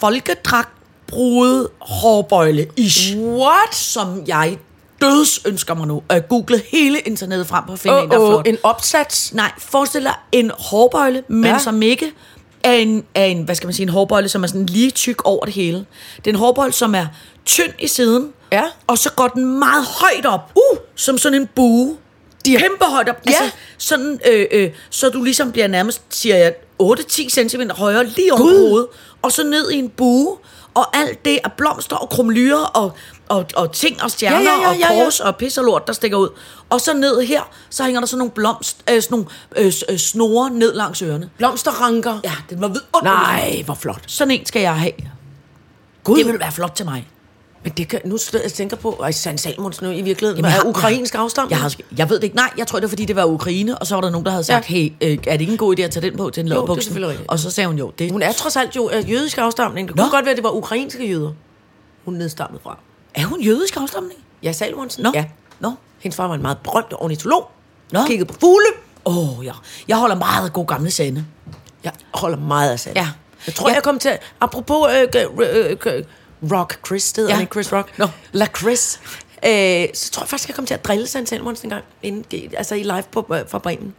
folkedragtbrudet 0.00 1.68
hårbøjle 1.80 2.66
ish. 2.76 3.16
What? 3.18 3.74
Som 3.74 4.24
jeg 4.26 4.58
døds 5.02 5.40
ønsker 5.46 5.74
mig 5.74 5.86
nu. 5.86 5.94
Og 6.08 6.14
jeg 6.14 6.28
googlede 6.28 6.62
hele 6.72 6.98
internettet 6.98 7.46
frem 7.46 7.64
på 7.66 7.72
at 7.72 7.78
finde 7.78 7.96
Oh, 7.98 8.04
en, 8.04 8.10
der 8.10 8.16
er 8.20 8.30
flot. 8.30 8.46
en 8.48 8.58
opsats. 8.62 9.34
Nej, 9.34 9.52
forestil 9.58 10.02
dig 10.04 10.14
en 10.32 10.50
hårbøjle, 10.58 11.22
men 11.28 11.44
Ja. 11.44 11.58
som 11.58 11.82
ikke 11.82 12.12
er 12.64 12.72
en, 12.72 13.04
er 13.14 13.24
en, 13.24 13.42
hvad 13.42 13.54
skal 13.54 13.66
man 13.66 13.74
sige, 13.74 13.84
en 13.84 13.88
hårbøjle, 13.88 14.28
som 14.28 14.42
er 14.42 14.46
sådan 14.46 14.66
lige 14.66 14.90
tyk 14.90 15.22
over 15.24 15.44
det 15.44 15.54
hele. 15.54 15.78
Det 16.16 16.26
er 16.26 16.30
en 16.30 16.36
hårbøjle, 16.38 16.72
som 16.72 16.94
er 16.94 17.06
tynd 17.46 17.72
i 17.78 17.86
siden, 17.86 18.32
Ja. 18.52 18.62
og 18.86 18.98
så 18.98 19.10
går 19.12 19.28
den 19.28 19.58
meget 19.58 19.84
højt 19.84 20.26
op, 20.26 20.52
uh, 20.54 20.78
som 20.96 21.18
sådan 21.18 21.40
en 21.40 21.48
bue. 21.54 21.96
De 22.44 22.54
er 22.54 22.58
kæmpe 22.58 22.84
højt 22.84 23.08
op. 23.08 23.16
Ja. 23.26 23.30
Altså, 23.30 23.56
sådan, 23.78 24.20
øh, 24.32 24.46
øh, 24.52 24.70
så 24.90 25.08
du 25.08 25.22
ligesom 25.22 25.52
bliver 25.52 25.66
nærmest, 25.68 26.02
siger 26.10 26.36
jeg, 26.36 26.54
8-10 26.82 27.28
cm 27.48 27.60
højere 27.70 28.06
lige 28.06 28.32
over 28.32 28.42
hovedet, 28.42 28.86
og 29.22 29.32
så 29.32 29.42
ned 29.44 29.70
i 29.70 29.76
en 29.76 29.88
bue, 29.88 30.36
og 30.74 30.96
alt 30.96 31.24
det 31.24 31.38
er 31.44 31.48
blomster 31.48 31.96
og 31.96 32.08
krumlyrer 32.08 32.64
og, 32.64 32.92
og, 33.28 33.46
og 33.56 33.72
ting 33.72 34.02
og 34.02 34.10
stjerner 34.10 34.38
Ja, 34.38 34.44
ja, 34.44 34.52
ja, 34.54 34.62
ja, 34.62 34.68
og 34.68 34.76
ja. 34.76 35.04
kors 35.04 35.20
og 35.20 35.36
pis 35.36 35.58
og 35.58 35.64
lort, 35.64 35.86
der 35.86 35.92
stikker 35.92 36.16
ud. 36.16 36.28
Og 36.70 36.80
så 36.80 36.94
ned 36.94 37.20
her, 37.20 37.42
så 37.70 37.84
hænger 37.84 38.00
der 38.00 38.06
sådan 38.06 38.18
nogle 38.18 38.30
blomst, 38.32 38.82
øh, 38.90 39.02
sådan 39.02 39.14
nogle 39.14 39.26
øh, 39.56 39.72
øh, 39.88 39.98
snore 39.98 40.50
ned 40.50 40.74
langs 40.74 41.02
ørerne. 41.02 41.30
Blomsterranker. 41.38 42.20
Ja, 42.24 42.32
den 42.50 42.60
var 42.60 42.68
vidunderlig. 42.68 43.52
Nej, 43.52 43.62
hvor 43.64 43.74
flot. 43.74 44.02
Sådan 44.06 44.30
en 44.30 44.46
skal 44.46 44.62
jeg 44.62 44.80
have. 44.80 44.92
Gud. 46.04 46.18
Det 46.18 46.26
vil 46.26 46.40
være 46.40 46.52
flot 46.52 46.72
til 46.72 46.84
mig. 46.84 47.08
Men 47.64 47.72
det 47.76 47.88
kan, 47.88 48.00
nu 48.04 48.16
sidder 48.16 48.38
jeg 48.38 48.46
og 48.48 48.52
tænker 48.52 48.76
på, 48.76 48.90
at 48.90 49.14
San 49.14 49.38
Salmons 49.38 49.82
nu 49.82 49.90
i 49.90 50.02
virkeligheden 50.02 50.44
Jamen, 50.44 50.58
er 50.60 50.68
ukrainsk 50.68 51.14
afstamning. 51.14 51.50
Jeg, 51.50 51.58
har, 51.60 51.74
jeg 51.96 52.08
ved 52.10 52.16
det 52.16 52.24
ikke. 52.24 52.36
Nej, 52.36 52.50
jeg 52.58 52.66
tror, 52.66 52.78
det 52.78 52.82
var, 52.82 52.88
fordi 52.88 53.04
det 53.04 53.16
var 53.16 53.24
Ukraine, 53.24 53.78
og 53.78 53.86
så 53.86 53.94
var 53.94 54.00
der 54.02 54.10
nogen, 54.10 54.24
der 54.24 54.30
havde 54.30 54.44
sagt, 54.44 54.70
Ja. 54.70 54.74
hey, 54.74 54.92
øh, 55.00 55.10
er 55.26 55.32
det 55.32 55.40
ikke 55.40 55.52
en 55.52 55.58
god 55.58 55.78
idé 55.78 55.82
at 55.82 55.90
tage 55.90 56.10
den 56.10 56.16
på 56.18 56.30
til 56.30 56.40
en 56.46 56.52
rigtigt. 56.52 57.28
Og 57.28 57.38
så 57.38 57.50
sagde 57.50 57.66
hun 57.68 57.78
jo, 57.78 57.92
det 57.98 58.10
Hun 58.12 58.22
er 58.22 58.32
trods 58.32 58.56
alt 58.56 58.76
jo 58.76 58.88
af 58.88 59.04
jødisk 59.10 59.38
afstamning. 59.38 59.88
Det 59.88 59.96
kunne 59.96 60.06
Nå. 60.06 60.10
godt 60.10 60.24
være, 60.24 60.30
at 60.30 60.36
det 60.36 60.44
var 60.44 60.50
ukrainske 60.50 61.08
jøder, 61.08 61.32
hun 62.04 62.14
nedstammet 62.14 62.60
fra. 62.62 62.78
er 63.14 63.24
hun 63.24 63.40
jødisk 63.40 63.76
afstamning? 63.76 64.20
Ja, 64.42 64.52
Salmonsen. 64.52 65.02
Nå. 65.02 65.10
Ja. 65.14 65.24
Nå. 65.60 65.72
Hendes 66.00 66.16
far 66.16 66.26
var 66.28 66.34
en 66.34 66.42
meget 66.42 66.58
berømt 66.58 66.92
ornitolog. 66.98 67.50
Nå. 67.92 68.00
Kiggede 68.06 68.32
på 68.32 68.38
fugle. 68.40 68.66
Åh, 69.04 69.38
oh, 69.38 69.44
ja. 69.46 69.52
Jeg 69.88 69.96
holder 69.96 70.16
meget 70.16 70.44
af 70.46 70.52
god 70.52 70.66
gamle 70.66 70.90
sande. 70.90 71.24
Jeg 71.84 71.92
holder 72.14 72.38
meget 72.38 72.70
af 72.70 72.80
Sand. 72.80 72.96
Ja. 72.96 73.08
Jeg 73.46 73.54
tror, 73.54 73.68
Ja. 73.68 73.74
jeg 73.74 73.82
kom 73.82 73.98
til... 73.98 74.10
Apropos 74.40 74.86
øh, 74.92 75.08
g- 75.16 75.42
øh, 75.42 75.76
g- 75.86 76.04
Rock, 76.52 76.78
Chris, 76.86 77.12
det 77.12 77.16
hedder 77.22 77.34
Ja. 77.34 77.38
han 77.38 77.48
Chris 77.52 77.72
Rock. 77.72 77.98
Nå. 77.98 78.08
La 78.32 78.46
Chris. 78.58 79.00
Øh, 79.46 79.86
så 79.94 80.10
tror 80.10 80.22
jeg 80.22 80.28
faktisk, 80.28 80.48
jeg 80.48 80.56
kom 80.56 80.66
til 80.66 80.74
at 80.74 80.84
drille 80.84 81.06
Sand 81.06 81.26
Salmons 81.26 81.60
en 81.60 81.70
gang, 81.70 81.84
inden, 82.02 82.24
altså 82.56 82.74
i 82.74 82.82
live 82.82 83.02
på, 83.12 83.26
øh, 83.34 83.40
fra 83.48 83.58
Bremen. 83.58 83.94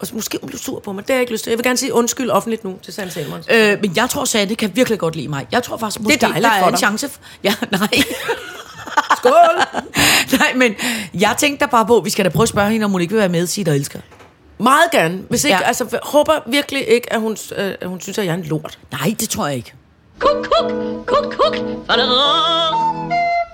Og 0.00 0.06
så 0.06 0.14
måske 0.14 0.38
hun 0.40 0.48
blev 0.48 0.58
sur 0.58 0.80
på 0.80 0.92
mig. 0.92 1.02
Det 1.02 1.10
har 1.10 1.14
jeg 1.14 1.20
ikke 1.20 1.32
lyst 1.32 1.44
til. 1.44 1.50
Jeg 1.50 1.58
vil 1.58 1.64
gerne 1.64 1.76
sige 1.76 1.94
undskyld 1.94 2.30
offentligt 2.30 2.64
nu 2.64 2.78
til 2.82 2.92
Sand 2.92 3.10
Salmons. 3.10 3.46
Øh, 3.54 3.78
men 3.82 3.92
jeg 3.96 4.10
tror, 4.10 4.24
Sande 4.24 4.54
kan 4.56 4.70
virkelig 4.74 4.98
godt 4.98 5.16
lide 5.16 5.28
mig. 5.28 5.46
Jeg 5.52 5.62
tror 5.62 5.76
faktisk, 5.76 6.00
måske, 6.00 6.20
dejligt 6.20 6.44
der 6.44 6.50
er 6.50 6.58
for 6.60 6.66
en 6.66 6.72
dig. 6.72 6.78
chance. 6.78 7.06
f- 7.06 7.18
Ja, 7.44 7.54
nej. 7.70 7.88
Skål! 9.18 9.82
nej, 10.38 10.52
men 10.54 10.74
jeg 11.14 11.34
tænkte 11.38 11.64
da 11.64 11.70
bare 11.70 11.86
på, 11.86 11.96
at 11.98 12.04
vi 12.04 12.10
skal 12.10 12.24
da 12.24 12.30
prøve 12.30 12.42
at 12.42 12.48
spørge 12.48 12.70
hende, 12.70 12.84
om 12.84 12.90
hun 12.90 13.00
ikke 13.00 13.10
vil 13.12 13.18
være 13.20 13.28
med 13.28 13.42
i 13.44 13.46
Sig 13.46 13.68
og 13.68 13.74
Elsker. 13.76 13.98
Meget 14.58 14.90
gerne. 14.92 15.22
Hvis 15.28 15.44
ikke, 15.44 15.56
ja. 15.56 15.62
Altså, 15.62 15.98
håber 16.02 16.32
virkelig 16.46 16.88
ikke, 16.88 17.12
at 17.12 17.20
hun, 17.20 17.36
øh, 17.56 17.74
at 17.80 17.88
hun 17.88 18.00
synes, 18.00 18.18
at 18.18 18.24
jeg 18.26 18.30
er 18.32 18.36
en 18.36 18.42
lort. 18.44 18.78
Nej, 18.92 19.14
det 19.20 19.28
tror 19.28 19.46
jeg 19.46 19.56
ikke. 19.56 19.74
Kuk, 20.18 20.36
kuk, 20.50 20.72
kuk, 21.06 21.34
kuk. 21.38 21.56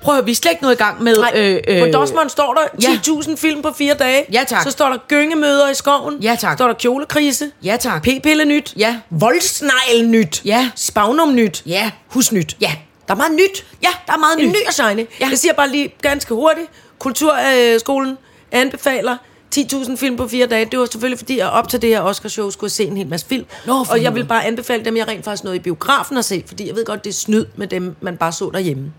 Prøv 0.02 0.14
at 0.14 0.16
høre, 0.16 0.24
vi 0.24 0.30
er 0.30 0.34
slet 0.34 0.50
ikke 0.52 0.62
nået 0.62 0.72
i 0.72 0.76
gang 0.76 1.02
med... 1.02 1.16
Nej, 1.16 1.32
øh, 1.34 1.60
øh, 1.68 1.80
på 1.80 1.86
Dosmond 1.98 2.28
står 2.30 2.54
der 2.54 2.88
ja. 2.88 2.98
10.000 3.06 3.36
film 3.36 3.62
på 3.62 3.72
fire 3.72 3.94
dage. 3.94 4.24
Ja, 4.32 4.44
tak. 4.48 4.62
Så 4.62 4.70
står 4.70 4.88
der 4.88 4.98
gyngemøder 5.08 5.70
i 5.70 5.74
skoven. 5.74 6.18
Ja, 6.22 6.36
tak. 6.40 6.56
står 6.58 6.66
der 6.66 6.74
kjolekrise. 6.74 7.50
Ja, 7.62 7.76
tak. 7.80 8.02
P-pille 8.02 8.44
nyt. 8.44 8.72
Ja. 8.76 8.96
Voldsnegl 9.10 10.06
nyt. 10.06 10.42
Ja. 10.44 10.70
Spagnum 10.76 11.34
nyt. 11.34 11.62
Ja. 11.66 11.90
Husnyt. 12.08 12.56
Ja. 12.60 12.72
Der 13.08 13.14
er 13.14 13.18
meget 13.18 13.32
nyt. 13.32 13.66
Ja, 13.82 13.88
der 14.06 14.12
er 14.12 14.18
meget 14.18 14.38
En 14.38 14.44
nyt. 14.48 14.52
ny 14.52 14.66
og 14.66 14.72
shiny. 14.74 15.06
Ja. 15.20 15.28
Jeg 15.28 15.38
siger 15.38 15.52
bare 15.52 15.68
lige 15.68 15.94
ganske 16.02 16.34
hurtigt. 16.34 16.66
Kulturskolen 16.98 18.18
anbefaler 18.52 19.16
10.000 19.56 19.96
film 19.96 20.16
på 20.16 20.28
fire 20.28 20.46
dage. 20.46 20.64
Det 20.64 20.78
var 20.78 20.86
selvfølgelig 20.86 21.18
fordi, 21.18 21.38
jeg 21.38 21.48
op 21.48 21.68
til 21.68 21.82
det 21.82 21.90
her 21.90 22.00
Oscar-show 22.00 22.50
skulle 22.50 22.70
se 22.70 22.84
en 22.84 22.96
hel 22.96 23.08
masse 23.08 23.26
film. 23.26 23.46
Nå, 23.66 23.84
og 23.90 24.02
jeg 24.02 24.14
vil 24.14 24.24
bare 24.24 24.44
anbefale 24.44 24.84
dem, 24.84 24.96
jeg 24.96 25.08
rent 25.08 25.24
faktisk 25.24 25.44
nåede 25.44 25.56
i 25.56 25.60
biografen 25.60 26.16
at 26.16 26.24
se, 26.24 26.44
fordi 26.46 26.66
jeg 26.66 26.76
ved 26.76 26.84
godt, 26.84 27.04
det 27.04 27.10
er 27.10 27.14
snyd 27.14 27.46
med 27.56 27.66
dem, 27.66 27.96
man 28.00 28.16
bare 28.16 28.32
så 28.32 28.50
derhjemme. 28.52 28.92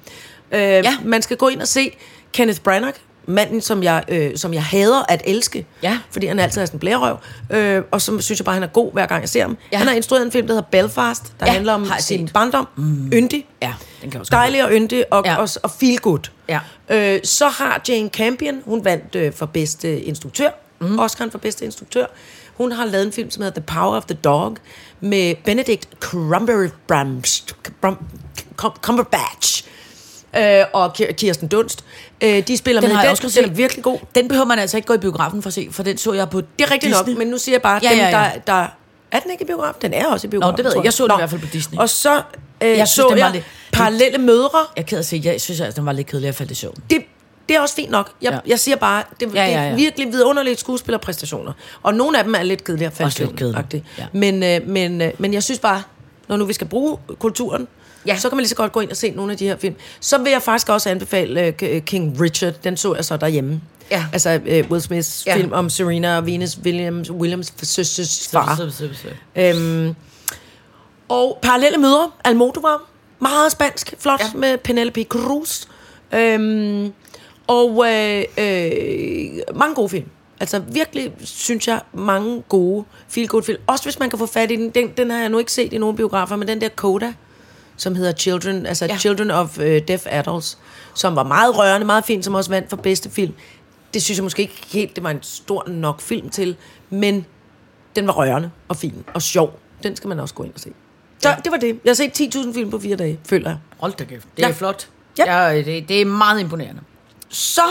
Øh, 0.52 0.60
ja. 0.62 0.98
Man 1.04 1.22
skal 1.22 1.38
gå 1.38 1.48
ind 1.48 1.62
og 1.62 1.68
se 1.68 1.98
Kenneth 2.34 2.62
Branagh, 2.62 2.98
manden, 3.26 3.62
som 3.62 3.84
jeg, 3.84 4.04
øh, 4.08 4.38
som 4.38 4.54
jeg 4.54 4.64
hader 4.64 5.04
at 5.10 5.22
elske, 5.26 5.66
Ja. 5.84 5.98
fordi 6.12 6.26
han 6.28 6.40
altid 6.40 6.62
er 6.62 6.66
sådan 6.66 6.76
en 6.76 6.80
blærerøv, 6.80 7.18
øh, 7.50 7.84
og 7.92 8.02
så 8.02 8.20
synes 8.20 8.40
jeg 8.40 8.46
bare, 8.46 8.54
han 8.54 8.64
er 8.64 8.68
god, 8.68 8.94
hver 8.94 9.06
gang 9.06 9.22
jeg 9.22 9.30
ser 9.30 9.42
ham. 9.42 9.58
Ja. 9.72 9.78
Han 9.78 9.88
har 9.88 9.94
instrueret 9.96 10.26
en 10.26 10.32
film, 10.32 10.48
der 10.48 10.54
hedder 10.54 10.68
Belfast, 10.72 11.24
der 11.40 11.46
Ja, 11.46 11.52
handler 11.52 11.74
om 11.74 11.86
sin 12.00 12.28
set. 12.28 12.34
barndom. 12.34 12.68
Mm. 12.76 13.12
Yndig. 13.14 13.46
Ja, 13.62 13.74
den 14.02 14.12
kan 14.12 14.20
også 14.20 14.30
Dejlig 14.32 14.64
og 14.66 14.72
yndig 14.72 15.14
og, 15.14 15.24
ja. 15.26 15.36
Og, 15.36 15.50
og 15.64 15.72
feel 15.80 15.98
good. 16.00 16.30
Ja. 16.50 16.60
Øh, 16.90 17.20
så 17.24 17.48
har 17.50 17.82
Jane 17.90 18.10
Campion, 18.10 18.62
hun 18.66 18.86
vandt 18.86 19.16
øh, 19.16 19.34
for 19.34 19.46
bedste 19.46 20.02
instruktør, 20.02 20.50
mm. 20.82 21.00
Oscar 21.00 21.28
for 21.32 21.38
bedste 21.38 21.66
instruktør. 21.66 22.06
Hun 22.58 22.72
har 22.72 22.86
lavet 22.86 23.06
en 23.06 23.12
film, 23.12 23.32
som 23.32 23.44
hedder 23.44 23.62
The 23.62 23.66
Power 23.68 23.96
of 23.98 24.04
the 24.06 24.18
Dog, 24.24 24.58
med 25.00 25.36
Benedict 25.46 25.88
Cumberbatch, 26.00 27.44
Cum- 28.62 28.80
Cumberbatch 28.82 29.64
øh, 30.38 30.64
og 30.74 30.94
Ki- 31.02 31.12
Kirsten 31.14 31.48
Dunst. 31.48 31.84
Øh, 32.22 32.48
de 32.48 32.58
spiller 32.58 32.82
Den 32.82 32.90
med 32.90 32.96
har 32.96 33.04
i 33.04 33.08
den. 33.08 33.12
også 33.26 33.42
Den 33.42 33.50
er 33.50 33.54
virkelig 33.54 33.84
god. 33.84 34.00
Den 34.16 34.28
behøver 34.28 34.46
man 34.46 34.60
altså 34.60 34.78
ikke 34.78 34.88
gå 34.88 34.94
i 34.94 34.98
biografen 34.98 35.42
for 35.42 35.48
at 35.48 35.54
se, 35.54 35.68
for 35.72 35.84
den 35.84 35.98
så 35.98 36.14
jeg 36.14 36.30
på 36.30 36.42
Det 36.42 36.48
er 36.60 36.72
rigtigt 36.72 36.94
Disney. 36.94 37.10
nok, 37.14 37.18
men 37.18 37.28
nu 37.28 37.38
siger 37.38 37.54
jeg 37.56 37.62
bare, 37.62 37.80
Ja, 37.84 37.90
dem, 37.90 37.98
ja, 37.98 38.06
ja. 38.10 38.12
Der, 38.24 38.30
der... 38.48 38.66
Er 39.12 39.20
den 39.20 39.32
ikke 39.32 39.44
i 39.44 39.48
biografen? 39.48 39.82
Den 39.82 39.94
er 39.94 40.08
også 40.08 40.28
i 40.28 40.30
biografen. 40.30 40.58
det 40.58 40.66
ved 40.66 40.72
jeg. 40.76 40.84
Jeg 40.86 40.94
så 40.94 41.04
den 41.04 41.12
i 41.12 41.14
Nå. 41.14 41.18
hvert 41.18 41.30
fald 41.30 41.42
på 41.42 41.48
Disney. 41.54 41.80
Og 41.80 41.90
så 41.90 42.22
øh, 42.62 42.70
jeg 42.70 42.76
synes, 42.76 42.90
så 42.90 43.02
den 43.02 43.12
var 43.12 43.16
jeg 43.26 43.32
lidt- 43.34 43.44
Parallelle 43.74 44.18
Mødre. 44.18 44.60
Jeg 44.76 44.82
er 44.82 44.86
ked 44.86 44.98
at 45.00 45.26
jeg 45.26 45.42
synes, 45.42 45.62
at 45.62 45.76
den 45.76 45.86
var 45.86 45.92
lidt 45.92 46.08
kedelig, 46.08 46.26
jeg 46.26 46.36
faldt 46.36 46.52
i 46.52 46.56
søvn. 46.56 46.76
det, 46.90 47.02
det 47.50 47.56
er 47.58 47.62
også 47.62 47.76
fint 47.76 47.92
nok. 47.92 48.12
Jeg, 48.22 48.32
ja. 48.32 48.40
Jeg 48.48 48.60
siger 48.60 48.76
bare, 48.78 49.04
det, 49.20 49.36
ja, 49.36 49.46
Ja, 49.46 49.52
ja, 49.52 49.64
det 49.66 49.72
er 49.72 49.76
virkelig 49.76 50.08
vidunderligt 50.12 50.60
skuespillerpræstationer. 50.60 51.54
Og 51.84 51.94
nogle 51.94 52.18
af 52.18 52.24
dem 52.24 52.36
er 52.36 52.44
lidt 52.44 52.64
kedelige 52.64 52.88
at 52.88 52.94
falde 52.94 53.20
lidt 53.20 53.36
kedelige. 53.36 53.84
ja. 53.98 54.06
Men, 54.14 54.44
øh, 54.44 54.68
men, 54.68 55.02
øh, 55.02 55.12
men 55.18 55.34
jeg 55.34 55.44
synes 55.44 55.60
bare, 55.60 55.84
når 56.28 56.38
nu 56.38 56.46
vi 56.46 56.54
skal 56.54 56.68
bruge 56.68 56.98
kulturen, 57.20 57.68
ja. 58.06 58.18
Så 58.18 58.30
kan 58.30 58.36
man 58.36 58.42
lige 58.42 58.50
så 58.50 58.56
godt 58.56 58.72
gå 58.72 58.80
ind 58.80 58.90
og 58.92 58.98
se 58.98 59.12
nogle 59.12 59.32
af 59.32 59.38
de 59.38 59.48
her 59.48 59.58
film. 59.58 59.76
Så 60.00 60.18
vil 60.18 60.32
jeg 60.32 60.42
faktisk 60.42 60.70
også 60.70 60.90
anbefale 60.90 61.42
øh, 61.46 61.54
K- 61.64 61.80
King 61.80 62.22
Richard. 62.22 62.54
Den 62.64 62.78
så 62.78 62.96
jeg 62.96 63.06
så 63.06 63.18
derhjemme. 63.18 63.62
Ja. 63.92 64.06
Altså 64.14 64.40
øh, 64.46 64.72
Will 64.72 64.82
Smiths 64.82 65.24
ja. 65.26 65.36
Film 65.36 65.52
om 65.52 65.70
Serena 65.70 66.18
og 66.18 66.26
Venus 66.26 66.58
Williams, 66.64 67.12
Williams 67.12 67.54
søsters 67.64 68.30
far. 68.32 68.56
Så, 68.56 68.70
så, 68.70 68.90
så. 68.94 69.08
Øhm, 69.36 69.96
og 71.10 71.40
parallelle 71.42 71.78
møder, 71.78 72.18
Almodovar, 72.24 72.90
meget 73.20 73.52
spansk, 73.52 73.94
flot. 74.00 74.20
Ja. 74.22 74.26
med 74.40 74.58
Penelope 74.58 75.04
Cruz. 75.04 75.66
Øhm, 76.14 76.94
og 77.48 77.86
øh, 77.90 78.24
øh, 78.38 79.56
mange 79.56 79.76
gode 79.76 79.90
film. 79.90 80.06
Altså 80.40 80.60
virkelig, 80.60 81.12
synes 81.24 81.68
jeg, 81.68 81.82
mange 81.94 82.42
gode 82.50 82.86
feel 83.10 83.28
good 83.28 83.44
film. 83.44 83.62
Også 83.68 83.84
hvis 83.84 84.00
man 84.00 84.10
kan 84.10 84.20
få 84.20 84.26
fat 84.26 84.52
i 84.52 84.56
den. 84.56 84.70
Den, 84.70 84.88
den 84.98 85.10
har 85.12 85.20
jeg 85.20 85.30
nu 85.30 85.40
ikke 85.40 85.52
set 85.52 85.74
i 85.74 85.78
nogen 85.78 85.96
biografer, 85.96 86.36
men 86.36 86.48
den 86.48 86.62
der 86.62 86.70
Coda, 86.70 87.14
som 87.82 87.96
hedder 87.96 88.12
Children, 88.12 88.66
altså 88.66 88.86
ja. 88.86 88.98
Children 88.98 89.32
of 89.32 89.58
uh, 89.58 89.64
Deaf 89.64 90.06
Adults, 90.06 90.58
som 90.96 91.16
var 91.16 91.24
meget 91.24 91.58
rørende, 91.58 91.86
meget 91.86 92.06
fin, 92.06 92.24
som 92.24 92.36
også 92.36 92.50
vandt 92.50 92.70
for 92.70 92.78
bedste 92.78 93.10
film. 93.10 93.34
Det 93.94 94.04
synes 94.04 94.18
jeg 94.18 94.24
måske 94.24 94.42
ikke 94.42 94.62
helt, 94.68 94.96
det 94.96 95.04
var 95.04 95.10
en 95.10 95.20
stor 95.22 95.68
nok 95.68 96.02
film 96.02 96.30
til, 96.30 96.56
men 96.90 97.26
den 97.96 98.08
var 98.08 98.14
rørende 98.14 98.52
og 98.68 98.78
fin 98.78 99.04
og 99.14 99.22
sjov. 99.22 99.60
Den 99.84 99.96
skal 99.96 100.08
man 100.08 100.20
også 100.20 100.34
gå 100.36 100.44
ind 100.44 100.54
og 100.54 100.60
se. 100.60 100.70
Så 101.20 101.30
ja. 101.30 101.36
det 101.44 101.52
var 101.52 101.58
det. 101.58 101.68
Jeg 101.84 101.90
har 101.90 101.94
set 101.94 102.36
10.000 102.36 102.54
film 102.54 102.72
på 102.72 102.80
fire 102.80 102.96
dage, 102.96 103.20
føler 103.30 103.50
jeg. 103.50 103.58
Hold 103.80 103.94
da 103.94 104.04
kæft. 104.04 104.28
Det 104.38 104.44
Ja. 104.44 104.50
er 104.50 104.54
flot. 104.54 104.88
Ja. 105.18 105.46
Ja, 105.48 105.58
det, 105.58 105.90
det 105.90 106.02
er 106.02 106.06
meget 106.06 106.40
imponerende. 106.40 106.82
Så 107.30 107.62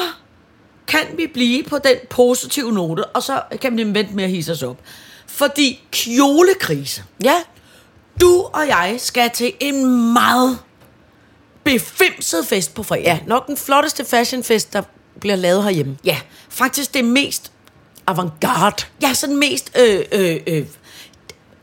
kan 0.87 1.01
vi 1.17 1.27
blive 1.35 1.63
på 1.63 1.79
den 1.79 1.97
positive 2.11 2.73
note, 2.73 3.05
og 3.07 3.23
så 3.23 3.43
kan 3.61 3.77
vi 3.77 3.83
vente 3.85 4.15
med 4.15 4.25
at 4.25 4.31
hisse 4.31 4.53
os 4.53 4.63
op. 4.63 4.77
Fordi 5.27 5.83
kjolekrise. 5.93 7.05
Ja, 7.25 7.35
Du 8.21 8.49
og 8.53 8.69
jeg 8.69 8.95
skal 8.99 9.31
til 9.31 9.53
en 9.61 10.13
meget 10.13 10.59
befimset 11.65 12.47
fest 12.47 12.75
på 12.75 12.83
fredag. 12.83 13.05
ja 13.05 13.19
nok 13.27 13.47
den 13.47 13.57
flotteste 13.57 14.05
fashionfest, 14.05 14.73
der 14.73 14.83
bliver 15.21 15.37
lavet 15.37 15.63
herhjemme. 15.65 15.99
ja 16.05 16.17
faktisk 16.49 16.95
det 16.95 17.05
mest, 17.05 17.53
Avantgarde. 18.07 18.85
ja, 19.03 19.15
sådan 19.15 19.37
mest, 19.37 19.71
øh, 19.81 20.01
øh, 20.13 20.37
øh, 20.47 20.57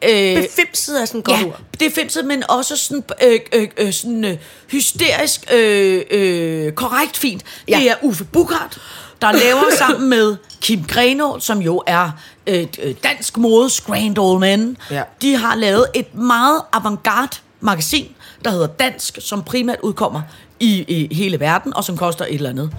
øh, 0.02 0.42
Befimset 0.42 1.02
er 1.02 1.06
sådan 1.06 1.22
godt 1.22 1.40
ja, 1.40 1.46
ord. 1.46 1.60
det 1.80 1.94
femset, 1.94 2.26
men 2.26 2.44
også 2.50 2.78
sådan, 2.78 3.04
øh, 3.24 3.40
øh, 3.54 3.68
øh, 3.78 3.94
sådan 3.94 4.26
øh, 4.26 4.38
hysterisk 4.72 5.54
øh, 5.54 6.02
øh, 6.12 6.72
korrekt 6.72 7.18
fint. 7.18 7.44
Ja. 7.68 7.80
Det 7.80 7.90
er 7.90 7.96
Uffe 8.02 8.24
Bukhardt, 8.24 8.78
der 9.22 9.32
laver 9.32 9.64
sammen 9.78 10.10
med 10.10 10.36
Kim 10.62 10.84
Greno, 10.88 11.40
som 11.40 11.60
jo 11.62 11.84
er 11.88 12.10
øh, 12.48 12.68
øh, 12.84 12.96
dansk 13.04 13.38
modes 13.38 13.82
grand 13.82 14.18
old 14.18 14.40
man. 14.40 14.78
Ja. 14.92 15.04
De 15.22 15.36
har 15.38 15.56
lavet 15.56 15.86
et 15.94 16.16
meget 16.16 16.62
avantgarde 16.74 17.38
magasin, 17.60 18.16
der 18.46 18.52
hedder 18.52 18.68
Dansk, 18.68 19.18
som 19.22 19.44
primært 19.44 19.78
udkommer 19.84 20.22
i, 20.60 20.86
i 21.10 21.16
hele 21.16 21.40
verden, 21.40 21.74
og 21.76 21.84
som 21.84 21.98
koster 21.98 22.26
et 22.26 22.34
eller 22.34 22.50
andet 22.50 22.72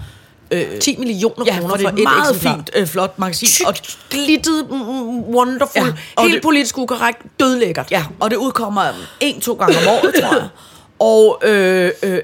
Øh, 0.51 0.79
10 0.79 0.95
millioner 0.99 1.45
ja, 1.45 1.59
kroner 1.59 1.75
for 1.75 1.81
for 1.81 1.89
et 1.89 1.93
et 1.99 2.03
meget 2.03 2.29
eksemplar. 2.29 2.55
fint, 2.55 2.69
øh, 2.75 2.87
flot 2.87 3.19
magasin. 3.19 3.65
Og, 3.67 3.75
Tykt, 3.75 3.99
glittet, 4.09 4.67
mm, 4.69 5.19
wonderful, 5.19 5.81
Ja, 5.81 5.93
og 6.15 6.23
helt 6.23 6.33
det- 6.35 6.41
politisk 6.43 6.77
ukorrekt, 6.77 7.17
dødlækkert. 7.39 7.91
ja, 7.91 8.05
og 8.19 8.29
det 8.31 8.37
udkommer 8.37 8.83
en-to 9.19 9.53
gange 9.53 9.77
om 9.77 9.87
året, 9.87 10.13
tror 10.21 10.33
jeg. 10.39 10.47
Og 10.99 11.39
øh, 11.43 11.91
øh, 12.03 12.19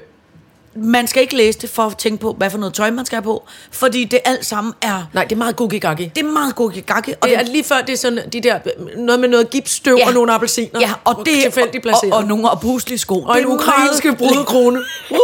man 0.78 1.06
skal 1.06 1.22
ikke 1.22 1.36
læse 1.36 1.58
det 1.58 1.70
for 1.70 1.82
at 1.82 1.96
tænke 1.98 2.20
på, 2.20 2.32
hvad 2.38 2.50
for 2.50 2.58
noget 2.58 2.74
tøj 2.74 2.90
man 2.90 3.06
skal 3.06 3.16
have 3.16 3.22
på, 3.22 3.46
fordi 3.70 4.04
det 4.04 4.18
alt 4.24 4.46
sammen 4.46 4.72
er... 4.82 5.02
Nej, 5.12 5.24
det 5.24 5.32
er 5.32 5.36
meget 5.36 5.56
gugigaggi. 5.56 6.12
Det 6.14 6.24
er 6.24 6.30
meget 6.30 6.86
gakke, 6.86 7.16
og 7.20 7.28
Det 7.28 7.38
er 7.38 7.42
lige 7.42 7.64
før, 7.64 7.80
det 7.86 7.92
er 7.92 7.96
sådan, 7.96 8.30
de 8.32 8.40
der, 8.40 8.58
noget 8.96 9.20
med 9.20 9.28
noget 9.28 9.50
gipsstøv 9.50 9.96
ja. 9.98 10.06
og 10.06 10.12
nogle 10.14 10.32
appelsiner. 10.32 10.80
Ja, 10.80 10.92
og 11.04 11.22
det 11.26 11.42
tilfældigt 11.42 11.76
og, 11.76 11.82
placeret. 11.82 12.12
og, 12.12 12.18
og 12.18 12.24
nogle 12.24 12.50
opuslige 12.50 12.98
sko. 12.98 13.22
og 13.22 13.34
det 13.34 13.42
en 13.42 13.48
er 13.50 13.54
ukrainske 13.54 14.12
brudekrone. 14.18 14.78
Ja, 15.10 15.16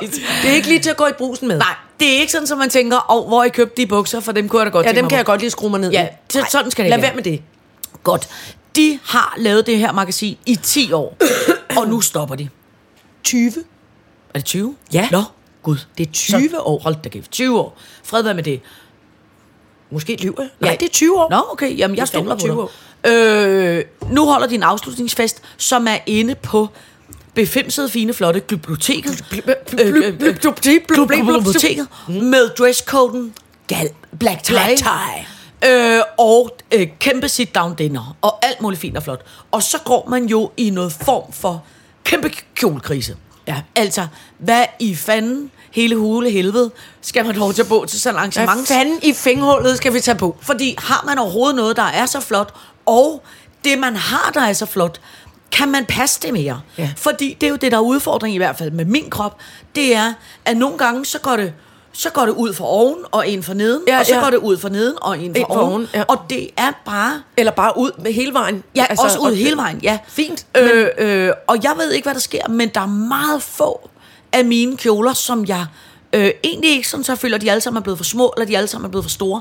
præcis. 0.00 0.20
Det 0.42 0.50
er 0.50 0.54
ikke 0.54 0.68
lige 0.68 0.80
til 0.80 0.90
at 0.90 0.96
gå 0.96 1.06
i 1.06 1.12
brusen 1.18 1.48
med. 1.48 1.58
Nej, 1.58 1.74
det 2.00 2.08
er 2.16 2.20
ikke 2.20 2.32
sådan, 2.32 2.48
at 2.52 2.58
man 2.58 2.70
tænker, 2.70 3.06
oh, 3.08 3.28
hvor 3.28 3.44
I 3.44 3.48
købt 3.48 3.76
de 3.76 3.86
bukser, 3.86 4.20
for 4.20 4.32
dem 4.32 4.48
kunne 4.48 4.60
jeg 4.62 4.66
da 4.66 4.70
godt 4.70 4.86
Ja, 4.86 4.90
dem 4.92 4.96
kan 5.04 5.08
på." 5.08 5.16
jeg 5.16 5.24
godt 5.24 5.40
lige 5.40 5.50
skrue 5.50 5.70
mig 5.70 5.80
ned 5.80 5.90
Ja, 5.90 6.06
i. 6.34 6.34
Nej, 6.34 6.48
sådan 6.50 6.70
skal 6.70 6.84
det 6.84 6.90
Lad 6.90 6.98
være. 6.98 7.06
være 7.06 7.14
med 7.14 7.22
det. 7.22 7.42
Godt. 8.02 8.28
De 8.76 8.98
har 9.04 9.34
lavet 9.36 9.66
det 9.66 9.78
her 9.78 9.92
magasin 9.92 10.36
i 10.46 10.56
10 10.56 10.92
år, 10.92 11.16
og 11.76 11.88
nu 11.88 12.00
stopper 12.00 12.34
de. 12.34 12.48
20? 13.24 13.52
Er 14.34 14.38
det 14.38 14.44
20? 14.44 14.76
Ja. 14.92 15.08
Nå, 15.12 15.22
gud. 15.62 15.76
Det 15.98 16.08
er 16.08 16.12
20 16.12 16.50
Så, 16.50 16.58
år. 16.58 16.78
Hold 16.78 16.96
da 17.04 17.08
kæft, 17.08 17.30
20 17.30 17.60
år. 17.60 17.78
Fred 18.04 18.22
være 18.22 18.34
med 18.34 18.42
det. 18.42 18.60
Måske 19.90 20.16
lyver 20.16 20.34
jeg. 20.38 20.48
Nej, 20.60 20.76
det 20.80 20.86
er 20.86 20.90
20 20.92 21.20
år. 21.20 21.30
Nå, 21.30 21.42
okay. 21.52 21.78
Jamen, 21.78 21.96
jeg 21.96 22.02
er 22.02 22.06
stoler 22.06 22.34
på 22.34 22.40
20 22.40 22.50
dig. 22.50 22.58
år. 22.58 22.70
Øh, 23.06 23.84
nu 24.10 24.26
holder 24.26 24.46
de 24.46 24.54
en 24.54 24.62
afslutningsfest, 24.62 25.42
som 25.56 25.86
er 25.86 25.98
inde 26.06 26.34
på 26.34 26.68
befimsede, 27.34 27.88
fine, 27.88 28.14
flotte 28.14 28.40
biblioteket. 28.40 29.24
Biblioteket 29.30 31.88
med 32.08 32.48
dresscoden 32.58 33.34
gal, 33.66 33.88
black 34.18 34.42
tie. 34.42 34.54
Black 34.54 34.78
tie. 34.78 35.26
Øh, 35.96 36.02
og 36.18 36.56
øh, 36.74 36.86
kæmpe 36.98 37.28
sit-down 37.28 37.74
dinner, 37.74 38.16
og 38.22 38.44
alt 38.46 38.60
muligt 38.62 38.80
fint 38.80 38.96
og 38.96 39.02
flot. 39.02 39.20
Og 39.50 39.62
så 39.62 39.78
går 39.84 40.08
man 40.10 40.26
jo 40.26 40.50
i 40.56 40.70
noget 40.70 40.92
form 40.92 41.32
for 41.32 41.64
kæmpe 42.04 42.30
kjolekrise. 42.54 43.16
Ja. 43.46 43.56
Altså, 43.76 44.06
hvad 44.38 44.64
i 44.78 44.94
fanden, 44.94 45.50
hele 45.70 45.96
hule 45.96 46.30
helvede, 46.30 46.70
skal 47.00 47.26
man 47.26 47.38
dog 47.38 47.54
tage 47.54 47.68
på 47.68 47.84
til 47.88 48.00
sådan 48.00 48.24
et 48.24 48.34
Hvad 48.34 48.42
arrangement? 48.46 48.68
fanden 48.68 48.98
i 49.02 49.12
fingerhullet 49.12 49.76
skal 49.76 49.94
vi 49.94 50.00
tage 50.00 50.18
på? 50.18 50.36
Fordi 50.40 50.74
har 50.78 51.02
man 51.06 51.18
overhovedet 51.18 51.56
noget, 51.56 51.76
der 51.76 51.82
er 51.82 52.06
så 52.06 52.20
flot, 52.20 52.54
og 52.86 53.22
det, 53.64 53.78
man 53.78 53.96
har, 53.96 54.30
der 54.34 54.40
er 54.40 54.52
så 54.52 54.66
flot, 54.66 55.00
kan 55.52 55.68
man 55.68 55.86
passe 55.86 56.20
det 56.22 56.32
mere? 56.32 56.60
Ja. 56.78 56.90
Fordi 56.96 57.36
det 57.40 57.46
er 57.46 57.50
jo 57.50 57.56
det, 57.56 57.72
der 57.72 57.78
er 57.78 57.82
udfordring 57.82 58.34
i 58.34 58.38
hvert 58.38 58.58
fald 58.58 58.70
med 58.70 58.84
min 58.84 59.10
krop, 59.10 59.38
det 59.74 59.94
er, 59.96 60.12
at 60.44 60.56
nogle 60.56 60.78
gange, 60.78 61.04
så 61.04 61.18
går 61.18 61.36
det, 61.36 61.52
så 61.92 62.10
går 62.10 62.22
det 62.26 62.32
ud 62.32 62.54
for 62.54 62.64
oven 62.64 62.98
og 63.10 63.26
ind 63.26 63.42
for 63.42 63.54
neden, 63.54 63.82
Ja, 63.88 63.98
og 64.00 64.06
så 64.06 64.14
ja. 64.14 64.20
går 64.20 64.30
det 64.30 64.36
ud 64.36 64.58
for 64.58 64.68
neden 64.68 64.94
og 65.00 65.18
ind 65.18 65.34
for, 65.34 65.38
Ind 65.38 65.46
for 65.48 65.54
oven. 65.60 65.72
oven, 65.72 65.88
ja. 65.94 66.02
Og 66.08 66.18
det 66.30 66.50
er 66.56 66.72
bare... 66.84 67.22
Eller 67.36 67.52
bare 67.52 67.72
ud 67.78 67.90
med 68.02 68.12
hele 68.12 68.32
vejen. 68.32 68.64
Ja, 68.76 68.86
altså, 68.90 69.04
også 69.04 69.18
ud 69.18 69.30
og- 69.30 69.36
hele 69.36 69.56
vejen, 69.56 69.80
ja. 69.82 69.98
Fint, 70.08 70.46
Øh, 70.56 70.86
øh, 70.98 71.30
og 71.46 71.56
jeg 71.62 71.72
ved 71.78 71.90
ikke, 71.92 72.04
hvad 72.04 72.14
der 72.14 72.20
sker, 72.20 72.48
men 72.48 72.68
der 72.68 72.80
er 72.80 72.86
meget 72.86 73.42
få 73.42 73.90
af 74.32 74.44
mine 74.44 74.76
kjoler, 74.76 75.12
som 75.12 75.44
jeg 75.46 75.66
øh, 76.12 76.30
egentlig 76.44 76.70
ikke 76.70 76.88
sådan, 76.88 77.04
så 77.04 77.16
føler, 77.16 77.36
at 77.36 77.40
de 77.42 77.50
alle 77.50 77.60
sammen 77.60 77.80
er 77.80 77.82
blevet 77.82 77.98
for 77.98 78.04
små, 78.04 78.32
eller 78.36 78.46
de 78.46 78.56
alle 78.56 78.68
sammen 78.68 78.86
er 78.86 78.90
blevet 78.90 79.04
for 79.04 79.10
store. 79.10 79.40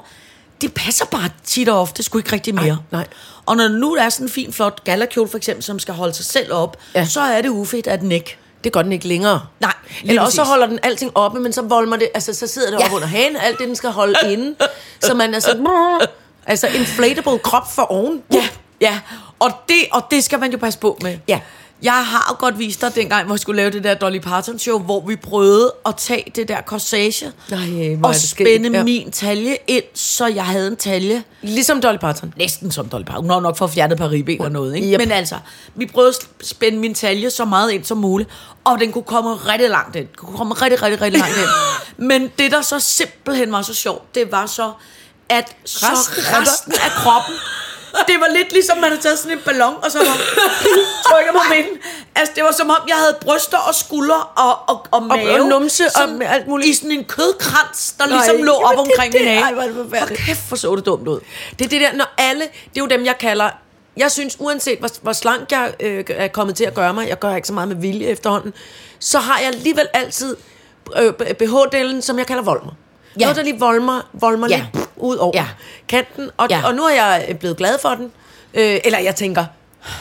De 0.61 0.69
passer 0.69 1.05
bare 1.05 1.29
tit 1.43 1.69
og 1.69 1.79
ofte 1.81 2.03
sgu 2.03 2.17
ikke 2.17 2.31
rigtig 2.33 2.55
mere. 2.55 2.65
Nej, 2.65 2.75
nej. 2.91 3.07
Og 3.45 3.57
når 3.57 3.67
nu 3.67 3.95
der 3.95 4.03
er 4.03 4.09
sådan 4.09 4.25
en 4.27 4.31
fin, 4.31 4.53
flot 4.53 4.83
galakjole 4.83 5.29
for 5.29 5.37
eksempel, 5.37 5.63
som 5.63 5.79
skal 5.79 5.93
holde 5.93 6.13
sig 6.13 6.25
selv 6.25 6.53
op, 6.53 6.77
ja. 6.95 7.05
Så 7.05 7.21
er 7.21 7.41
det 7.41 7.49
ufedt 7.49 7.87
af 7.87 7.99
den 7.99 8.11
ikke. 8.11 8.37
Det 8.63 8.71
gør 8.71 8.82
den 8.82 8.91
ikke 8.91 9.08
længere. 9.08 9.41
Nej, 9.60 9.74
Eller 10.04 10.21
også 10.21 10.36
så 10.36 10.43
holder 10.43 10.67
den 10.67 10.80
alting 10.84 11.12
oppe, 11.17 11.39
men 11.39 11.54
så 11.54 11.62
volmer 11.62 11.97
det, 11.97 12.10
altså 12.13 12.34
så 12.34 12.47
sidder 12.47 12.71
det 12.71 12.80
ja. 12.80 12.86
op 12.86 12.93
under 12.93 13.08
hagen, 13.08 13.36
alt 13.36 13.60
det, 13.60 13.67
den 13.67 13.76
skal 13.76 13.89
holde 13.89 14.15
inde. 14.34 14.56
Så 15.00 15.13
man 15.13 15.34
er 15.34 15.39
sådan, 15.39 15.67
altså 16.45 16.67
inflatable 16.67 17.39
krop 17.39 17.74
for 17.74 17.82
oven. 17.82 18.24
Ja, 18.34 18.47
ja. 18.82 19.00
Og 19.39 19.52
det, 19.69 19.78
og 19.91 20.02
det 20.12 20.24
skal 20.24 20.39
man 20.39 20.52
jo 20.52 20.58
passe 20.58 20.80
på 20.80 20.97
med. 21.02 21.17
Ja. 21.28 21.39
Jeg 21.83 22.05
har 22.05 22.35
godt 22.39 22.59
vist 22.59 22.81
dig 22.81 22.95
dengang, 22.95 23.25
hvor 23.25 23.35
jeg 23.35 23.39
skulle 23.39 23.57
lave 23.57 23.71
det 23.71 23.83
der 23.83 23.93
Dolly 23.93 24.19
Parton 24.19 24.59
show, 24.59 24.79
hvor 24.79 25.01
vi 25.07 25.15
prøvede 25.15 25.73
at 25.85 25.95
tage 25.95 26.31
det 26.35 26.47
der 26.47 26.61
corsage 26.61 27.31
Nej, 27.49 27.97
og 28.03 28.15
spænde 28.15 28.69
Ja. 28.77 28.83
min 28.83 29.11
talje 29.11 29.57
ind, 29.67 29.83
så 29.93 30.27
jeg 30.27 30.45
havde 30.45 30.67
en 30.67 30.75
talje 30.77 31.23
Ligesom 31.41 31.81
Dolly 31.81 31.97
Parton. 31.97 32.33
næsten 32.37 32.71
som 32.71 32.89
Dolly 32.89 33.03
Parton. 33.03 33.21
Hun 33.23 33.29
har 33.31 33.39
nok 33.39 33.57
fået 33.57 33.71
fjernet 33.71 33.97
par 33.97 34.11
ribben 34.11 34.35
eller 34.35 34.49
noget, 34.49 34.75
ikke? 34.75 34.91
Yep. 34.93 34.97
Men 34.99 35.11
altså, 35.11 35.35
vi 35.75 35.85
prøvede 35.85 36.13
at 36.39 36.45
spænde 36.47 36.77
min 36.77 36.93
talje 36.93 37.29
så 37.29 37.45
meget 37.45 37.71
ind 37.71 37.83
som 37.83 37.97
muligt, 37.97 38.29
og 38.63 38.79
den 38.79 38.91
kunne 38.91 39.03
komme 39.03 39.33
rigtig 39.33 39.69
langt 39.69 39.95
ind. 39.95 40.07
Den 40.07 40.15
kunne 40.17 40.37
komme 40.37 40.53
rigtig, 40.53 40.81
rigtig, 40.83 41.01
rigtig 41.01 41.19
langt 41.21 41.37
ind. 41.37 41.47
Men 42.07 42.31
det, 42.39 42.51
der 42.51 42.61
så 42.61 42.79
simpelthen 42.79 43.51
var 43.51 43.61
så 43.61 43.73
sjovt, 43.73 44.15
det 44.15 44.31
var 44.31 44.45
så, 44.45 44.71
at 45.29 45.55
så 45.65 45.85
Resten- 45.85 46.41
resten 46.41 46.73
af 46.73 46.91
kroppen, 46.91 47.35
det 48.08 48.15
var 48.19 48.27
lidt 48.38 48.51
ligesom, 48.51 48.77
man 48.77 48.89
havde 48.89 49.01
taget 49.01 49.19
sådan 49.19 49.38
en 49.38 49.43
ballon, 49.45 49.73
og 49.84 49.91
så 49.91 49.97
var 49.97 50.17
trykket 51.10 51.34
på 51.34 51.41
midten. 51.56 51.77
Altså, 52.15 52.34
det 52.36 52.43
var 52.43 52.51
som 52.51 52.69
om, 52.69 52.77
jeg 52.88 52.95
havde 52.95 53.17
bryster 53.21 53.58
og 53.58 53.75
skuldre 53.75 54.23
og, 54.23 54.60
og, 54.69 54.86
og 54.91 55.04
mave. 55.04 55.41
og 55.41 55.47
numse 55.47 55.86
og 55.86 55.91
sådan 55.91 56.21
alt 56.21 56.47
muligt. 56.47 56.69
I 56.69 56.73
sådan 56.73 56.91
en 56.91 57.04
kødkrans, 57.06 57.95
der 57.99 58.06
Nej, 58.06 58.15
ligesom 58.17 58.43
lå 58.43 58.54
op 58.54 58.77
omkring 58.77 59.13
det- 59.13 59.21
min 59.21 59.30
ej, 59.30 59.36
hage. 59.43 59.54
hvor 59.54 59.63
er 59.63 59.67
det. 59.67 59.75
Hvor 59.75 60.15
kæft, 60.15 60.47
hvor 60.47 60.58
så 60.58 60.75
det 60.75 60.86
dumt 60.86 61.08
ud. 61.08 61.19
Det 61.60 61.65
er 61.65 61.69
det 61.69 61.82
der, 61.82 61.93
når 61.93 62.06
alle, 62.17 62.41
det 62.41 62.77
er 62.77 62.82
jo 62.82 62.88
dem, 62.88 63.06
jeg 63.06 63.17
kalder, 63.17 63.49
jeg 63.97 64.12
synes, 64.12 64.36
uanset 64.39 64.80
hvor, 64.80 64.89
hvor 65.01 65.13
slank 65.13 65.51
jeg 65.51 65.73
øh, 65.80 66.04
er 66.10 66.27
kommet 66.27 66.56
til 66.56 66.63
at 66.63 66.73
gøre 66.73 66.93
mig, 66.93 67.08
jeg 67.10 67.19
gør 67.19 67.36
ikke 67.36 67.47
så 67.47 67.54
meget 67.54 67.67
med 67.67 67.75
vilje 67.75 68.08
efterhånden, 68.08 68.54
så 68.99 69.19
har 69.19 69.39
jeg 69.39 69.47
alligevel 69.47 69.88
altid 69.93 70.36
øh, 70.97 71.13
BH-delen, 71.41 72.01
som 72.01 72.17
jeg 72.17 72.27
kalder 72.27 72.43
volmer. 72.43 72.71
Ja. 73.19 73.23
Noget, 73.25 73.36
der 73.38 73.43
lige 73.43 73.60
volmer, 73.60 74.01
volmer 74.13 74.47
ja. 74.49 74.56
lidt 74.73 74.88
ud 75.01 75.17
over 75.17 75.31
Ja. 75.35 75.45
kanten, 75.87 76.29
og, 76.37 76.47
Ja. 76.49 76.61
og 76.65 76.75
nu 76.75 76.83
er 76.83 76.93
jeg 76.93 77.37
blevet 77.39 77.57
glad 77.57 77.77
for 77.81 77.89
den. 77.89 78.11
Øh, 78.53 78.79
eller 78.85 78.99
jeg 78.99 79.15
tænker, 79.15 79.45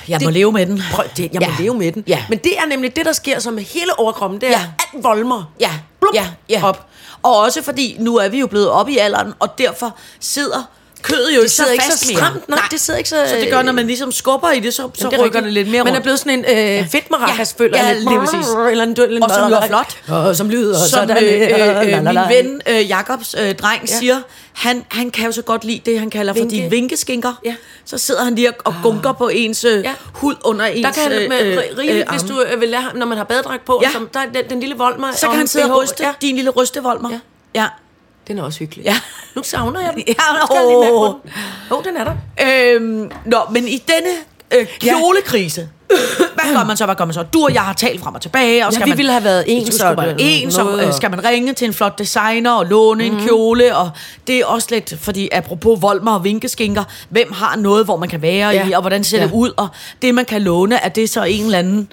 Jeg 0.08 0.18
må 0.22 0.26
Det- 0.26 0.34
leve 0.34 0.52
med 0.52 0.66
den. 0.66 0.82
prøv, 0.92 1.04
det, 1.16 1.30
jeg 1.32 1.40
må 1.40 1.54
Ja. 1.58 1.62
leve 1.62 1.74
med 1.74 1.92
den. 1.92 2.04
Ja. 2.06 2.24
Men 2.28 2.38
det 2.38 2.58
er 2.58 2.66
nemlig 2.66 2.96
det, 2.96 3.06
der 3.06 3.12
sker 3.12 3.50
med 3.50 3.62
hele 3.62 3.98
overkroppen, 3.98 4.40
det 4.40 4.46
er, 4.46 4.50
ja. 4.50 4.60
alt 4.94 5.04
volmer. 5.04 5.52
Ja, 5.60 5.70
Blup, 6.00 6.14
ja, 6.14 6.26
ja. 6.48 6.60
op. 6.64 6.86
Og 7.22 7.38
også 7.38 7.62
fordi, 7.62 7.96
nu 7.98 8.16
er 8.16 8.28
vi 8.28 8.40
jo 8.40 8.46
blevet 8.46 8.68
op 8.68 8.88
i 8.88 8.98
alderen, 8.98 9.32
og 9.38 9.58
derfor 9.58 9.96
sidder 10.20 10.62
kødet 11.02 11.36
jo 11.36 11.42
Det 11.42 11.50
sidder 11.50 11.68
så 11.68 11.72
ikke 11.72 11.84
så 11.84 12.08
stramt. 12.14 12.48
Nej, 12.48 12.58
det 12.70 12.80
sidder 12.80 12.98
ikke 12.98 13.10
så... 13.10 13.16
Så 13.28 13.36
det 13.36 13.50
gør, 13.50 13.62
når 13.62 13.72
man 13.72 13.86
ligesom 13.86 14.12
skubber 14.12 14.50
i 14.50 14.60
det, 14.60 14.74
så, 14.74 14.90
så 14.94 15.06
er 15.06 15.10
rykker 15.10 15.24
rigtigt. 15.24 15.44
det 15.44 15.52
lidt 15.52 15.68
mere 15.70 15.84
Man 15.84 15.92
er 15.92 15.96
rundt. 15.96 16.02
blevet 16.02 16.18
sådan 16.18 16.44
en 16.50 16.80
øh, 16.80 16.88
fedt 16.88 17.10
maracas, 17.10 17.54
Ja, 17.58 17.64
føler 17.64 17.78
ja, 17.78 17.86
jeg 17.86 17.94
lidt. 17.96 18.08
lige 18.08 18.18
præcis. 18.20 18.46
Eller 18.70 18.84
en, 18.84 18.90
eller 18.90 19.16
en 19.16 19.22
Og 19.22 19.30
som 19.30 19.48
lyder 19.48 19.66
flot. 19.66 19.96
Og 20.08 20.36
som 20.36 20.50
lyder 20.50 20.78
som 20.78 20.88
sådan. 20.88 21.24
øh, 21.24 21.40
øh, 21.88 21.96
øh, 21.96 22.04
min 22.04 22.18
ven 22.28 22.62
øh, 22.68 22.88
Jakobs 22.88 23.34
øh, 23.40 23.54
dreng 23.54 23.82
ja. 23.88 23.98
siger, 23.98 24.20
han, 24.52 24.84
han 24.90 25.10
kan 25.10 25.26
jo 25.26 25.32
så 25.32 25.42
godt 25.42 25.64
lide 25.64 25.80
det, 25.86 25.98
han 25.98 26.10
kalder 26.10 26.32
for 26.32 26.40
Vinke. 26.40 26.56
de 26.64 26.70
vinkeskinker. 26.70 27.32
Ja. 27.44 27.54
Så 27.84 27.98
sidder 27.98 28.24
han 28.24 28.34
lige 28.34 28.50
og, 28.50 28.56
og 28.64 28.74
gunker 28.82 29.12
på 29.12 29.28
ens 29.28 29.64
øh, 29.64 29.84
Ja. 29.84 29.92
hud 30.14 30.34
under 30.44 30.64
ens 30.66 30.84
Der 30.86 30.92
kan 30.92 31.12
han 31.20 31.28
med, 31.28 31.40
øh, 31.40 31.52
øh, 31.52 31.58
rigeligt, 31.78 32.10
hvis 32.10 32.22
arme. 32.22 32.32
du 32.34 32.42
øh, 32.42 32.60
vil 32.60 32.68
lære 32.68 32.80
ham, 32.82 32.96
når 32.96 33.06
man 33.06 33.18
har 33.18 33.24
badedragt 33.24 33.64
på, 33.64 33.80
Ja. 33.84 33.90
som, 33.92 34.08
der 34.14 34.20
er 34.20 34.24
den, 34.34 34.50
den 34.50 34.60
lille 34.60 34.76
voldmer. 34.76 35.12
Så 35.12 35.26
kan 35.28 35.36
han 35.38 35.48
sidde 35.48 35.72
og 35.74 35.82
ryste 35.82 36.02
Ja. 36.04 36.12
din 36.22 36.36
lille 36.36 36.50
rystevoldmer. 36.50 37.10
Ja. 37.10 37.20
ja. 37.60 37.66
Den 38.30 38.38
er 38.38 38.42
også 38.42 38.58
hyggelig. 38.58 38.84
Ja. 38.84 38.96
Nu 39.36 39.42
savner 39.42 39.80
jeg 39.80 39.90
den. 39.94 40.02
Ja, 40.08 40.14
åh. 40.50 41.14
på 41.68 41.82
den. 41.84 41.96
Er 41.96 42.04
der. 42.04 42.14
Øhm, 42.76 43.10
nå, 43.24 43.38
men 43.50 43.68
i 43.68 43.82
denne 43.88 44.10
øh, 44.60 44.66
kjolekrise, 44.80 45.68
hvad 46.34 46.54
gør 46.54 46.64
man 46.64 46.76
så, 46.76 46.84
hvad 46.84 46.94
gør 46.94 47.04
man 47.04 47.14
så? 47.14 47.22
Du 47.22 47.44
og 47.44 47.54
jeg 47.54 47.62
har 47.62 47.72
talt 47.72 48.00
frem 48.00 48.14
og 48.14 48.20
tilbage, 48.22 48.66
og 48.66 48.72
Ja, 48.72 48.74
skal 48.74 48.86
vi 48.86 48.90
man, 48.90 48.98
ville 48.98 49.12
have 49.12 49.24
været 49.24 49.46
det- 49.46 49.62
ens, 50.42 50.58
og 50.58 50.64
noget, 50.64 50.86
øh, 50.86 50.94
skal 50.94 51.10
man 51.10 51.24
ringe 51.24 51.52
til 51.52 51.64
en 51.66 51.74
flot 51.74 51.98
designer 51.98 52.52
og 52.52 52.66
låne 52.66 53.08
mm. 53.10 53.16
en 53.16 53.26
kjole, 53.26 53.76
og 53.76 53.90
det 54.26 54.36
er 54.36 54.44
også 54.46 54.68
lidt, 54.70 54.94
fordi 55.00 55.28
apropos 55.32 55.82
Volmer 55.82 56.14
og 56.14 56.24
vinkeskinker, 56.24 56.84
hvem 57.08 57.32
har 57.32 57.56
noget, 57.56 57.84
hvor 57.84 57.96
man 57.96 58.08
kan 58.08 58.22
være 58.22 58.48
ja. 58.48 58.52
Ja. 58.62 58.68
i, 58.68 58.72
og 58.72 58.80
hvordan 58.80 59.04
ser 59.04 59.18
Ja. 59.18 59.24
det 59.24 59.32
ud, 59.32 59.50
og 59.56 59.68
det 60.02 60.14
man 60.14 60.24
kan 60.24 60.42
låne, 60.42 60.76
er 60.76 60.88
det 60.88 61.10
så 61.10 61.22
en 61.24 61.44
eller 61.44 61.58
anden 61.58 61.88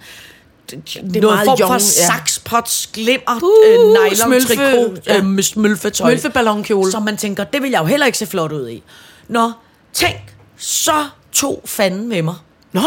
er 0.73 1.21
noget 1.21 1.39
form 1.45 1.57
for 1.57 1.67
young, 1.67 1.73
ja. 1.73 2.05
sakspots, 2.07 2.89
glimmer, 2.93 3.39
Uh, 3.43 3.49
øh, 3.67 3.79
nylon, 3.79 4.41
trikot, 4.41 5.07
ja. 5.07 5.17
øh, 5.23 5.43
smølfetøj. 5.43 6.09
Smølfeballonkjole. 6.09 6.91
Som 6.91 7.03
man 7.03 7.17
tænker, 7.17 7.43
det 7.43 7.61
vil 7.61 7.71
jeg 7.71 7.79
jo 7.79 7.85
heller 7.85 8.05
ikke 8.05 8.17
se 8.17 8.25
flot 8.25 8.51
ud 8.51 8.69
i. 8.69 8.83
Nå, 9.27 9.51
tænk, 9.93 10.35
så 10.57 11.07
tog 11.31 11.61
fanden 11.65 12.09
med 12.09 12.21
mig. 12.21 12.35
Nå, 12.71 12.81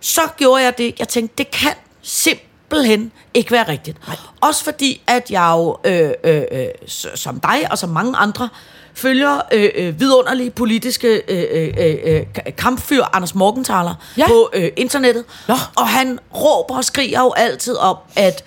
Så 0.00 0.20
gjorde 0.36 0.62
jeg 0.62 0.78
det, 0.78 0.94
jeg 0.98 1.08
tænkte, 1.08 1.34
det 1.38 1.50
kan 1.50 1.72
simpelthen 2.02 3.12
ikke 3.34 3.50
være 3.50 3.68
rigtigt. 3.68 4.06
Nej. 4.06 4.16
Også 4.40 4.64
fordi, 4.64 5.02
at 5.06 5.30
jeg 5.30 5.52
jo, 5.56 5.78
øh, 5.84 6.10
øh, 6.24 6.42
øh, 6.52 6.66
som 7.14 7.40
dig 7.40 7.60
og 7.70 7.78
som 7.78 7.90
mange 7.90 8.16
andre, 8.16 8.48
følger 8.94 9.40
øh, 9.52 9.70
øh, 9.74 10.00
vidunderlige 10.00 10.50
politiske 10.50 11.22
øh, 11.28 11.44
øh, 11.52 11.94
øh, 12.14 12.20
k- 12.38 12.50
kampfyr 12.50 13.04
Anders 13.12 13.34
Morgenthaler 13.34 13.94
ja. 14.16 14.26
På 14.28 14.50
øh, 14.54 14.70
internettet. 14.76 15.24
Nå. 15.48 15.54
Og 15.76 15.88
han 15.88 16.18
råber 16.34 16.76
og 16.76 16.84
skriger 16.84 17.20
jo 17.20 17.32
altid 17.36 17.76
om, 17.76 17.96
at 18.16 18.44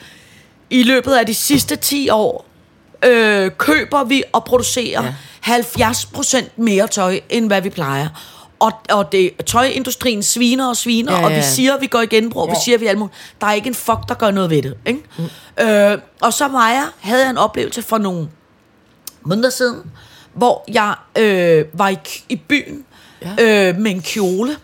i 0.70 0.84
løbet 0.84 1.14
af 1.14 1.26
de 1.26 1.34
sidste 1.34 1.76
10 1.76 2.10
år 2.10 2.46
øh, 3.06 3.52
køber 3.58 4.04
vi 4.04 4.24
og 4.34 4.44
producerer 4.46 5.04
ja. 5.04 5.14
70 5.42 6.06
procent 6.06 6.58
mere 6.60 6.88
tøj, 6.88 7.20
end 7.30 7.48
hvad 7.48 7.62
vi 7.62 7.70
plejer. 7.70 8.08
Og, 8.60 8.72
og 8.90 9.12
det, 9.12 9.32
tøjindustrien 9.46 10.24
sviner 10.24 10.68
og 10.70 10.78
sviner, 10.78 11.12
ja, 11.14 11.20
Ja, 11.20 11.26
og 11.26 11.32
vi 11.32 11.42
siger, 11.42 11.74
at 11.76 11.82
vi 11.82 11.88
går 11.88 12.02
i 12.02 12.06
genbrug, 12.06 12.48
ja. 12.48 12.54
vi 12.54 12.58
siger, 12.66 12.76
at 12.76 12.82
vi 12.82 12.86
alt 12.88 12.98
muligt. 13.00 13.16
Der 13.42 13.48
er 13.48 13.54
ikke 13.54 13.68
en 13.68 13.76
fuck, 13.76 14.00
der 14.10 14.14
gør 14.16 14.32
noget 14.32 14.50
ved 14.50 14.62
det. 14.62 14.74
Ikke? 14.86 15.00
Mm. 15.58 15.64
Øh, 15.66 15.98
og 16.22 16.34
så 16.34 16.48
var 16.48 16.70
jeg, 16.70 16.86
havde 17.00 17.22
jeg 17.22 17.30
en 17.30 17.38
oplevelse 17.38 17.82
for 17.82 17.98
nogle 17.98 18.28
måneder 19.22 19.50
siden, 19.50 19.82
hvor 20.36 20.64
jeg 20.68 20.96
øh, 21.18 21.66
var 21.74 21.90
i, 21.90 21.98
i 22.30 22.36
byen 22.36 22.86
Ja. 23.22 23.34
ja. 23.38 23.70
øh, 23.70 23.78
med 23.78 23.92
en 23.92 24.02
kjole, 24.02 24.58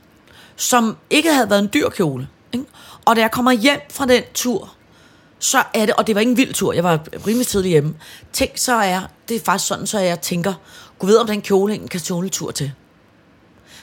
som 0.55 0.97
ikke 1.09 1.33
havde 1.33 1.49
været 1.49 1.59
en 1.59 1.69
dyr 1.73 1.89
kjole. 1.89 2.27
Ikke? 2.53 2.65
Og 3.05 3.15
da 3.15 3.21
jeg 3.21 3.31
kommer 3.31 3.51
hjem 3.51 3.79
fra 3.89 4.05
den 4.05 4.23
tur, 4.33 4.73
så 5.39 5.63
er 5.73 5.85
det, 5.85 5.95
og 5.95 6.07
det 6.07 6.15
var 6.15 6.19
ikke 6.21 6.29
en 6.31 6.37
vild 6.37 6.53
tur, 6.53 6.73
jeg 6.73 6.83
var 6.83 6.99
rimelig 7.27 7.47
tidlig 7.47 7.69
hjemme. 7.69 7.93
Tænk, 8.33 8.57
så 8.57 8.73
er 8.73 8.99
det 9.29 9.35
er 9.35 9.39
faktisk 9.45 9.67
sådan, 9.67 9.87
så 9.87 9.99
jeg 9.99 10.21
tænker, 10.21 10.53
gud 10.99 11.09
ved, 11.09 11.17
om 11.17 11.27
den 11.27 11.41
kjole 11.41 11.73
en 11.75 11.87
kan 11.87 11.99
tåle 11.99 12.29
tur 12.29 12.51
til. 12.51 12.71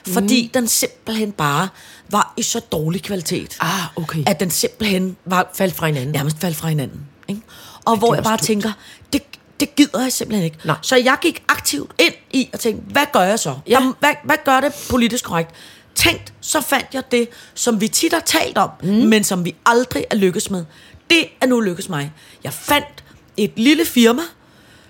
Fordi 0.07 0.43
mm. 0.45 0.49
den 0.53 0.67
simpelthen 0.67 1.31
bare 1.31 1.67
var 2.09 2.33
i 2.37 2.41
så 2.41 2.59
dårlig 2.59 3.03
kvalitet. 3.03 3.57
Ah, 3.59 3.81
okay. 3.95 4.23
At 4.27 4.39
den 4.39 4.49
simpelthen 4.51 5.17
var 5.25 5.49
Faldt 5.53 5.75
fra 5.75 5.87
hinanden. 5.87 6.11
nærmest 6.11 6.37
faldt 6.39 6.57
fra 6.57 6.67
hinanden. 6.67 7.01
Ikke? 7.27 7.41
Og 7.85 7.97
hvor 7.97 8.11
er 8.11 8.15
jeg 8.15 8.23
bare 8.23 8.37
dumt. 8.37 8.43
tænker, 8.43 8.71
det, 9.13 9.21
det 9.59 9.75
gider 9.75 10.01
jeg 10.01 10.13
simpelthen 10.13 10.45
ikke. 10.45 10.57
Nej. 10.65 10.75
Så 10.81 10.95
jeg 10.95 11.17
gik 11.21 11.43
aktivt 11.47 11.91
ind 11.99 12.13
i 12.31 12.49
og 12.53 12.59
tænkte, 12.59 12.91
hvad 12.93 13.05
gør 13.13 13.19
jeg 13.21 13.39
så? 13.39 13.55
Ja. 13.67 13.75
Der- 13.79 13.93
Hvad, 13.99 14.13
hvad 14.23 14.35
gør 14.45 14.59
det 14.59 14.73
politisk 14.89 15.23
korrekt? 15.25 15.49
Tænkt, 15.95 16.33
så 16.41 16.61
fandt 16.61 16.87
jeg 16.93 17.03
det, 17.11 17.29
som 17.53 17.81
vi 17.81 17.87
tit 17.87 18.13
har 18.13 18.19
talt 18.19 18.57
om, 18.57 18.69
mm. 18.83 18.89
men 18.89 19.23
som 19.23 19.45
vi 19.45 19.55
aldrig 19.65 20.05
er 20.11 20.15
lykkes 20.15 20.49
med. 20.49 20.65
Det 21.09 21.25
er 21.41 21.45
nu 21.45 21.59
lykkes 21.59 21.89
mig. 21.89 22.11
Jeg 22.43 22.53
fandt 22.53 23.03
et 23.37 23.51
lille 23.55 23.85
firma, 23.85 24.21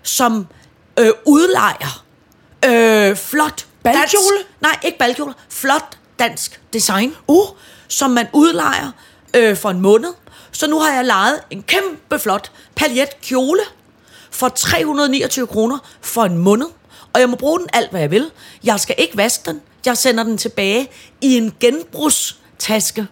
som 0.03 0.47
øh, 0.99 1.09
udlejer 1.26 2.03
øh, 2.65 3.15
flot 3.17 3.65
Balkjole? 3.84 4.03
dansk- 4.38 4.61
Nej, 4.61 4.80
ikke 4.84 4.97
balkjole. 4.97 5.34
Flot 5.49 5.97
dansk 6.20 6.61
design. 6.74 7.15
Uh, 7.28 7.45
som 7.88 8.11
man 8.11 8.28
udlejer 8.34 8.91
øh, 9.36 9.57
for 9.57 9.70
en 9.70 9.80
måned. 9.82 10.09
Så 10.51 10.67
nu 10.67 10.80
har 10.80 10.93
jeg 10.95 11.05
lejet 11.05 11.39
en 11.49 11.63
kæmpe 11.63 12.20
flot 12.20 12.51
paljet 12.76 13.22
kjole 13.22 13.61
for 14.32 14.49
329 14.49 15.47
kroner 15.47 15.77
for 16.01 16.23
en 16.23 16.38
måned. 16.38 16.65
Og 17.13 17.19
jeg 17.21 17.30
må 17.30 17.36
bruge 17.36 17.59
den 17.59 17.67
alt, 17.73 17.91
hvad 17.91 18.01
jeg 18.01 18.11
vil. 18.11 18.32
Jeg 18.63 18.80
skal 18.80 18.95
ikke 18.97 19.17
vaske 19.17 19.43
den. 19.51 19.61
Jeg 19.86 19.97
sender 19.97 20.23
den 20.23 20.38
tilbage 20.38 20.88
i 21.21 21.38
en 21.38 21.53
genbrugstaske. 21.59 23.07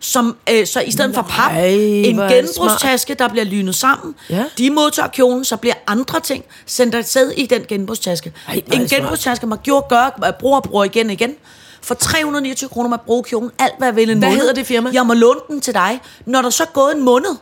Som, 0.00 0.36
øh, 0.50 0.66
så 0.66 0.80
i 0.80 0.90
stedet 0.90 1.14
for 1.14 1.22
pap, 1.22 1.52
Nej, 1.52 1.66
en 1.68 2.16
genbrugstaske, 2.16 3.14
der 3.14 3.28
bliver 3.28 3.44
lynet 3.44 3.74
sammen. 3.74 4.14
Ja. 4.30 4.44
De 4.58 4.70
modtager 4.70 5.08
kjolen, 5.08 5.44
så 5.44 5.56
bliver 5.56 5.74
andre 5.86 6.20
ting 6.20 6.44
sendt 6.66 6.94
afsted 6.94 7.30
i 7.30 7.46
den 7.46 7.64
genbrugstaske. 7.68 8.32
Ej, 8.48 8.62
en 8.72 8.86
genbrugstaske, 8.86 9.46
man 9.46 9.58
gjorde, 9.62 9.86
gør, 9.88 10.32
bruger 10.40 10.56
og 10.56 10.62
bruger 10.62 10.84
igen 10.84 11.10
igen. 11.10 11.34
For 11.82 11.94
329 11.94 12.68
kroner, 12.68 12.88
man 12.90 12.98
bruger 13.06 13.22
kjolen 13.22 13.50
alt, 13.58 13.74
hvad 13.78 13.88
jeg 13.88 13.96
vil 13.96 14.10
en 14.10 14.18
Hvad 14.18 14.28
måned. 14.28 14.40
hedder 14.40 14.54
det 14.54 14.66
firma? 14.66 14.90
Jeg 14.92 15.06
må 15.06 15.14
låne 15.14 15.40
den 15.48 15.60
til 15.60 15.74
dig. 15.74 16.00
Når 16.26 16.42
der 16.42 16.50
så 16.50 16.62
er 16.62 16.66
gået 16.72 16.96
en 16.96 17.04
måned, 17.04 17.36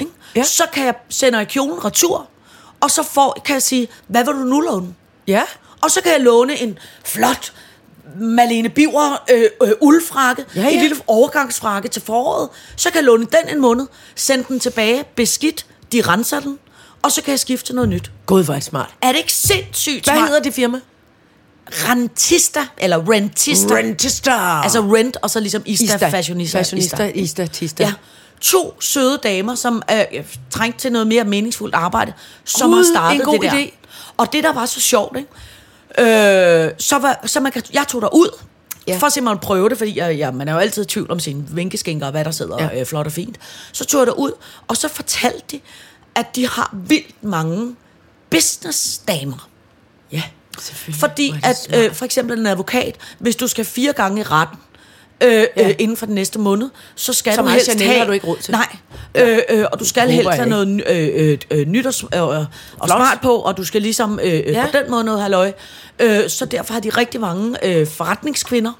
ikke? 0.00 0.12
Ja. 0.36 0.42
så 0.42 0.62
kan 0.72 0.84
jeg 0.84 0.94
sende 1.08 1.44
kjolen 1.44 1.84
retur, 1.84 2.26
og 2.80 2.90
så 2.90 3.02
får, 3.02 3.42
kan 3.44 3.54
jeg 3.54 3.62
sige, 3.62 3.88
hvad 4.06 4.24
vil 4.24 4.34
du 4.34 4.38
nu 4.38 4.60
låne? 4.60 4.94
Ja. 5.26 5.42
Og 5.82 5.90
så 5.90 6.00
kan 6.02 6.12
jeg 6.12 6.20
låne 6.20 6.60
en 6.60 6.78
flot 7.04 7.52
Malene 8.20 8.68
Biver 8.68 9.24
øh, 9.30 9.44
øh, 9.62 9.72
uldfrakke, 9.80 10.44
Ja, 10.56 10.60
ja, 10.62 10.68
en 10.70 10.80
lille 10.80 10.96
overgangsfrakke 11.06 11.88
til 11.88 12.02
foråret. 12.02 12.48
Så 12.76 12.90
kan 12.90 12.96
jeg 12.96 13.04
låne 13.04 13.26
den 13.26 13.48
en 13.56 13.60
måned, 13.60 13.86
sende 14.14 14.44
den 14.48 14.60
tilbage, 14.60 15.04
beskidt, 15.14 15.66
de 15.92 16.00
renser 16.02 16.40
den, 16.40 16.58
og 17.02 17.12
så 17.12 17.22
kan 17.22 17.30
jeg 17.30 17.40
skifte 17.40 17.66
til 17.66 17.74
noget 17.74 17.88
nyt. 17.90 18.10
Gud, 18.26 18.44
hvor 18.44 18.54
er 18.54 18.58
det 18.58 18.64
smart. 18.64 18.94
Er 19.02 19.08
det 19.12 19.18
ikke 19.18 19.32
sindssygt 19.32 20.04
Hvad 20.04 20.14
smart? 20.14 20.28
hedder 20.28 20.42
det 20.42 20.54
firma? 20.54 20.80
Rentista, 21.70 22.60
eller 22.78 23.10
rentista. 23.10 23.74
Rentista. 23.74 24.60
Altså 24.62 24.80
rent, 24.80 25.16
og 25.22 25.30
så 25.30 25.40
ligesom 25.40 25.62
Ista, 25.66 25.84
Ista. 25.84 26.08
fashionista. 26.08 26.58
Fashionista, 26.58 27.10
Ista, 27.14 27.46
Tista. 27.46 27.84
Ja. 27.84 27.92
To 28.40 28.76
søde 28.80 29.18
damer, 29.22 29.54
som 29.54 29.82
er 29.88 30.04
øh, 30.14 30.24
trængt 30.50 30.78
til 30.78 30.92
noget 30.92 31.06
mere 31.06 31.24
meningsfuldt 31.24 31.74
arbejde, 31.74 32.12
som 32.44 32.70
Gud, 32.70 32.76
har 32.76 32.84
startet 32.94 33.20
en 33.20 33.24
god 33.24 33.38
det 33.38 33.42
der. 33.42 33.58
idé. 33.58 33.70
Og 34.16 34.32
det, 34.32 34.44
der 34.44 34.52
var 34.52 34.66
så 34.66 34.80
sjovt, 34.80 35.16
ikke? 35.16 36.64
Øh, 36.66 36.70
så, 36.78 36.98
var, 36.98 37.20
så 37.26 37.40
man 37.40 37.52
kan, 37.52 37.62
jeg 37.72 37.84
tog 37.88 38.02
der 38.02 38.14
ud 38.14 38.28
Ja. 38.86 38.92
ja. 38.92 38.98
for 38.98 39.06
at 39.06 39.12
simpelthen 39.12 39.38
prøve 39.38 39.68
det, 39.68 39.78
fordi 39.78 39.98
jeg, 39.98 40.18
jeg, 40.18 40.34
man 40.34 40.48
er 40.48 40.52
jo 40.52 40.58
altid 40.58 40.82
i 40.82 40.86
tvivl 40.86 41.10
om 41.10 41.20
sine 41.20 41.44
vinkeskinker 41.50 42.06
og 42.06 42.12
hvad 42.12 42.24
der 42.24 42.30
sidder 42.30 42.56
Ja. 42.62 42.68
ja. 42.72 42.80
øh, 42.80 42.86
flot 42.86 43.06
og 43.06 43.12
fint. 43.12 43.38
Så 43.72 43.84
tog 43.84 43.98
jeg 43.98 44.06
der 44.06 44.12
ud, 44.12 44.32
og 44.68 44.76
så 44.76 44.88
fortalte 44.88 45.42
de, 45.50 45.60
at 46.14 46.36
de 46.36 46.48
har 46.48 46.74
vildt 46.88 47.24
mange 47.24 47.76
businessdamer. 48.30 49.48
Ja, 50.12 50.22
selvfølgelig. 50.60 51.00
Fordi 51.00 51.34
at 51.42 51.68
øh, 51.74 51.94
for 51.94 52.04
eksempel 52.04 52.38
en 52.38 52.46
advokat, 52.46 52.96
hvis 53.18 53.36
du 53.36 53.46
skal 53.48 53.64
fire 53.64 53.92
gange 53.92 54.20
i 54.20 54.24
retten, 54.24 54.58
øh, 55.24 55.30
Ja. 55.56 55.68
øh, 55.68 55.74
inden 55.78 55.96
for 55.96 56.06
den 56.06 56.14
næste 56.14 56.38
måned, 56.38 56.70
så 56.94 57.12
skal 57.12 57.34
Så 57.34 57.42
du 57.42 57.48
helst 57.48 57.66
Chanel 57.66 57.86
have... 57.86 57.98
har 57.98 58.06
du 58.06 58.12
ikke 58.12 58.26
råd 58.26 58.36
til. 58.36 58.52
Nej, 58.52 58.76
øh, 59.14 59.38
øh, 59.50 59.64
og 59.72 59.80
du 59.80 59.84
skal 59.84 60.10
helst 60.10 60.30
have 60.30 60.48
noget 60.48 60.82
øh, 60.88 61.08
øh, 61.14 61.38
øh, 61.50 61.66
nyt 61.66 61.86
og, 61.86 62.34
øh, 62.34 62.44
og 62.78 62.88
smart 62.88 63.18
på, 63.22 63.34
og 63.36 63.56
du 63.56 63.64
skal 63.64 63.82
ligesom 63.82 64.20
øh, 64.22 64.32
øh, 64.32 64.46
Ja. 64.46 64.66
på 64.66 64.78
den 64.82 64.90
måde 64.90 65.04
noget 65.04 65.20
halløj. 65.22 65.52
Øh, 65.98 66.28
så 66.28 66.44
derfor 66.44 66.72
har 66.72 66.80
de 66.80 66.88
rigtig 66.90 67.20
mange 67.20 67.66
øh, 67.66 67.86
forretningskvinder, 67.86 68.72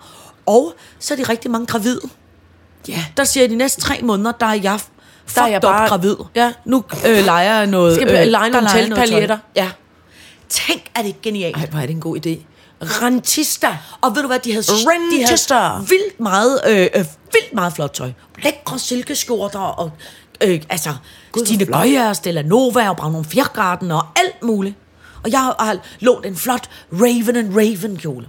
og 0.46 0.74
så 0.98 1.14
er 1.14 1.18
de 1.18 1.22
rigtig 1.22 1.50
mange 1.50 1.66
gravide. 1.66 2.00
Ja. 2.88 3.04
Der 3.16 3.24
siger 3.24 3.44
jeg, 3.44 3.50
de 3.50 3.56
næste 3.56 3.80
tre 3.80 3.98
måneder, 4.02 4.32
der 4.32 4.46
er 4.46 4.54
jeg 4.62 4.80
Der 5.34 5.42
er 5.42 5.46
jeg 5.48 5.60
bare- 5.60 5.88
gravid. 5.88 6.16
Ja. 6.34 6.52
Nu 6.64 6.84
øh, 7.08 7.24
leger 7.24 7.54
jeg 7.56 7.66
noget... 7.66 7.94
Skal 7.96 8.08
jeg 8.12 8.26
lege 8.26 8.52
der 8.52 8.60
nogle 8.60 8.68
teltpaljetter? 8.80 9.38
Ja. 9.56 9.70
Tænk, 10.48 10.82
er 10.94 11.02
det 11.02 11.22
genialt. 11.22 11.56
Ej, 11.56 11.66
hvor 11.70 11.78
er 11.78 11.86
det 11.86 11.90
en 11.94 12.00
god 12.00 12.16
idé. 12.26 12.30
Rentista. 12.82 13.78
Og 14.00 14.14
ved 14.16 14.22
du 14.22 14.26
hvad, 14.28 14.38
de 14.38 14.52
havde, 14.52 14.62
de 14.62 14.72
Rentester. 14.72 15.58
havde 15.68 15.88
vildt 15.88 16.20
meget, 16.20 16.60
øh, 16.68 16.80
øh, 16.80 17.04
vildt 17.32 17.52
meget 17.54 17.72
flot 17.72 17.90
tøj. 17.94 18.12
Lækre 18.42 18.78
silkeskjorter 18.78 19.58
og 19.58 19.90
øh, 20.44 20.62
altså 20.70 20.90
Gud, 21.32 21.46
Stine 21.46 22.08
og 22.08 22.16
Stella 22.16 22.42
Nova 22.42 22.88
og 22.88 22.96
Braun 22.96 23.24
Fjergarden 23.24 23.90
og 23.90 24.02
alt 24.16 24.42
muligt. 24.42 24.74
Og 25.24 25.30
jeg 25.32 25.40
har, 25.40 25.78
lånt 26.00 26.26
en 26.26 26.36
flot 26.36 26.70
Raven 26.92 27.36
and 27.36 27.54
Raven 27.56 27.96
kjole, 27.96 28.28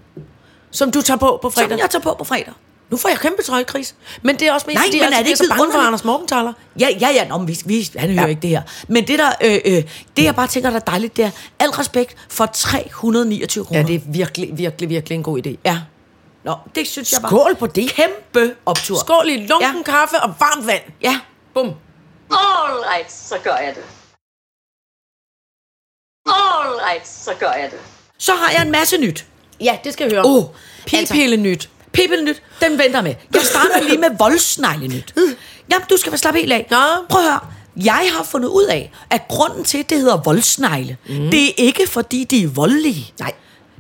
Som 0.71 0.91
du 0.91 1.01
tager 1.01 1.17
på 1.17 1.39
på 1.41 1.49
som 1.49 1.63
fredag. 1.63 1.79
jeg 1.79 1.89
tager 1.89 2.03
på 2.03 2.15
på 2.17 2.23
fredag. 2.23 2.53
Nu 2.91 2.97
får 2.97 3.09
jeg 3.09 3.19
kæmpe 3.19 3.41
trøjkris. 3.43 3.95
Men 4.21 4.35
det 4.39 4.47
er 4.47 4.53
også 4.53 4.67
mest, 4.67 4.75
Nej, 4.75 4.85
fordi 4.85 4.99
men 4.99 5.09
jeg 5.11 5.17
er 5.19 5.23
det 5.23 5.27
ikke 5.27 5.37
så 5.37 5.53
bange 5.57 5.71
for? 5.71 5.79
Anders 5.79 6.03
Morgenthaler. 6.03 6.53
Ja, 6.79 6.87
ja, 7.01 7.09
ja, 7.09 7.27
nå, 7.27 7.37
men 7.37 7.47
vi, 7.47 7.57
vi, 7.65 7.89
han 7.97 8.09
hører 8.09 8.21
Ja. 8.21 8.27
ikke 8.27 8.41
det 8.41 8.49
her. 8.49 8.61
Men 8.87 9.07
det 9.07 9.19
der, 9.19 9.31
øh, 9.43 9.59
øh, 9.65 9.83
det 10.17 10.23
jeg 10.23 10.35
bare 10.35 10.47
tænker, 10.47 10.69
der 10.69 10.75
er 10.79 10.83
dejligt, 10.83 11.17
det 11.17 11.25
er 11.25 11.31
al 11.59 11.69
respekt 11.69 12.15
for 12.29 12.45
329 12.45 13.65
kroner. 13.65 13.81
Ja, 13.81 13.87
det 13.87 13.95
er 13.95 13.99
virkelig, 14.05 14.49
virkelig, 14.57 14.89
virkelig 14.89 15.15
en 15.15 15.23
god 15.23 15.47
idé. 15.47 15.55
Ja. 15.65 15.79
Nå, 16.43 16.55
det 16.75 16.87
synes 16.87 17.11
jeg 17.11 17.21
bare. 17.21 17.29
Skål 17.29 17.55
på 17.55 17.67
det. 17.67 17.89
Kæmpe 17.89 18.55
optur. 18.65 18.97
Skål 18.99 19.29
i 19.29 19.37
lunken 19.47 19.77
Ja. 19.77 19.91
kaffe 19.91 20.19
og 20.23 20.33
varmt 20.39 20.67
vand. 20.67 20.81
Ja. 21.01 21.19
Bum. 21.53 21.65
All 22.31 22.83
right, 22.93 23.11
så 23.11 23.35
gør 23.43 23.55
jeg 23.55 23.75
det. 23.75 23.83
All 26.25 26.79
right, 26.89 27.07
så 27.07 27.31
gør 27.39 27.51
jeg 27.51 27.69
det. 27.71 27.79
Så 28.17 28.33
har 28.35 28.51
jeg 28.51 28.61
en 28.61 28.71
masse 28.71 28.97
nyt. 28.97 29.25
Ja, 29.61 29.77
det 29.83 29.93
skal 29.93 30.03
jeg 30.03 30.13
høre. 30.15 30.25
Åh, 30.25 30.43
Pipille 30.85 31.37
nyt. 31.37 31.69
Nyt, 31.97 32.41
den 32.61 32.77
venter 32.77 33.01
med. 33.01 33.15
Jeg 33.33 33.41
starter 33.41 33.87
lige 33.87 33.97
med 33.97 34.09
voldsnegle 34.19 34.87
nyt. 34.87 35.13
Jamen, 35.71 35.85
du 35.89 35.97
skal 35.97 36.11
være 36.11 36.19
slappe 36.19 36.39
helt 36.39 36.53
af. 36.53 36.67
Nå. 36.71 36.77
Prøv 37.09 37.21
at 37.21 37.27
høre. 37.27 37.39
Jeg 37.83 38.11
har 38.17 38.23
fundet 38.23 38.49
ud 38.49 38.63
af, 38.63 38.91
at 39.09 39.27
grunden 39.27 39.63
til, 39.63 39.77
at 39.77 39.89
det 39.89 39.97
hedder 39.97 40.17
voldsnegle, 40.17 40.97
mm. 41.09 41.31
det 41.31 41.47
er 41.47 41.53
ikke 41.57 41.87
fordi, 41.87 42.23
de 42.23 42.43
er 42.43 42.47
voldelige. 42.47 43.13
Nej. 43.19 43.31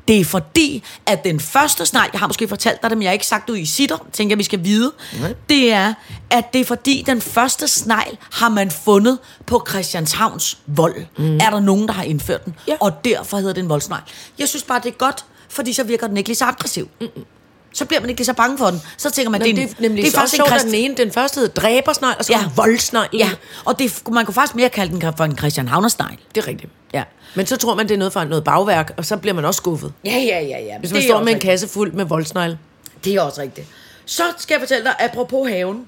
Det 0.07 0.19
er 0.19 0.25
fordi, 0.25 0.83
at 1.05 1.23
den 1.23 1.39
første 1.39 1.85
snegl, 1.85 2.09
jeg 2.13 2.19
har 2.19 2.27
måske 2.27 2.47
fortalt 2.47 2.81
dig 2.81 2.89
det, 2.89 2.97
men 2.97 3.03
jeg 3.03 3.09
har 3.09 3.13
ikke 3.13 3.27
sagt 3.27 3.47
det 3.47 3.53
ud 3.53 3.57
i 3.57 3.65
sitter, 3.65 3.97
tænker 4.13 4.31
jeg, 4.33 4.37
vi 4.37 4.43
skal 4.43 4.63
vide, 4.63 4.91
Nej. 5.21 5.33
det 5.49 5.71
er, 5.71 5.93
at 6.29 6.53
det 6.53 6.61
er 6.61 6.65
fordi, 6.65 7.03
den 7.07 7.21
første 7.21 7.67
snegl 7.67 8.17
har 8.31 8.49
man 8.49 8.71
fundet 8.71 9.19
på 9.45 9.65
Christianshavns 9.69 10.57
vold. 10.67 10.95
Mm. 11.17 11.35
Er 11.35 11.49
der 11.49 11.59
nogen, 11.59 11.87
der 11.87 11.93
har 11.93 12.03
indført 12.03 12.45
den? 12.45 12.55
Ja. 12.67 12.75
Og 12.79 13.05
derfor 13.05 13.37
hedder 13.37 13.53
det 13.53 13.61
en 13.61 13.69
voldsnegl. 13.69 14.01
Jeg 14.39 14.47
synes 14.49 14.63
bare, 14.63 14.79
det 14.83 14.89
er 14.89 14.97
godt, 14.97 15.25
fordi 15.49 15.73
så 15.73 15.83
virker 15.83 16.07
den 16.07 16.17
ikke 16.17 16.29
lige 16.29 16.37
så 16.37 16.45
aggressiv. 16.45 16.89
Mm-mm. 17.01 17.25
Så 17.73 17.85
bliver 17.85 18.01
man 18.01 18.09
ikke 18.09 18.19
lige 18.19 18.25
så 18.25 18.33
bange 18.33 18.57
for 18.57 18.65
den. 18.65 18.81
Så 18.97 19.09
tænker 19.11 19.29
man, 19.29 19.41
Nå, 19.41 19.47
det, 19.47 19.55
det, 19.55 19.63
er, 19.63 19.67
nemlig 19.79 20.03
det 20.03 20.13
er 20.13 20.17
faktisk 20.19 20.39
en 20.41 20.45
krist... 20.47 20.65
den 20.65 20.73
ene, 20.73 20.95
den 20.95 21.11
første 21.11 21.39
hed 21.39 21.47
dræbersnegl, 21.49 22.15
og 22.19 22.25
så 22.25 22.33
Ja. 22.33 22.43
voldsnegl. 22.55 23.09
Ja, 23.13 23.29
og 23.65 23.79
det, 23.79 24.01
man 24.11 24.25
kunne 24.25 24.33
faktisk 24.33 24.55
mere 24.55 24.69
kalde 24.69 24.99
den 25.01 25.13
for 25.17 25.23
en 25.23 25.37
Christian 25.37 25.67
Havnersnegl. 25.67 26.17
Det 26.35 26.43
er 26.43 26.47
rigtigt. 26.47 26.71
Ja. 26.93 27.03
Men 27.35 27.45
så 27.45 27.57
tror 27.57 27.75
man, 27.75 27.87
det 27.87 27.93
er 27.93 27.97
noget 27.97 28.13
fra 28.13 28.25
noget 28.25 28.43
bagværk, 28.43 28.93
og 28.97 29.05
så 29.05 29.17
bliver 29.17 29.33
man 29.33 29.45
også 29.45 29.57
skuffet. 29.57 29.93
Ja, 30.05 30.11
ja, 30.17 30.39
ja, 30.39 30.59
ja. 30.59 30.79
Hvis 30.79 30.91
man 30.93 31.01
står 31.03 31.23
med 31.23 31.33
en 31.33 31.39
kasse 31.39 31.67
fuld 31.67 31.91
med 31.91 32.05
voldsnegle. 32.05 32.59
Det 33.03 33.15
er 33.15 33.21
også 33.21 33.41
rigtigt. 33.41 33.67
Så 34.05 34.23
skal 34.37 34.53
jeg 34.53 34.61
fortælle 34.61 34.83
dig, 34.83 34.95
apropos 34.99 35.49
haven. 35.49 35.87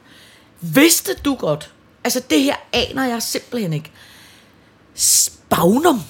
Vidste 0.61 1.11
du 1.25 1.36
godt, 1.36 1.69
altså 2.03 2.21
det 2.29 2.41
her 2.43 2.55
aner 2.73 3.07
jeg 3.07 3.21
simpelthen 3.21 3.73
ikke. 3.73 3.91
Spagnum. 4.95 6.03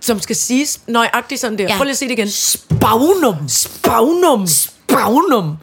Som 0.00 0.20
skal 0.20 0.36
siges 0.36 0.80
nøjagtigt 0.86 1.40
sådan 1.40 1.58
der. 1.58 1.64
Ja. 1.64 1.76
Prøv 1.76 1.84
lige 1.84 1.90
at 1.90 1.96
sige 1.98 2.08
det 2.08 2.18
igen. 2.18 2.30
Spagnum. 2.30 3.48
Spagnum. 3.48 4.46
Spagnum. 4.46 5.56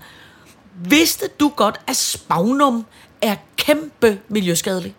Vidste 0.85 1.27
du 1.39 1.49
godt, 1.55 1.79
at 1.87 1.95
spagnum 1.95 2.85
er 3.21 3.35
kæmpe 3.57 4.19
miljøskadelig? 4.29 4.95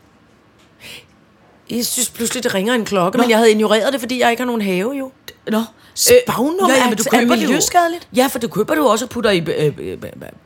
Jeg 1.70 1.86
synes 1.86 2.10
pludselig, 2.10 2.42
det 2.42 2.54
ringer 2.54 2.74
en 2.74 2.84
klokke, 2.84 3.18
Nå. 3.18 3.22
men 3.22 3.30
jeg 3.30 3.38
havde 3.38 3.50
ignoreret 3.50 3.92
det, 3.92 4.00
fordi 4.00 4.20
jeg 4.20 4.30
ikke 4.30 4.40
har 4.40 4.46
nogen 4.46 4.62
have 4.62 4.92
jo. 4.96 5.10
Nå. 5.50 5.62
Spagnum 5.94 6.70
er- 6.70 6.88
men 6.88 6.96
du 6.96 7.02
er 7.06 7.18
køber 7.20 7.34
det 7.34 7.42
jo- 7.42 7.46
miljøskadeligt? 7.48 8.08
Ja, 8.16 8.26
for 8.26 8.38
du 8.38 8.48
køber 8.48 8.74
det 8.74 8.80
jo 8.80 8.86
også 8.86 9.04
og 9.04 9.08
putter 9.10 9.30
i 9.30 9.38
øh, 9.38 9.48
øh, 9.78 9.92
øh, 9.92 9.98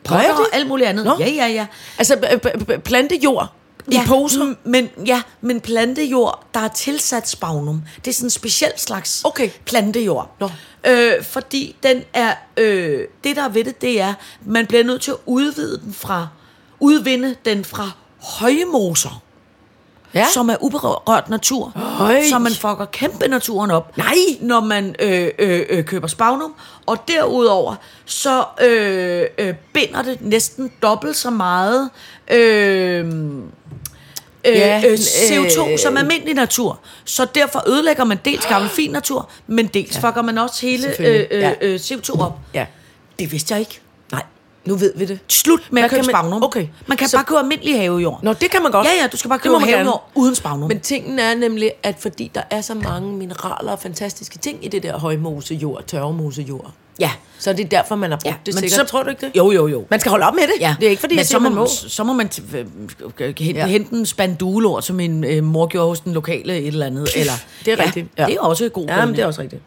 potter 0.04 0.32
og 0.32 0.38
det? 0.38 0.46
alt 0.52 0.68
muligt 0.68 0.88
andet. 0.88 1.04
Nå. 1.04 1.16
Ja, 1.18 1.28
ja, 1.28 1.46
ja. 1.46 1.66
Altså, 1.98 2.38
b- 2.66 2.82
plantejord 2.84 3.52
I 3.88 3.98
poser? 4.06 4.44
m- 4.52 4.56
Men, 4.68 4.88
ja, 5.06 5.22
men 5.40 5.60
plantejord, 5.60 6.44
der 6.54 6.60
er 6.60 6.68
tilsat 6.68 7.28
spagnum. 7.28 7.82
Det 8.04 8.10
er 8.10 8.14
sådan 8.14 8.26
en 8.26 8.30
speciel 8.30 8.72
slags 8.76 9.20
Okay. 9.24 9.50
plantejord. 9.64 10.36
Nå. 10.40 10.50
Øh, 10.86 11.24
fordi 11.24 11.76
den 11.82 12.02
er, 12.12 12.34
øh, 12.56 13.00
det 13.24 13.36
der 13.36 13.42
er 13.42 13.48
ved 13.48 13.64
det, 13.64 13.80
det 13.80 14.00
er, 14.00 14.14
man 14.46 14.66
bliver 14.66 14.84
nødt 14.84 15.02
til 15.02 15.10
at 15.10 15.16
udvide 15.26 15.80
den 15.84 15.94
fra, 15.94 16.28
udvinde 16.80 17.34
den 17.44 17.64
fra 17.64 17.90
højmoser, 18.22 19.22
Ja. 20.14 20.26
som 20.34 20.48
er 20.50 20.56
uberørt 20.60 21.28
natur. 21.28 21.72
Høj. 21.76 22.22
Så 22.30 22.38
man 22.38 22.52
fucker 22.52 22.84
kæmpe 22.92 23.28
naturen 23.28 23.70
op. 23.70 23.96
Nej. 23.96 24.14
Når 24.40 24.60
man 24.60 24.94
øh, 24.98 25.28
øh, 25.38 25.62
øh, 25.70 25.84
køber 25.84 26.06
spagnum. 26.08 26.54
Og 26.86 26.98
derudover, 27.08 27.74
så 28.04 28.44
øh, 28.62 29.24
øh, 29.38 29.54
binder 29.72 30.02
det 30.02 30.18
næsten 30.20 30.72
dobbelt 30.82 31.16
så 31.16 31.30
meget 31.30 31.90
øh, 32.30 33.12
Ja, 34.44 34.82
øh, 34.86 34.94
CO2 34.94 35.68
øh, 35.72 35.78
som 35.78 35.96
almindelig 35.96 36.34
natur. 36.34 36.78
Så 37.04 37.26
derfor 37.34 37.68
ødelægger 37.68 38.04
man 38.04 38.18
dels 38.24 38.46
gammel 38.46 38.70
fin 38.70 38.90
natur, 38.90 39.28
men 39.46 39.66
dels 39.66 39.94
ja. 40.02 40.08
fucker 40.08 40.22
man 40.22 40.38
også 40.38 40.66
hele 40.66 40.88
øh, 41.00 41.26
øh, 41.30 41.40
Ja. 41.40 41.52
øh, 41.60 41.76
CO2 41.80 42.20
op. 42.20 42.38
Ja. 42.54 42.66
Det 43.18 43.32
vidste 43.32 43.52
jeg 43.54 43.60
ikke. 43.60 43.80
Nej, 44.12 44.22
nu 44.64 44.74
ved 44.74 44.92
vi 44.96 45.04
det. 45.04 45.18
Slut 45.28 45.60
med 45.70 45.82
Hvad 45.82 45.84
at 45.84 45.90
købe 45.90 46.02
man- 46.02 46.10
spagnum. 46.12 46.42
Okay. 46.42 46.66
Man 46.86 46.96
kan 46.98 47.08
Så- 47.08 47.16
bare 47.16 47.24
købe 47.24 47.38
almindelig 47.38 47.80
havejord. 47.80 48.20
Nå, 48.22 48.32
det 48.32 48.50
kan 48.50 48.62
man 48.62 48.72
godt. 48.72 48.86
Ja, 48.86 48.92
ja, 49.02 49.06
du 49.06 49.16
skal 49.16 49.28
bare 49.28 49.38
købe 49.38 49.58
havejord 49.58 50.10
uden 50.14 50.34
spagnum. 50.34 50.68
Men 50.68 50.80
tingen 50.80 51.18
er 51.18 51.34
nemlig, 51.34 51.72
at 51.82 51.94
fordi 51.98 52.30
der 52.34 52.42
er 52.50 52.60
så 52.60 52.74
mange 52.74 53.12
mineraler 53.12 53.72
og 53.72 53.78
fantastiske 53.78 54.38
ting 54.38 54.64
i 54.64 54.68
det 54.68 54.82
der 54.82 54.98
højmosejord, 54.98 55.84
tørremosejord, 55.86 56.70
ja. 57.00 57.10
så 57.38 57.50
er 57.50 57.54
det 57.54 57.70
derfor, 57.70 57.94
man 57.96 58.10
har 58.10 58.16
brugt 58.16 58.24
Ja, 58.24 58.30
ja, 58.30 58.36
det 58.46 58.54
men 58.54 58.60
sikkert. 58.60 58.80
så- 58.80 58.84
tror 58.86 59.02
du 59.02 59.10
ikke 59.10 59.26
det? 59.26 59.36
Jo, 59.36 59.50
jo, 59.50 59.66
jo. 59.68 59.86
Man 59.90 60.00
skal 60.00 60.10
holde 60.10 60.26
op 60.26 60.34
med 60.34 60.42
det. 60.42 60.52
Ja. 60.60 60.76
Det 60.80 60.86
er 60.86 60.90
ikke 60.90 61.00
fordi, 61.00 61.14
Men 61.14 61.18
jeg 61.18 61.26
så 61.26 61.30
siger, 61.30 61.38
må, 61.38 61.48
man 61.48 61.58
må. 61.58 61.66
så 61.88 62.04
må 62.04 62.12
man 62.12 62.30
t- 62.34 62.56
øh, 62.56 62.66
øh, 63.20 63.34
hente, 63.38 63.60
Ja. 63.60 63.66
hente 63.66 63.94
en 63.94 64.06
spandulord, 64.06 64.82
som 64.82 64.96
min 64.96 65.24
øh, 65.24 65.44
mor 65.44 65.66
gjorde 65.66 65.88
hos 65.88 66.00
den 66.00 66.12
lokale 66.12 66.58
et 66.58 66.66
eller 66.66 66.86
andet. 66.86 67.08
Eller, 67.16 67.32
Det 67.64 67.72
er 67.72 67.84
rigtigt. 67.84 68.06
Ja, 68.18 68.26
det 68.26 68.34
er 68.34 68.40
også 68.40 68.68
god 68.68 68.86
Ja, 68.86 69.04
men 69.06 69.14
det 69.14 69.22
er 69.22 69.26
også 69.26 69.40
rigtigt. 69.42 69.62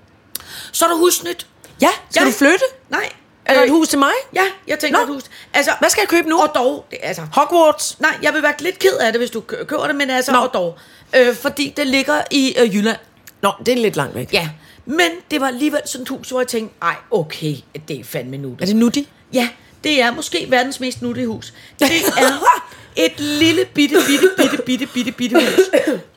Så 0.71 0.85
er 0.85 0.89
der 0.89 0.97
husnyt. 0.97 1.47
Ja, 1.81 1.87
skal 2.09 2.21
Ja. 2.21 2.27
du 2.27 2.31
flytte? 2.33 2.63
Nej. 2.89 3.09
Er 3.45 3.53
der 3.53 3.63
et 3.63 3.69
hus 3.69 3.87
til 3.87 3.99
mig? 3.99 4.11
Ja, 4.35 4.41
jeg 4.67 4.79
tænker 4.79 4.97
Nå. 4.97 5.03
et 5.03 5.09
hus. 5.09 5.23
Altså, 5.53 5.71
Hvad 5.79 5.89
skal 5.89 6.01
jeg 6.01 6.07
købe 6.09 6.29
nu? 6.29 6.37
Og 6.41 6.51
dog, 6.55 6.85
det, 6.91 6.97
altså, 7.03 7.21
Hogwarts? 7.33 7.99
nej, 7.99 8.11
jeg 8.23 8.33
vil 8.33 8.43
være 8.43 8.53
lidt 8.59 8.79
ked 8.79 8.97
af 9.01 9.11
det, 9.13 9.21
hvis 9.21 9.29
du 9.29 9.39
kø- 9.41 9.63
køber 9.63 9.87
det, 9.87 9.95
men 9.95 10.09
altså, 10.09 10.31
Nå. 10.31 10.37
og 10.37 10.49
dog. 10.53 10.77
Øh, 11.15 11.35
fordi 11.35 11.73
det 11.77 11.87
ligger 11.87 12.21
i 12.31 12.55
øh, 12.59 12.75
Jylland. 12.75 12.97
Nå, 13.41 13.51
det 13.65 13.71
er 13.73 13.75
lidt 13.77 13.95
langt 13.95 14.15
væk. 14.15 14.33
Ja, 14.33 14.49
men 14.87 15.11
det 15.31 15.41
var 15.41 15.47
alligevel 15.47 15.81
sådan 15.85 16.03
et 16.03 16.09
hus, 16.09 16.29
hvor 16.29 16.39
jeg 16.39 16.47
tænkte, 16.47 16.75
ej, 16.81 16.95
okay, 17.11 17.55
det 17.87 17.99
er 17.99 18.03
fandme 18.03 18.37
nu. 18.37 18.57
Er 18.61 18.65
det 18.65 18.75
nutty? 18.75 18.99
Ja, 19.33 19.49
det 19.83 20.01
er 20.01 20.11
måske 20.11 20.45
verdens 20.49 20.79
mest 20.79 21.01
nuttige 21.01 21.27
hus. 21.27 21.53
Det 21.79 21.87
er 21.87 23.05
et 23.05 23.19
lille 23.19 23.65
bitte, 23.73 23.95
bitte, 24.07 24.29
bitte, 24.37 24.57
bitte, 24.65 24.87
bitte, 24.93 25.11
bitte 25.11 25.35
hus. 25.35 25.59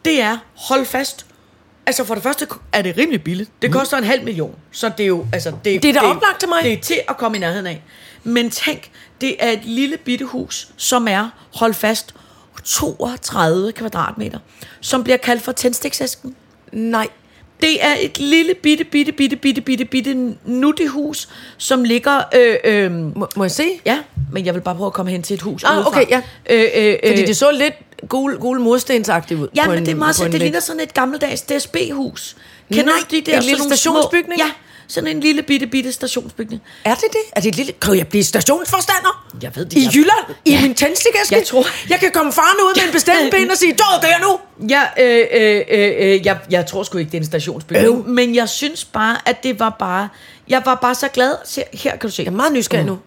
Det 0.05 0.21
er, 0.21 0.39
hold 0.55 0.87
fast, 0.87 1.27
altså 1.87 2.05
for 2.05 2.15
det 2.15 2.23
første 2.23 2.47
er 2.73 2.83
det 2.83 2.97
rimelig 2.97 3.25
billigt. 3.25 3.51
Det 3.63 3.73
koster 3.73 3.97
en 3.97 4.05
halv 4.05 4.25
million, 4.25 4.55
så 4.71 4.91
det 4.99 5.03
er 5.03 5.09
jo, 5.09 5.27
altså... 5.33 5.53
Det, 5.65 5.83
Det 5.83 5.89
er 5.97 6.01
da 6.01 6.07
oplagt 6.07 6.41
til 6.41 6.49
mig. 6.49 6.65
Det 6.65 6.73
er 6.73 6.81
til 6.81 7.01
at 7.09 7.17
komme 7.17 7.37
i 7.37 7.41
nærheden 7.41 7.67
af. 7.67 7.83
Men 8.25 8.51
tænk, 8.51 8.91
det 9.21 9.37
er 9.39 9.51
et 9.51 9.65
lille 9.65 9.97
bitte 9.97 10.25
hus, 10.25 10.69
som 10.77 11.09
er, 11.09 11.29
hold 11.55 11.75
fast, 11.75 12.15
32 12.65 13.73
kvadratmeter, 13.73 14.39
som 14.81 15.05
bliver 15.05 15.17
kaldt 15.17 15.43
for 15.43 15.53
tændstiksæsken. 15.53 16.37
Nej. 16.73 17.09
Det 17.63 17.85
er 17.85 17.97
et 18.01 18.19
lille 18.19 18.55
bitte, 18.55 18.85
bitte, 18.85 19.13
bitte, 19.13 19.37
bitte, 19.37 19.61
bitte, 19.61 19.85
bitte 19.85 20.35
nuttehus, 20.45 21.29
som 21.59 21.85
ligger... 21.85 22.23
Øh, 22.35 22.57
øh, 22.65 22.93
Må, 23.17 23.29
må 23.37 23.45
jeg 23.45 23.51
se? 23.51 23.65
Ja, 23.87 23.99
men 24.33 24.47
jeg 24.47 24.55
vil 24.55 24.61
bare 24.61 24.75
prøve 24.77 24.87
at 24.87 24.93
komme 24.93 25.13
hen 25.13 25.23
til 25.23 25.35
et 25.35 25.43
hus 25.43 25.65
Ah, 25.65 25.77
udefra. 25.77 25.91
okay, 25.91 26.07
ja. 26.11 26.21
Øh, 26.51 26.61
øh, 26.75 26.89
øh, 27.03 27.11
Fordi 27.11 27.27
det 27.27 27.37
så 27.37 27.51
lidt 27.51 27.75
gul, 28.09 28.37
gul 28.39 28.61
murstensagtigt 28.61 29.41
ud. 29.41 29.49
Ja, 29.57 29.69
men 29.69 29.79
en- 29.79 29.87
det 29.87 29.93
er 29.93 29.97
meget 29.97 30.17
det 30.19 30.31
lidt- 30.31 30.43
ligner 30.43 30.61
sådan 30.61 30.81
et 30.81 30.95
gammeldags 30.95 31.43
DSB-hus. 31.43 32.37
Kender 32.73 32.85
Nej, 32.85 32.95
du 33.11 33.17
de 33.17 33.21
der 33.21 33.37
en 33.37 33.43
lille 33.43 33.63
stationsbygning? 33.65 34.41
Små, 34.41 34.45
ja, 34.47 34.51
sådan 34.89 35.09
en 35.17 35.21
lille 35.21 35.43
bitte, 35.43 35.67
bitte 35.67 35.93
stationsbygning. 35.93 36.63
Er 36.85 36.95
det 36.95 37.05
det? 37.13 37.21
Er 37.33 37.41
det 37.41 37.49
et 37.49 37.57
lille... 37.57 37.73
Kan 37.73 37.97
jeg 37.99 38.09
blive 38.09 38.25
stationsforstander? 38.25 39.29
Jeg 39.43 39.51
ved 39.57 39.65
det, 39.65 39.77
I 39.79 39.85
jeg- 39.85 39.95
Jylland? 39.95 40.25
I 40.45 40.51
Ja. 40.51 40.63
min 40.63 40.75
tændstikæske? 40.75 41.35
Jeg 41.35 41.45
tror- 41.47 41.67
Jeg 41.91 41.99
kan 42.01 42.11
komme 42.15 42.33
farne 42.33 42.59
ud 42.65 42.75
med 42.77 42.85
en 42.87 42.93
bestemt 42.93 43.31
ben 43.31 43.51
og 43.51 43.57
sige, 43.57 43.73
død 43.73 44.01
der 44.03 44.19
nu! 44.29 44.39
Ja, 44.69 44.83
øh, 45.01 45.27
øh, 45.33 45.63
øh, 45.71 45.93
øh, 45.99 46.27
jeg, 46.27 46.39
jeg 46.51 46.67
tror 46.67 46.83
sgu 46.83 46.99
ikke, 46.99 47.11
det 47.11 47.17
er 47.17 47.21
en 47.21 47.27
stationsbygning. 47.27 47.87
Øv. 47.87 48.07
Men 48.09 48.35
jeg 48.35 48.49
synes 48.49 48.85
bare, 48.85 49.29
at 49.29 49.43
det 49.43 49.61
var 49.61 49.77
bare... 49.79 50.09
Jeg 50.49 50.63
var 50.65 50.75
bare 50.75 50.95
så 50.95 51.09
glad. 51.09 51.35
Se, 51.45 51.63
her 51.73 51.91
kan 51.91 52.01
du 52.01 52.11
se. 52.11 52.23
Jeg 52.23 52.31
er 52.31 52.37
meget 52.37 52.53
nysgerrig 52.53 52.87
nu. 52.87 52.99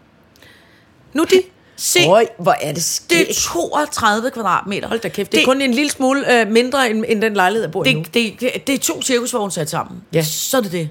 Nu 1.13 1.23
de. 1.23 1.41
Se, 1.75 1.99
Øj, 2.07 2.27
hvor 2.37 2.55
er 2.61 2.67
det 2.67 2.75
det 2.75 2.83
skægt. 2.83 3.29
er 3.29 3.33
32 3.33 4.31
kvadratmeter. 4.31 4.87
Hold 4.87 4.99
da 4.99 5.09
kæft, 5.09 5.31
det 5.31 5.41
er 5.41 5.45
kun 5.45 5.61
en 5.61 5.73
lille 5.73 5.91
smule 5.91 6.41
øh, 6.41 6.51
mindre 6.51 6.89
end, 6.89 7.05
end 7.07 7.21
den 7.21 7.33
lejlighed, 7.33 7.63
jeg 7.63 7.71
bor 7.71 7.85
i 7.85 7.93
nu. 7.93 7.99
det, 7.99 8.13
det, 8.13 8.33
det, 8.39 8.67
det 8.67 8.75
er 8.75 8.79
to 8.79 9.01
cirkusvogne 9.01 9.51
sat 9.51 9.69
sammen. 9.69 10.01
Ja. 10.13 10.23
Så 10.23 10.57
er 10.57 10.61
det 10.61 10.71
det. 10.71 10.89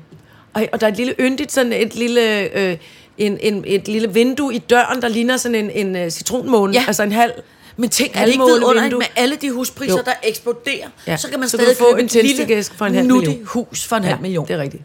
Ej, 0.54 0.68
og 0.72 0.80
der 0.80 0.86
er 0.86 0.90
et 0.90 0.96
lille 0.96 1.14
yndigt, 1.20 1.52
sådan 1.52 1.72
et 1.72 1.94
lille, 1.94 2.56
øh, 2.58 2.76
en, 3.18 3.38
en, 3.40 3.64
et 3.66 3.88
lille 3.88 4.12
vindue 4.12 4.54
i 4.54 4.58
døren, 4.58 5.02
der 5.02 5.08
ligner 5.08 5.36
sådan 5.36 5.54
en, 5.54 5.70
en 5.70 6.04
uh, 6.04 6.10
citronmåne. 6.10 6.72
Ja. 6.72 6.84
Altså 6.86 7.02
en 7.02 7.12
halv. 7.12 7.32
Men 7.76 7.90
tænk, 7.90 8.10
er 8.16 8.20
det 8.24 8.32
ikke 8.32 8.44
vidunderligt 8.44 8.98
med 8.98 9.06
alle 9.16 9.36
de 9.36 9.50
huspriser, 9.50 9.96
Jo. 9.96 10.02
der 10.04 10.12
eksploderer? 10.22 10.88
Ja. 11.06 11.16
Så 11.16 11.28
kan 11.28 11.40
man 11.40 11.48
Så 11.48 11.56
kan 11.56 11.64
stadig 11.66 11.78
du 11.78 11.84
få 11.84 11.96
en 11.96 12.08
tændstikæske 12.08 12.74
for 12.76 12.86
en 12.86 12.94
halv 12.94 13.06
million. 13.14 13.38
hus 13.46 13.84
for 13.86 13.96
en 13.96 14.04
halv 14.04 14.20
million. 14.20 14.46
det 14.48 14.54
er 14.54 14.58
rigtigt. 14.62 14.82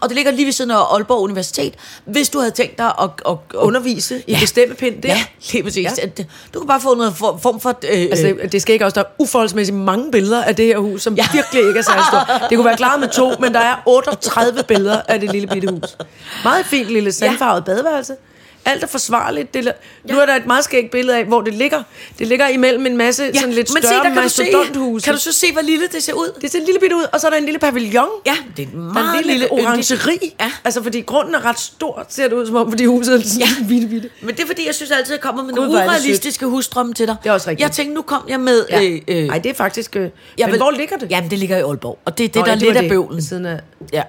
Og 0.00 0.08
det 0.08 0.16
ligger 0.16 0.32
lige 0.32 0.44
ved 0.46 0.52
siden 0.52 0.70
af 0.70 0.94
Aalborg 0.94 1.20
Universitet. 1.20 1.74
Hvis 2.04 2.28
du 2.28 2.38
havde 2.38 2.50
tænkt 2.50 2.78
dig 2.78 2.86
at, 2.86 3.10
at, 3.26 3.32
at 3.52 3.56
Undervise 3.56 4.22
i 4.26 4.36
bestemmepind 4.40 5.02
der. 5.02 5.08
Ja, 5.08 5.24
lige 5.52 5.62
præcis. 5.62 5.84
Ja. 5.84 5.90
Ja. 6.18 6.24
Du 6.54 6.58
kan 6.60 6.66
bare 6.68 6.80
få 6.80 6.94
noget 6.94 7.16
for, 7.16 7.38
form 7.42 7.60
for... 7.60 7.68
Øh, 7.68 8.00
Altså, 8.10 8.34
det, 8.52 8.62
skal 8.62 8.72
ikke 8.72 8.84
også, 8.84 8.94
der 8.94 9.00
er 9.00 9.10
uforholdsmæssigt 9.18 9.76
mange 9.78 10.10
billeder 10.10 10.44
af 10.44 10.56
det 10.56 10.66
her 10.66 10.78
hus, 10.78 11.02
som 11.02 11.14
ja. 11.14 11.22
Ja. 11.34 11.38
virkelig 11.38 11.68
ikke 11.68 11.78
er 11.78 11.82
særlig 11.84 12.04
stort. 12.12 12.50
Det 12.50 12.58
kunne 12.58 12.64
være 12.64 12.76
klaret 12.76 13.00
med 13.00 13.08
to, 13.08 13.32
men 13.40 13.54
der 13.54 13.60
er 13.60 13.82
38 13.86 14.62
billeder 14.68 15.00
af 15.08 15.20
det 15.20 15.32
lille 15.32 15.48
bitte 15.48 15.68
hus. 15.72 15.96
Meget 16.44 16.66
fint 16.66 16.88
lille 16.88 17.12
sandfarvet 17.12 17.64
badeværelse. 17.64 18.16
Alt 18.64 18.82
er 18.82 18.86
forsvarligt. 18.86 19.54
Det, 19.54 19.72
nu 20.10 20.18
er 20.18 20.26
der 20.26 20.36
et 20.36 20.46
meget 20.46 20.64
skægt 20.64 20.90
billede 20.90 21.16
af, 21.18 21.24
hvor 21.24 21.40
det 21.40 21.54
ligger. 21.54 21.82
Det 22.18 22.26
ligger 22.26 22.48
imellem 22.48 22.86
en 22.86 22.96
masse 22.96 23.24
ja, 23.24 23.32
sådan 23.40 23.52
lidt 23.54 23.70
men 23.74 23.82
større 23.82 24.04
se, 24.04 24.42
mastodonthuse. 24.42 25.04
kan 25.04 25.14
du 25.14 25.20
så 25.20 25.32
se, 25.32 25.52
hvor 25.52 25.62
lille 25.62 25.86
det 25.92 26.02
ser 26.02 26.12
ud? 26.12 26.38
Det 26.42 26.50
ser 26.52 26.58
en 26.58 26.64
lille 26.64 26.80
bitte 26.80 26.96
ud, 26.96 27.04
og 27.12 27.20
så 27.20 27.26
er 27.26 27.30
der 27.30 27.38
en 27.38 27.44
lille 27.44 27.58
pavillon. 27.58 28.08
Ja, 28.26 28.34
det 28.56 28.62
er 28.62 28.66
Der 28.70 28.76
er 28.78 28.86
en 28.86 28.92
meget 28.92 29.16
lille, 29.26 29.32
lille 29.32 29.46
yndigt- 29.46 29.64
orangeri. 29.66 30.34
Ja. 30.40 30.52
Altså, 30.64 30.82
fordi 30.82 31.00
grunden 31.00 31.34
er 31.34 31.44
ret 31.44 31.58
stor, 31.58 32.06
ser 32.08 32.28
det 32.28 32.32
ud 32.36 32.46
som 32.46 32.56
om, 32.56 32.70
fordi 32.70 32.84
huset 32.84 33.14
er 33.14 33.22
sådan 33.28 33.40
ja. 33.40 33.64
bitte, 33.68 33.86
bitte. 33.88 34.10
Men 34.20 34.34
det 34.34 34.42
er 34.42 34.46
fordi, 34.46 34.66
jeg 34.66 34.74
synes 34.74 34.90
altid, 34.90 35.12
at 35.14 35.16
jeg 35.18 35.22
kommer 35.22 35.42
med 35.42 35.54
Gud, 35.54 35.62
nogle 35.66 35.78
det 35.80 35.86
urealistiske 35.86 36.46
husdrømme 36.46 36.94
til 36.94 37.06
dig. 37.06 37.16
Det 37.22 37.28
er 37.28 37.32
også 37.32 37.50
rigtigt. 37.50 37.64
Jeg 37.68 37.72
tænkte, 37.72 37.94
nu 37.94 38.02
kom 38.02 38.22
jeg 38.28 38.40
med... 38.40 38.64
Ja. 38.70 38.82
Øh, 38.82 39.00
øh, 39.08 39.24
Nej, 39.26 39.38
det 39.38 39.50
er 39.50 39.54
faktisk... 39.54 39.96
Øh, 39.96 40.02
jeg 40.02 40.10
men 40.46 40.52
vil- 40.52 40.60
hvor 40.60 40.70
ligger 40.70 40.96
det? 40.96 41.10
Jamen, 41.10 41.30
det 41.30 41.38
ligger 41.38 41.56
i 41.56 41.60
Aalborg. 41.60 41.98
Og 42.04 42.18
det 42.18 42.24
er 42.24 42.28
det, 42.28 42.36
Nå, 42.36 42.42
der 42.42 42.50
ja, 42.50 42.56
er 42.56 42.60
lidt 42.60 42.76
af 42.76 42.82
det. 42.82 42.90
bøvlen. 42.90 43.22
Siden 43.22 43.46
af... 43.46 43.60
Ja. 43.92 44.02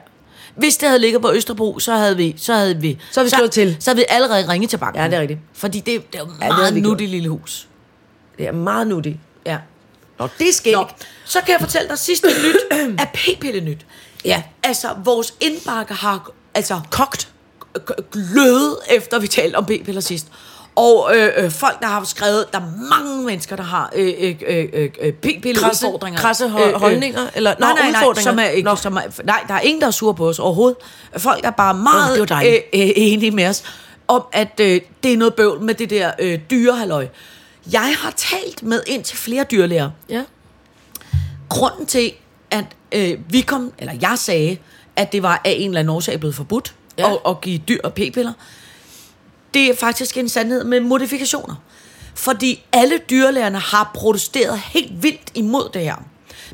Hvis 0.56 0.78
det 0.78 0.88
havde 0.90 1.02
ligget 1.02 1.22
på 1.22 1.32
Østerbro, 1.34 1.80
så 1.80 1.96
havde 1.96 2.18
vi... 2.18 2.36
Så 2.38 2.54
havde 2.54 2.78
vi, 2.78 3.00
Så 3.12 3.20
havde 3.20 3.32
vi 3.32 3.36
slået 3.38 3.52
til. 3.52 3.78
Så 3.80 3.90
havde 3.90 3.98
vi 3.98 4.06
allerede 4.10 4.50
ringet 4.52 4.70
til 4.70 4.78
banken. 4.78 5.02
Ja, 5.02 5.08
det 5.08 5.14
er 5.16 5.20
rigtigt. 5.22 5.40
Fordi 5.54 5.80
det, 5.80 6.12
det 6.14 6.20
er 6.20 6.24
jo 6.24 6.32
meget 6.40 6.76
ja, 6.76 6.80
nuttigt 6.80 7.10
lille 7.12 7.30
hus. 7.30 7.68
Det 8.38 8.48
er 8.48 8.52
meget 8.52 8.88
nuttigt. 8.88 9.18
Ja. 9.46 9.58
Nå, 10.20 10.28
det 10.40 10.50
er 10.50 10.54
skægt. 10.54 10.76
Nå, 10.78 10.88
så 11.26 11.40
kan 11.42 11.50
jeg 11.52 11.60
fortælle 11.60 11.88
dig 11.90 11.98
sidste 12.00 12.28
nyt 12.46 12.56
af 13.00 13.10
p-pille 13.14 13.62
nyt. 13.62 13.86
Ja. 14.26 14.44
Altså, 14.64 14.88
vores 15.04 15.34
indbakke 15.42 15.94
har 15.94 16.32
altså 16.54 16.80
kogt, 16.92 17.28
g- 17.80 18.02
glødet, 18.12 18.78
efter 18.90 19.20
vi 19.20 19.28
talte 19.28 19.56
om 19.56 19.66
p-piller 19.66 20.02
sidst. 20.02 20.28
Og 20.76 21.12
øh, 21.16 21.30
øh, 21.38 21.52
folk, 21.52 21.80
der 21.80 21.88
har 21.88 22.04
skrevet, 22.04 22.46
der 22.54 22.60
er 22.60 22.64
mange 23.02 23.24
mennesker, 23.26 23.56
der 23.56 23.64
har 23.64 23.92
øh, 23.96 24.14
øh, 24.20 24.36
øh, 24.48 24.66
øh, 24.74 24.90
øh, 25.02 25.14
p-pille-udfordringer. 25.14 26.20
Krasse 26.20 26.46
ho- 26.46 26.78
holdninger? 26.78 27.28
Eller, 27.36 27.56
nej, 27.60 27.70
nå, 27.70 27.76
nej, 27.76 27.92
nej, 27.92 28.00
udfordringer. 28.02 28.32
som 28.32 28.40
er, 28.40 28.44
ikke, 28.44 28.70
som 28.82 28.96
er, 28.98 29.02
nej, 29.24 29.44
der 29.48 29.54
er 29.54 29.60
ingen, 29.60 29.82
der 29.82 29.88
er 29.88 29.92
sur 29.92 30.12
på 30.14 30.30
os 30.30 30.40
overhovedet. 30.40 30.78
Folk 31.18 31.46
er 31.46 31.52
bare 31.52 31.74
meget 31.74 32.30
var 32.30 32.42
øh, 32.42 32.54
øh, 32.54 32.60
enige 32.96 33.32
med 33.32 33.48
os 33.48 33.64
om, 34.08 34.24
at 34.32 34.60
øh, 34.62 34.82
det 35.04 35.14
er 35.14 35.18
noget 35.18 35.34
bøvl 35.34 35.62
med 35.62 35.74
det 35.74 35.90
der 35.90 36.12
øh, 36.20 36.40
dyrehalløj. 36.52 37.08
Jeg 37.72 37.96
har 38.00 38.12
talt 38.12 38.64
med 38.64 38.82
indtil 38.88 39.18
flere 39.18 39.44
dyrlæger, 39.52 39.90
Ja. 40.10 40.24
grunden 41.50 41.86
til, 41.86 42.12
at 42.52 42.66
øh, 42.92 43.18
vi 43.30 43.42
kom, 43.42 43.74
eller 43.80 43.94
jeg 44.02 44.14
sagde, 44.18 44.58
at 44.96 45.12
det 45.12 45.24
var 45.24 45.42
af 45.46 45.56
en 45.60 45.70
eller 45.70 45.80
anden 45.80 45.96
årsag 45.96 46.20
blevet 46.20 46.36
forbudt 46.36 46.74
ja. 46.98 47.12
at, 47.14 47.20
at 47.28 47.42
give 47.42 47.58
dyr 47.58 47.90
p-piller, 47.96 48.34
det 49.54 49.70
er 49.70 49.76
faktisk 49.76 50.18
en 50.18 50.30
sandhed 50.30 50.64
med 50.64 50.80
modifikationer. 50.80 51.56
Fordi 52.16 52.66
alle 52.74 52.98
dyrlægerne 53.10 53.60
har 53.60 53.92
protesteret 53.94 54.60
helt 54.60 55.04
vildt 55.04 55.32
imod 55.36 55.70
det 55.74 55.82
her. 55.82 55.96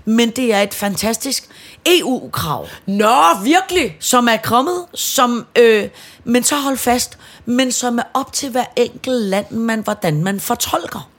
Men 0.06 0.30
det 0.30 0.54
er 0.54 0.62
et 0.62 0.74
fantastisk 0.74 1.46
EU-krav, 1.86 2.68
Nå, 2.86 3.16
virkelig? 3.44 3.98
som 4.00 4.28
er 4.28 4.38
kommet, 4.38 4.86
som, 4.94 5.46
øh, 5.58 5.90
men 6.24 6.44
så 6.44 6.56
hold 6.56 6.78
fast, 6.78 7.18
men 7.46 7.72
som 7.72 7.98
er 8.00 8.04
op 8.14 8.34
til 8.34 8.50
hver 8.50 8.66
enkelt 8.76 9.22
land, 9.22 9.52
man, 9.52 9.80
hvordan 9.80 10.24
man 10.24 10.40
fortolker. 10.40 11.10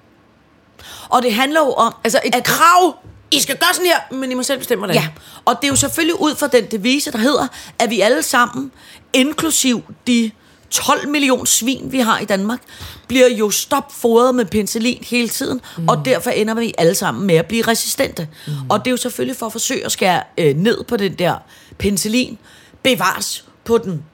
Og 1.08 1.22
det 1.22 1.34
handler 1.34 1.60
jo 1.60 1.72
om... 1.72 1.94
Altså 2.04 2.20
et 2.24 2.34
at- 2.34 2.44
krav. 2.44 2.96
I 3.32 3.40
skal 3.40 3.56
gøre 3.58 3.74
sådan 3.74 3.86
her, 3.86 4.16
men 4.16 4.30
I 4.30 4.34
må 4.34 4.42
selv 4.42 4.58
bestemme, 4.58 4.80
hvordan. 4.80 5.02
Ja, 5.02 5.08
og 5.44 5.56
det 5.60 5.64
er 5.64 5.68
jo 5.68 5.76
selvfølgelig 5.76 6.20
ud 6.20 6.34
fra 6.34 6.46
den 6.46 6.64
devise, 6.70 7.12
der 7.12 7.18
hedder, 7.18 7.46
at 7.78 7.90
vi 7.90 8.00
alle 8.00 8.22
sammen, 8.22 8.72
inklusiv 9.12 9.82
de 10.06 10.30
12 10.70 11.08
millioner 11.08 11.44
svin, 11.44 11.92
vi 11.92 11.98
har 11.98 12.18
i 12.18 12.24
Danmark, 12.24 12.60
bliver 13.08 13.28
jo 13.28 13.50
stopfodret 13.50 14.34
med 14.34 14.44
penicillin 14.44 15.04
hele 15.10 15.28
tiden, 15.28 15.60
mm. 15.78 15.88
og 15.88 16.04
derfor 16.04 16.30
ender 16.30 16.54
vi 16.54 16.74
alle 16.78 16.94
sammen 16.94 17.26
med 17.26 17.34
at 17.34 17.46
blive 17.46 17.62
resistente. 17.62 18.28
Mm. 18.46 18.52
Og 18.68 18.78
det 18.78 18.86
er 18.86 18.90
jo 18.90 18.96
selvfølgelig 18.96 19.36
for 19.36 19.46
at 19.46 19.52
forsøge 19.52 19.84
at 19.84 19.92
skære 19.92 20.22
øh, 20.38 20.56
ned 20.56 20.84
på 20.84 20.96
den 20.96 21.14
der 21.14 21.34
penicillin, 21.78 22.38
bevares 22.82 23.44
på 23.64 23.78
den, 23.78 24.04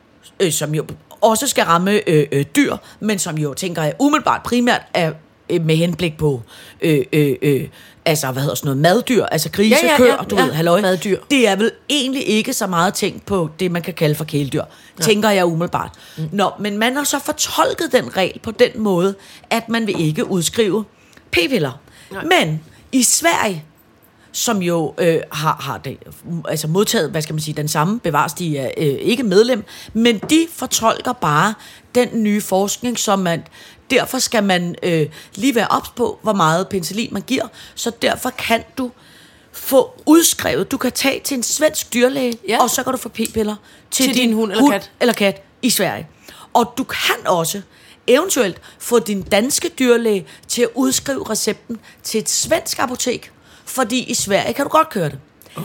øh, 0.41 0.53
som 0.53 0.75
jo 0.75 0.85
også 1.21 1.47
skal 1.47 1.65
ramme 1.65 2.09
øh, 2.11 2.27
øh, 2.33 2.45
dyr, 2.57 2.77
men 3.01 3.19
som 3.19 3.39
jo, 3.39 3.55
tænker 3.55 3.83
jeg, 3.83 3.95
umiddelbart 3.99 4.43
primært 4.43 4.83
er 4.95 5.13
øh, 5.51 5.65
med 5.65 5.77
henblik 5.77 6.19
på 6.19 6.43
øh, 6.81 7.05
øh, 7.13 7.37
øh, 7.43 7.69
altså, 8.07 8.31
hvad 8.33 8.43
hedder 8.43 8.55
sådan 8.57 8.67
noget, 8.67 8.83
maddyr, 8.83 9.25
altså 9.25 9.51
grise, 9.51 9.77
Ja, 9.83 9.91
ja, 9.91 9.97
køer, 9.97 10.07
ja, 10.19 10.25
du 10.31 10.37
ja, 10.37 10.45
ved, 10.45 10.53
halløj. 10.53 10.81
maddyr. 10.81 11.19
Det 11.31 11.49
er 11.49 11.57
vel 11.57 11.71
egentlig 11.89 12.29
ikke 12.29 12.53
så 12.53 12.67
meget 12.67 12.95
tænkt 12.95 13.27
på 13.27 13.51
det, 13.61 13.71
man 13.71 13.83
kan 13.83 13.95
kalde 13.95 14.15
for 14.15 14.25
kæledyr, 14.25 14.63
ja. 14.99 15.05
tænker 15.05 15.31
jeg 15.31 15.47
umiddelbart. 15.47 15.91
Mm. 16.19 16.29
Nå, 16.33 16.51
men 16.61 16.79
man 16.79 16.97
har 16.97 17.05
så 17.05 17.19
fortolket 17.19 17.93
den 17.93 18.17
regel 18.17 18.39
på 18.43 18.51
den 18.51 18.71
måde, 18.75 19.15
at 19.51 19.69
man 19.69 19.87
vil 19.87 20.01
ikke 20.01 20.31
udskrive 20.31 20.85
p-piller. 21.31 21.81
Men 22.29 22.61
i 22.93 23.03
Sverige, 23.03 23.65
som 24.33 24.63
jo 24.63 24.95
øh, 24.99 25.19
har, 25.33 25.57
har 25.61 25.79
det, 25.79 25.99
altså 26.49 26.69
modtaget, 26.69 27.11
hvad 27.11 27.23
skal 27.23 27.35
man 27.35 27.41
sige, 27.43 27.55
den 27.55 27.69
samme 27.69 28.01
bevares, 28.01 28.33
de 28.33 28.59
er 28.59 28.71
øh, 28.77 28.87
ikke 28.87 29.23
medlem, 29.23 29.65
men 29.93 30.19
de 30.19 30.47
fortolker 30.53 31.13
bare 31.13 31.55
den 31.95 32.09
nye 32.23 32.41
forskning, 32.41 32.99
som 32.99 33.19
man, 33.19 33.43
derfor 33.91 34.19
skal 34.19 34.45
man 34.45 34.75
øh, 34.83 35.07
lige 35.35 35.55
være 35.55 35.69
ops 35.69 35.89
på, 35.97 36.19
hvor 36.23 36.33
meget 36.33 36.69
penicillin 36.69 37.09
man 37.13 37.23
giver, 37.23 37.47
så 37.75 37.91
derfor 38.03 38.31
kan 38.31 38.65
du 38.79 38.91
få 39.53 40.03
udskrevet, 40.07 40.71
du 40.71 40.77
kan 40.77 40.93
tage 40.93 41.21
til 41.21 41.37
en 41.37 41.43
svensk 41.43 41.95
dyrlæge, 41.95 42.39
Ja. 42.49 42.63
og 42.63 42.71
så 42.71 42.83
kan 42.83 42.93
du 42.93 42.99
få 42.99 43.09
p-piller 43.09 43.57
til, 43.91 44.07
Til 44.07 44.15
din 44.15 44.33
hund 44.33 44.53
eller 44.53 44.71
kat. 44.71 44.91
eller 45.01 45.13
kat 45.15 45.43
i 45.63 45.71
Sverige. 45.71 46.09
Og 46.55 46.75
du 46.79 46.85
kan 46.85 47.27
også 47.27 47.63
eventuelt 48.07 48.61
få 48.79 48.99
din 48.99 49.23
danske 49.23 49.69
dyrlæge 49.79 50.27
til 50.49 50.63
at 50.63 50.69
udskrive 50.75 51.31
recepten 51.31 51.79
til 52.03 52.21
et 52.21 52.29
svensk 52.29 52.79
apotek, 52.79 53.31
fordi 53.65 53.99
i 53.99 54.15
Sverige 54.15 54.55
kan 54.55 54.65
du 54.65 54.69
godt 54.69 54.91
køre 54.91 55.09
det. 55.09 55.19
Oh. 55.57 55.63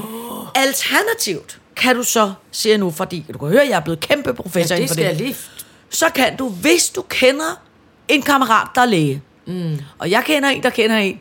Alternativt 0.55 1.59
kan 1.75 1.95
du 1.95 2.03
så, 2.03 2.33
siger 2.51 2.73
jeg 2.73 2.79
nu, 2.79 2.91
fordi 2.91 3.25
du 3.33 3.37
kan 3.37 3.47
høre, 3.47 3.61
at 3.63 3.69
jeg 3.69 3.75
er 3.75 3.79
blevet 3.79 3.99
kæmpe 3.99 4.33
professor 4.33 4.75
Ja, 4.75 4.81
inden 4.81 4.87
det 4.89 4.89
for 4.89 4.93
skal 5.03 5.09
det. 5.09 5.17
lige... 5.17 5.35
Så 5.89 6.09
kan 6.15 6.37
du, 6.37 6.49
hvis 6.49 6.89
du 6.89 7.01
kender 7.01 7.61
en 8.07 8.21
kammerat, 8.21 8.67
der 8.75 8.81
er 8.81 8.85
læge, 8.85 9.21
mm. 9.45 9.79
og 9.99 10.11
jeg 10.11 10.23
kender 10.25 10.49
en, 10.49 10.63
der 10.63 10.69
kender 10.69 10.97
en, 10.97 11.19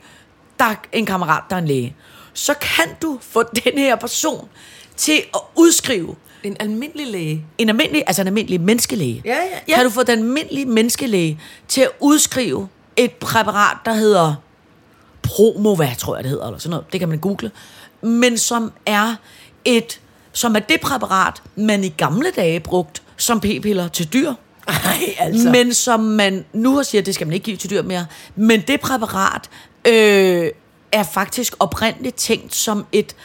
der 0.58 0.64
er 0.64 0.74
en 0.92 1.06
kammerat, 1.06 1.42
der 1.50 1.56
er 1.56 1.60
en 1.60 1.66
læge, 1.66 1.96
så 2.32 2.54
kan 2.54 2.96
du 3.02 3.18
få 3.20 3.42
den 3.64 3.78
her 3.78 3.96
person 3.96 4.48
til 4.96 5.22
at 5.34 5.40
udskrive 5.56 6.16
En 6.42 6.56
almindelig 6.60 7.06
læge. 7.06 7.44
en 7.58 7.68
almindelig, 7.68 8.04
altså 8.06 8.22
en 8.22 8.28
almindelig 8.28 8.60
menneskelæge. 8.60 9.22
Ja, 9.24 9.34
ja, 9.34 9.58
ja. 9.68 9.74
Kan 9.74 9.84
du 9.84 9.90
få 9.90 10.02
den 10.02 10.18
almindelige 10.18 10.66
menneskelæge 10.66 11.40
til 11.68 11.80
at 11.80 11.90
udskrive 12.00 12.68
et 12.96 13.12
præparat, 13.12 13.76
der 13.84 13.92
hedder 13.92 14.34
Promova, 15.22 15.94
tror 15.98 16.16
jeg 16.16 16.24
det 16.24 16.30
hedder, 16.30 16.46
eller 16.46 16.58
sådan 16.58 16.70
noget. 16.70 16.92
Det 16.92 17.00
kan 17.00 17.08
man 17.08 17.18
google. 17.18 17.50
Men 18.02 18.38
som 18.38 18.72
er 18.86 19.14
et, 19.64 20.00
som 20.32 20.56
er 20.56 20.60
det 20.60 20.80
præparat, 20.80 21.42
man 21.56 21.84
i 21.84 21.88
gamle 21.88 22.30
dage 22.36 22.60
brugt 22.60 23.02
som 23.16 23.40
p-piller 23.40 23.88
til 23.88 24.12
dyr. 24.12 24.32
Ej, 24.84 25.14
altså. 25.18 25.50
Men 25.50 25.74
som 25.74 26.00
man 26.00 26.44
nu 26.52 26.76
har 26.76 26.82
siger, 26.82 27.02
det 27.02 27.14
skal 27.14 27.26
man 27.26 27.34
ikke 27.34 27.44
give 27.44 27.56
til 27.56 27.70
dyr 27.70 27.82
mere. 27.82 28.06
Men 28.36 28.60
det 28.60 28.80
præparat 28.80 29.50
øh, 29.86 30.50
er 30.92 31.02
faktisk 31.02 31.54
oprindeligt 31.58 32.16
tænkt 32.16 32.54
som 32.54 32.86
et 32.92 33.16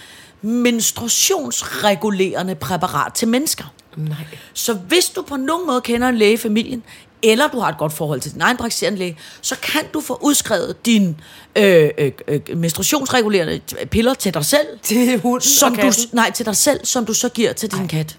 menstruationsregulerende 0.41 2.56
præparat 2.56 3.14
til 3.14 3.28
mennesker. 3.28 3.74
Nej. 3.98 4.18
Så 4.54 4.74
hvis 4.74 5.06
du 5.06 5.22
på 5.22 5.36
nogen 5.36 5.68
måde 5.68 5.82
kender 5.82 6.10
en 6.10 6.18
læge 6.18 6.34
i 6.34 6.38
familien, 6.38 6.84
eller 7.24 7.48
du 7.48 7.60
har 7.60 7.70
et 7.70 7.78
godt 7.78 7.93
forhold 7.93 8.22
til 8.22 8.34
din 8.34 8.41
egen 8.41 8.58
praktiserende 8.58 9.00
læge, 9.00 9.18
så 9.41 9.56
kan 9.62 9.82
du 9.93 10.02
få 10.02 10.20
udskrevet 10.22 10.86
dine 10.86 11.16
øh, 11.56 11.89
øh, 11.98 12.12
øh, 12.28 12.58
menstruationsregulerende 12.58 13.62
piller 13.91 14.14
til 14.14 14.34
dig 14.34 14.46
selv. 14.46 14.68
Til 14.84 15.20
hunden 15.20 15.50
som 15.50 15.76
du. 15.76 15.91
Nej, 16.12 16.32
til 16.32 16.46
dig 16.46 16.56
selv, 16.56 16.86
som 16.86 17.06
du 17.06 17.14
så 17.14 17.30
giver 17.30 17.54
til 17.54 17.72
din 17.72 17.88
kat. 17.88 18.18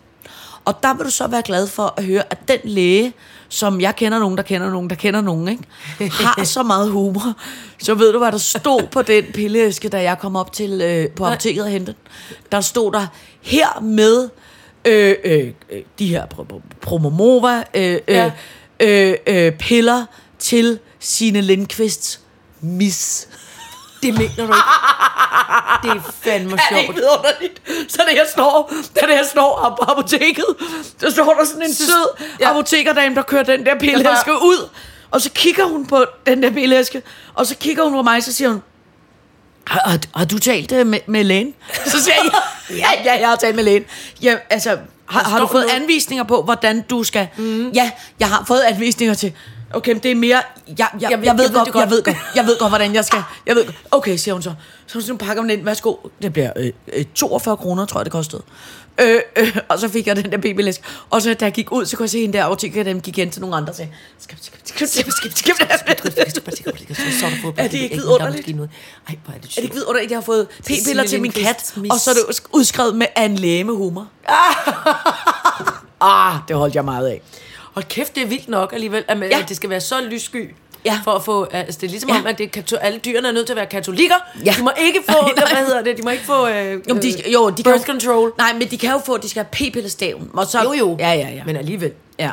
Og 0.66 0.82
der 0.82 0.94
vil 0.94 1.06
du 1.06 1.10
så 1.10 1.26
være 1.26 1.42
glad 1.42 1.66
for 1.66 1.94
at 1.96 2.04
høre, 2.04 2.22
at 2.30 2.38
den 2.48 2.58
læge, 2.64 3.12
som 3.48 3.80
jeg 3.80 3.96
kender 3.96 4.18
nogen, 4.18 4.36
der 4.36 4.42
kender 4.42 4.70
nogen, 4.70 4.90
der 4.90 4.96
kender 4.96 5.20
nogen, 5.20 5.48
ikke, 5.48 5.62
har 6.12 6.44
så 6.44 6.62
meget 6.62 6.90
humor. 6.90 7.34
Så 7.78 7.94
ved 7.94 8.12
du, 8.12 8.18
hvad 8.18 8.32
der 8.32 8.38
stod 8.38 8.86
på 8.92 9.02
den 9.02 9.24
pilleæske, 9.34 9.88
da 9.88 10.02
jeg 10.02 10.18
kom 10.18 10.36
op 10.36 10.52
til 10.52 10.80
øh, 10.82 11.10
på 11.10 11.24
apoteket 11.26 11.64
og 11.64 11.70
hentede. 11.70 11.96
Der 12.52 12.60
stod 12.60 12.92
der, 12.92 13.06
her 13.42 13.80
med 13.80 14.28
øh, 14.84 15.14
øh, 15.24 15.50
øh, 15.70 15.82
de 15.98 16.06
her 16.08 16.26
pro- 16.34 16.52
pro- 16.54 16.60
Promomova 16.80 17.64
øh, 17.74 17.92
øh, 17.94 18.00
Ja. 18.08 18.30
øh, 18.80 19.14
øh, 19.26 19.52
piller 19.52 20.04
til 20.38 20.78
sine 21.00 21.40
Lindqvists 21.40 22.20
mis. 22.60 23.28
Det 24.02 24.14
mener 24.14 24.36
du 24.36 24.42
ikke. 24.42 24.52
Det 25.82 25.90
er 25.90 26.12
fandme 26.22 26.52
Er 26.52 26.56
det 26.56 26.62
sjovt. 26.68 26.80
ikke 26.82 26.94
vidunderligt? 26.94 27.60
Så 27.92 28.02
da 28.08 28.14
jeg 28.14 28.26
står, 28.32 28.72
da 29.00 29.06
jeg 29.06 29.24
står 29.30 29.76
på 29.84 29.90
apoteket, 29.90 30.44
så 30.98 31.10
står 31.10 31.34
der 31.34 31.44
sådan 31.44 31.62
en 31.62 31.74
sød 31.74 32.24
ja. 32.40 32.50
apotekerdame, 32.50 33.14
der 33.14 33.22
kører 33.22 33.42
den 33.42 33.66
der 33.66 33.78
pilleæske 33.78 34.30
Ja. 34.30 34.36
ud. 34.36 34.68
Og 35.10 35.20
så 35.20 35.30
kigger 35.34 35.64
hun 35.64 35.86
på 35.86 36.04
den 36.26 36.42
der 36.42 36.50
pilleæske, 36.50 37.02
og 37.34 37.46
så 37.46 37.54
kigger 37.56 37.84
hun 37.84 37.92
på 37.92 38.02
mig, 38.02 38.22
så 38.22 38.32
siger 38.32 38.48
hun, 38.48 38.62
har, 39.66 39.80
har, 39.90 39.98
har 40.16 40.24
du 40.24 40.38
talt 40.38 40.72
øh, 40.72 40.86
med, 40.86 40.98
med 41.06 41.24
lægen? 41.24 41.54
Så 41.86 42.02
siger 42.04 42.14
jeg, 42.24 42.32
ja, 43.04 43.12
ja, 43.12 43.20
jeg 43.20 43.28
har 43.28 43.36
talt 43.36 43.56
med 43.56 43.64
lægen. 43.64 43.84
Ja, 44.22 44.36
altså, 44.50 44.78
har, 45.08 45.24
har 45.24 45.38
du 45.40 45.46
fået 45.46 45.66
noget- 45.66 45.80
anvisninger 45.80 46.24
på, 46.24 46.42
hvordan 46.42 46.82
du 46.82 47.04
skal... 47.04 47.28
Mm. 47.36 47.68
Ja, 47.70 47.90
jeg 48.20 48.28
har 48.28 48.44
fået 48.48 48.60
anvisninger 48.60 49.14
til... 49.14 49.32
Okay, 49.74 49.92
men 49.92 50.02
det 50.02 50.10
er 50.10 50.14
mere... 50.14 50.42
Jeg, 50.68 50.76
jeg, 50.78 50.88
jeg, 51.00 51.10
Jeg 51.10 51.18
ved- 51.18 51.24
jeg, 51.26 51.38
ved, 51.38 51.52
godt, 51.52 51.72
godt. 51.72 51.82
jeg 51.82 51.90
ved 51.90 52.02
godt, 52.02 52.16
jeg 52.34 52.44
ved 52.46 52.58
godt, 52.58 52.70
hvordan 52.70 52.94
jeg 52.94 53.04
skal... 53.04 53.22
Jeg 53.46 53.56
ved, 53.56 53.64
godt. 53.64 53.76
okay, 53.90 54.16
siger 54.16 54.32
hun 54.34 54.42
så. 54.42 54.54
Så 54.86 55.04
hun 55.08 55.18
pakker 55.18 55.42
den 55.42 55.50
ind. 55.50 55.64
Værsgo. 55.64 55.94
Det 56.22 56.32
bliver 56.32 56.50
øh, 56.56 56.72
øh, 56.92 57.04
42 57.14 57.56
kroner, 57.56 57.86
tror 57.86 58.00
jeg, 58.00 58.04
det 58.04 58.12
kostede. 58.12 58.42
Øh, 59.00 59.20
øh, 59.36 59.56
og 59.68 59.78
så 59.78 59.88
fik 59.88 60.06
jeg 60.06 60.16
den 60.16 60.32
der 60.32 60.38
babylæsk. 60.38 60.80
Og 61.10 61.22
så 61.22 61.34
da 61.34 61.44
jeg 61.44 61.52
gik 61.52 61.72
ud, 61.72 61.86
så 61.86 61.96
kunne 61.96 62.04
jeg 62.04 62.10
se 62.10 62.20
hende 62.20 62.38
der 62.38 62.44
apoteker, 62.44 62.82
dem 62.82 63.00
gik 63.00 63.16
hen 63.16 63.30
til 63.30 63.40
nogle 63.40 63.56
andre 63.56 63.70
og 63.72 63.76
sagde, 63.76 63.90
skab, 64.18 64.38
skab, 64.42 64.60
skab, 64.64 64.88
skab, 64.88 65.10
skab, 65.10 65.32
skab. 65.32 65.54
Er 67.56 67.68
det 67.68 67.78
ikke 67.78 67.96
vidunderligt? 67.96 68.46
Ej, 69.08 69.16
hvor 69.24 69.34
er 69.34 69.38
det 69.38 69.44
Er 69.44 69.54
det 69.54 69.58
ikke 69.62 69.74
vidunderligt, 69.74 70.04
at 70.04 70.10
jeg 70.10 70.16
har 70.16 70.22
fået 70.22 70.48
p-piller 70.66 71.04
til 71.04 71.20
min 71.20 71.32
kat, 71.32 71.74
og 71.90 72.00
så 72.00 72.10
er 72.10 72.14
det 72.14 72.40
udskrevet 72.52 72.96
med 72.96 73.06
en 73.18 73.36
læge 73.36 73.64
med 73.64 73.74
humor? 73.74 74.08
ah, 76.00 76.38
det 76.48 76.56
holdt 76.56 76.74
jeg 76.74 76.84
meget 76.84 77.08
af. 77.08 77.22
Hold 77.76 77.84
kæft, 77.88 78.14
det 78.14 78.22
er 78.22 78.26
vildt 78.26 78.48
nok 78.48 78.72
alligevel, 78.72 79.04
at, 79.08 79.18
ja. 79.20 79.26
Ja. 79.26 79.38
at 79.38 79.48
det 79.48 79.56
skal 79.56 79.70
være 79.70 79.80
så 79.80 80.00
lyssky. 80.00 80.54
Ja. 80.84 80.98
For 81.04 81.10
at 81.12 81.24
få, 81.24 81.44
altså 81.52 81.78
det 81.80 81.86
er 81.86 81.90
ligesom 81.90 82.08
Ja. 82.10 82.14
ja. 82.14 82.20
om, 82.20 82.26
at 82.26 82.38
det 82.38 82.56
kato- 82.56 82.76
alle 82.76 82.98
dyrene 82.98 83.28
er 83.28 83.32
nødt 83.32 83.46
til 83.46 83.52
at 83.52 83.56
være 83.56 83.66
katolikker. 83.66 84.14
Ja. 84.44 84.54
De 84.58 84.62
må 84.62 84.70
ikke 84.78 85.00
få, 85.10 85.12
Nej, 85.22 85.32
nej. 85.36 85.52
hvad 85.54 85.66
hedder 85.66 85.82
det, 85.82 85.96
de 85.96 86.02
må 86.02 86.10
ikke 86.10 86.24
få 86.24 86.48
øh, 86.48 86.72
Jo, 86.88 86.94
de, 86.96 87.08
øh, 87.26 87.32
jo, 87.32 87.50
de 87.50 87.62
kan 87.62 87.72
birth 87.72 87.88
jo, 87.88 87.92
control. 87.92 88.32
Nej, 88.38 88.52
men 88.52 88.70
de 88.70 88.78
kan 88.78 88.90
jo 88.90 89.00
få, 89.06 89.16
de 89.16 89.28
skal 89.28 89.46
have 89.52 89.70
p-pillestaven. 89.70 90.30
Og 90.34 90.46
så, 90.46 90.62
Jo, 90.62 90.72
jo. 90.72 90.96
Ja, 90.98 91.12
ja, 91.12 91.28
ja. 91.28 91.42
Men 91.46 91.56
alligevel. 91.56 91.92
ja. 92.18 92.30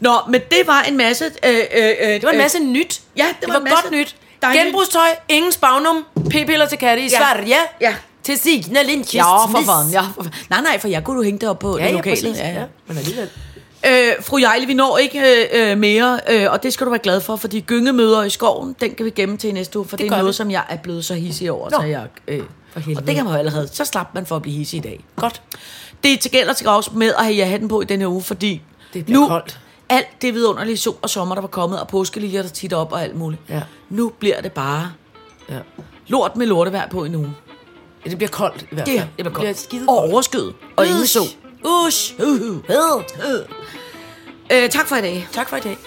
Nå, 0.00 0.12
men 0.28 0.40
det 0.50 0.66
var 0.66 0.82
en 0.82 0.96
masse... 0.96 1.24
Øh, 1.24 1.54
øh, 1.54 1.58
øh, 2.00 2.08
Det 2.08 2.22
var 2.22 2.30
en 2.30 2.38
masse 2.38 2.58
nyt. 2.64 3.00
Ja, 3.16 3.24
det 3.28 3.36
det 3.40 3.48
var 3.48 3.54
var, 3.54 3.60
masse 3.60 3.76
godt 3.82 3.92
nyt. 3.92 4.16
dejligt. 4.42 4.64
Genbrugstøj, 4.64 5.08
ingen 5.28 5.52
spagnum, 5.52 6.04
p-piller 6.30 6.66
til 6.66 6.78
katte 6.78 7.02
i 7.02 7.08
Ja. 7.12 7.18
Sverige. 7.18 7.54
Ja. 7.80 7.94
Til 8.22 8.38
Signe 8.38 8.82
Lindqvist. 8.82 9.14
Ja, 9.14 9.46
for 9.46 9.62
fanden. 9.66 9.92
Ja, 9.92 10.00
for 10.00 10.22
fanden. 10.22 10.32
Nej, 10.50 10.60
nej, 10.60 10.78
for 10.80 10.88
jeg 10.88 11.04
kunne 11.04 11.16
jo 11.16 11.22
hænge 11.22 11.38
det 11.38 11.48
op 11.48 11.58
på 11.58 11.78
Ja, 11.78 11.84
det 11.84 11.90
ja, 11.90 11.96
lokale. 11.96 12.16
præcis. 12.16 12.38
Ja, 12.38 12.48
ja. 12.48 12.62
Men 12.86 12.98
alligevel. 12.98 13.28
Øh, 13.86 14.12
fru 14.20 14.38
Jejle, 14.38 14.66
vi 14.66 14.74
når 14.74 14.98
ikke 14.98 15.20
øh, 15.52 15.70
øh, 15.70 15.78
mere, 15.78 16.20
øh, 16.30 16.50
og 16.52 16.62
det 16.62 16.72
skal 16.72 16.86
du 16.86 16.90
være 16.90 17.00
glad 17.02 17.20
for, 17.20 17.36
fordi 17.36 17.60
gyngemøder 17.60 18.22
i 18.22 18.30
skoven, 18.30 18.76
den 18.80 18.94
kan 18.94 19.06
vi 19.06 19.10
gemme 19.10 19.36
til 19.36 19.50
i 19.50 19.52
næste 19.52 19.78
uge, 19.78 19.88
for 19.88 19.96
det, 19.96 20.04
det 20.04 20.12
er 20.12 20.16
noget, 20.16 20.28
vi. 20.28 20.32
som 20.36 20.50
jeg 20.50 20.64
er 20.68 20.76
blevet 20.76 21.04
så 21.04 21.14
hissig 21.14 21.50
over. 21.52 21.70
Nå. 21.70 21.76
Så 21.80 21.86
jeg, 21.86 22.06
øh, 22.28 22.42
For 22.72 22.80
helvede. 22.80 23.02
og 23.02 23.06
det 23.06 23.14
kan 23.14 23.24
man 23.24 23.32
jo 23.34 23.38
allerede, 23.38 23.68
så 23.72 23.84
slap 23.84 24.14
man 24.14 24.26
for 24.26 24.36
at 24.36 24.42
blive 24.42 24.56
hissig 24.56 24.78
i 24.78 24.80
dag. 24.80 25.04
Godt. 25.20 25.42
Det 26.04 26.12
er 26.12 26.16
til 26.16 26.30
gælder 26.30 26.52
til 26.52 26.66
gavs 26.66 26.92
med 26.92 27.12
at 27.18 27.24
have 27.24 27.34
ja 27.36 27.44
hatten 27.44 27.68
på 27.68 27.80
i 27.80 27.84
denne 27.84 28.08
uge, 28.08 28.22
fordi 28.22 28.62
Det 28.94 29.04
bliver 29.04 29.20
nu, 29.20 29.28
koldt. 29.28 29.60
alt 29.88 30.06
det 30.22 30.34
vidunderlige 30.34 30.76
sol 30.76 30.96
og 31.02 31.10
sommer, 31.10 31.34
der 31.34 31.42
var 31.42 31.48
kommet, 31.48 31.80
og 31.80 31.88
påskeliljer, 31.88 32.42
der 32.42 32.48
titter 32.48 32.76
op 32.76 32.92
og 32.92 33.02
alt 33.02 33.16
muligt. 33.16 33.42
Ja. 33.48 33.62
Nu 33.90 34.12
bliver 34.18 34.40
det 34.40 34.52
bare 34.52 34.92
Ja. 35.50 35.58
lort 36.08 36.36
med 36.36 36.46
lortevejr 36.46 36.88
på 36.88 37.04
en 37.04 37.14
uge. 37.14 37.34
ja. 38.06 38.10
Det 38.10 38.18
bliver 38.18 38.30
koldt 38.30 38.62
i 38.62 38.74
hvert 38.74 38.86
Det, 38.86 38.98
fald. 38.98 39.08
det 39.08 39.16
bliver 39.16 39.30
bliver 39.30 39.46
godt. 39.46 39.58
skide 39.58 39.84
Og 39.88 39.96
koldt. 39.98 40.12
overskyet. 40.12 40.54
Og 40.76 40.86
ingen 40.86 41.06
sol. 41.06 41.22
Ush. 41.64 42.14
Uh, 42.18 42.26
uh. 42.26 42.68
Ved. 42.68 43.44
Øh, 44.52 44.70
tak 44.70 44.86
for 44.86 44.96
i 44.96 45.00
dag. 45.00 45.28
Tak 45.32 45.48
for 45.48 45.56
i 45.56 45.60
dag. 45.60 45.78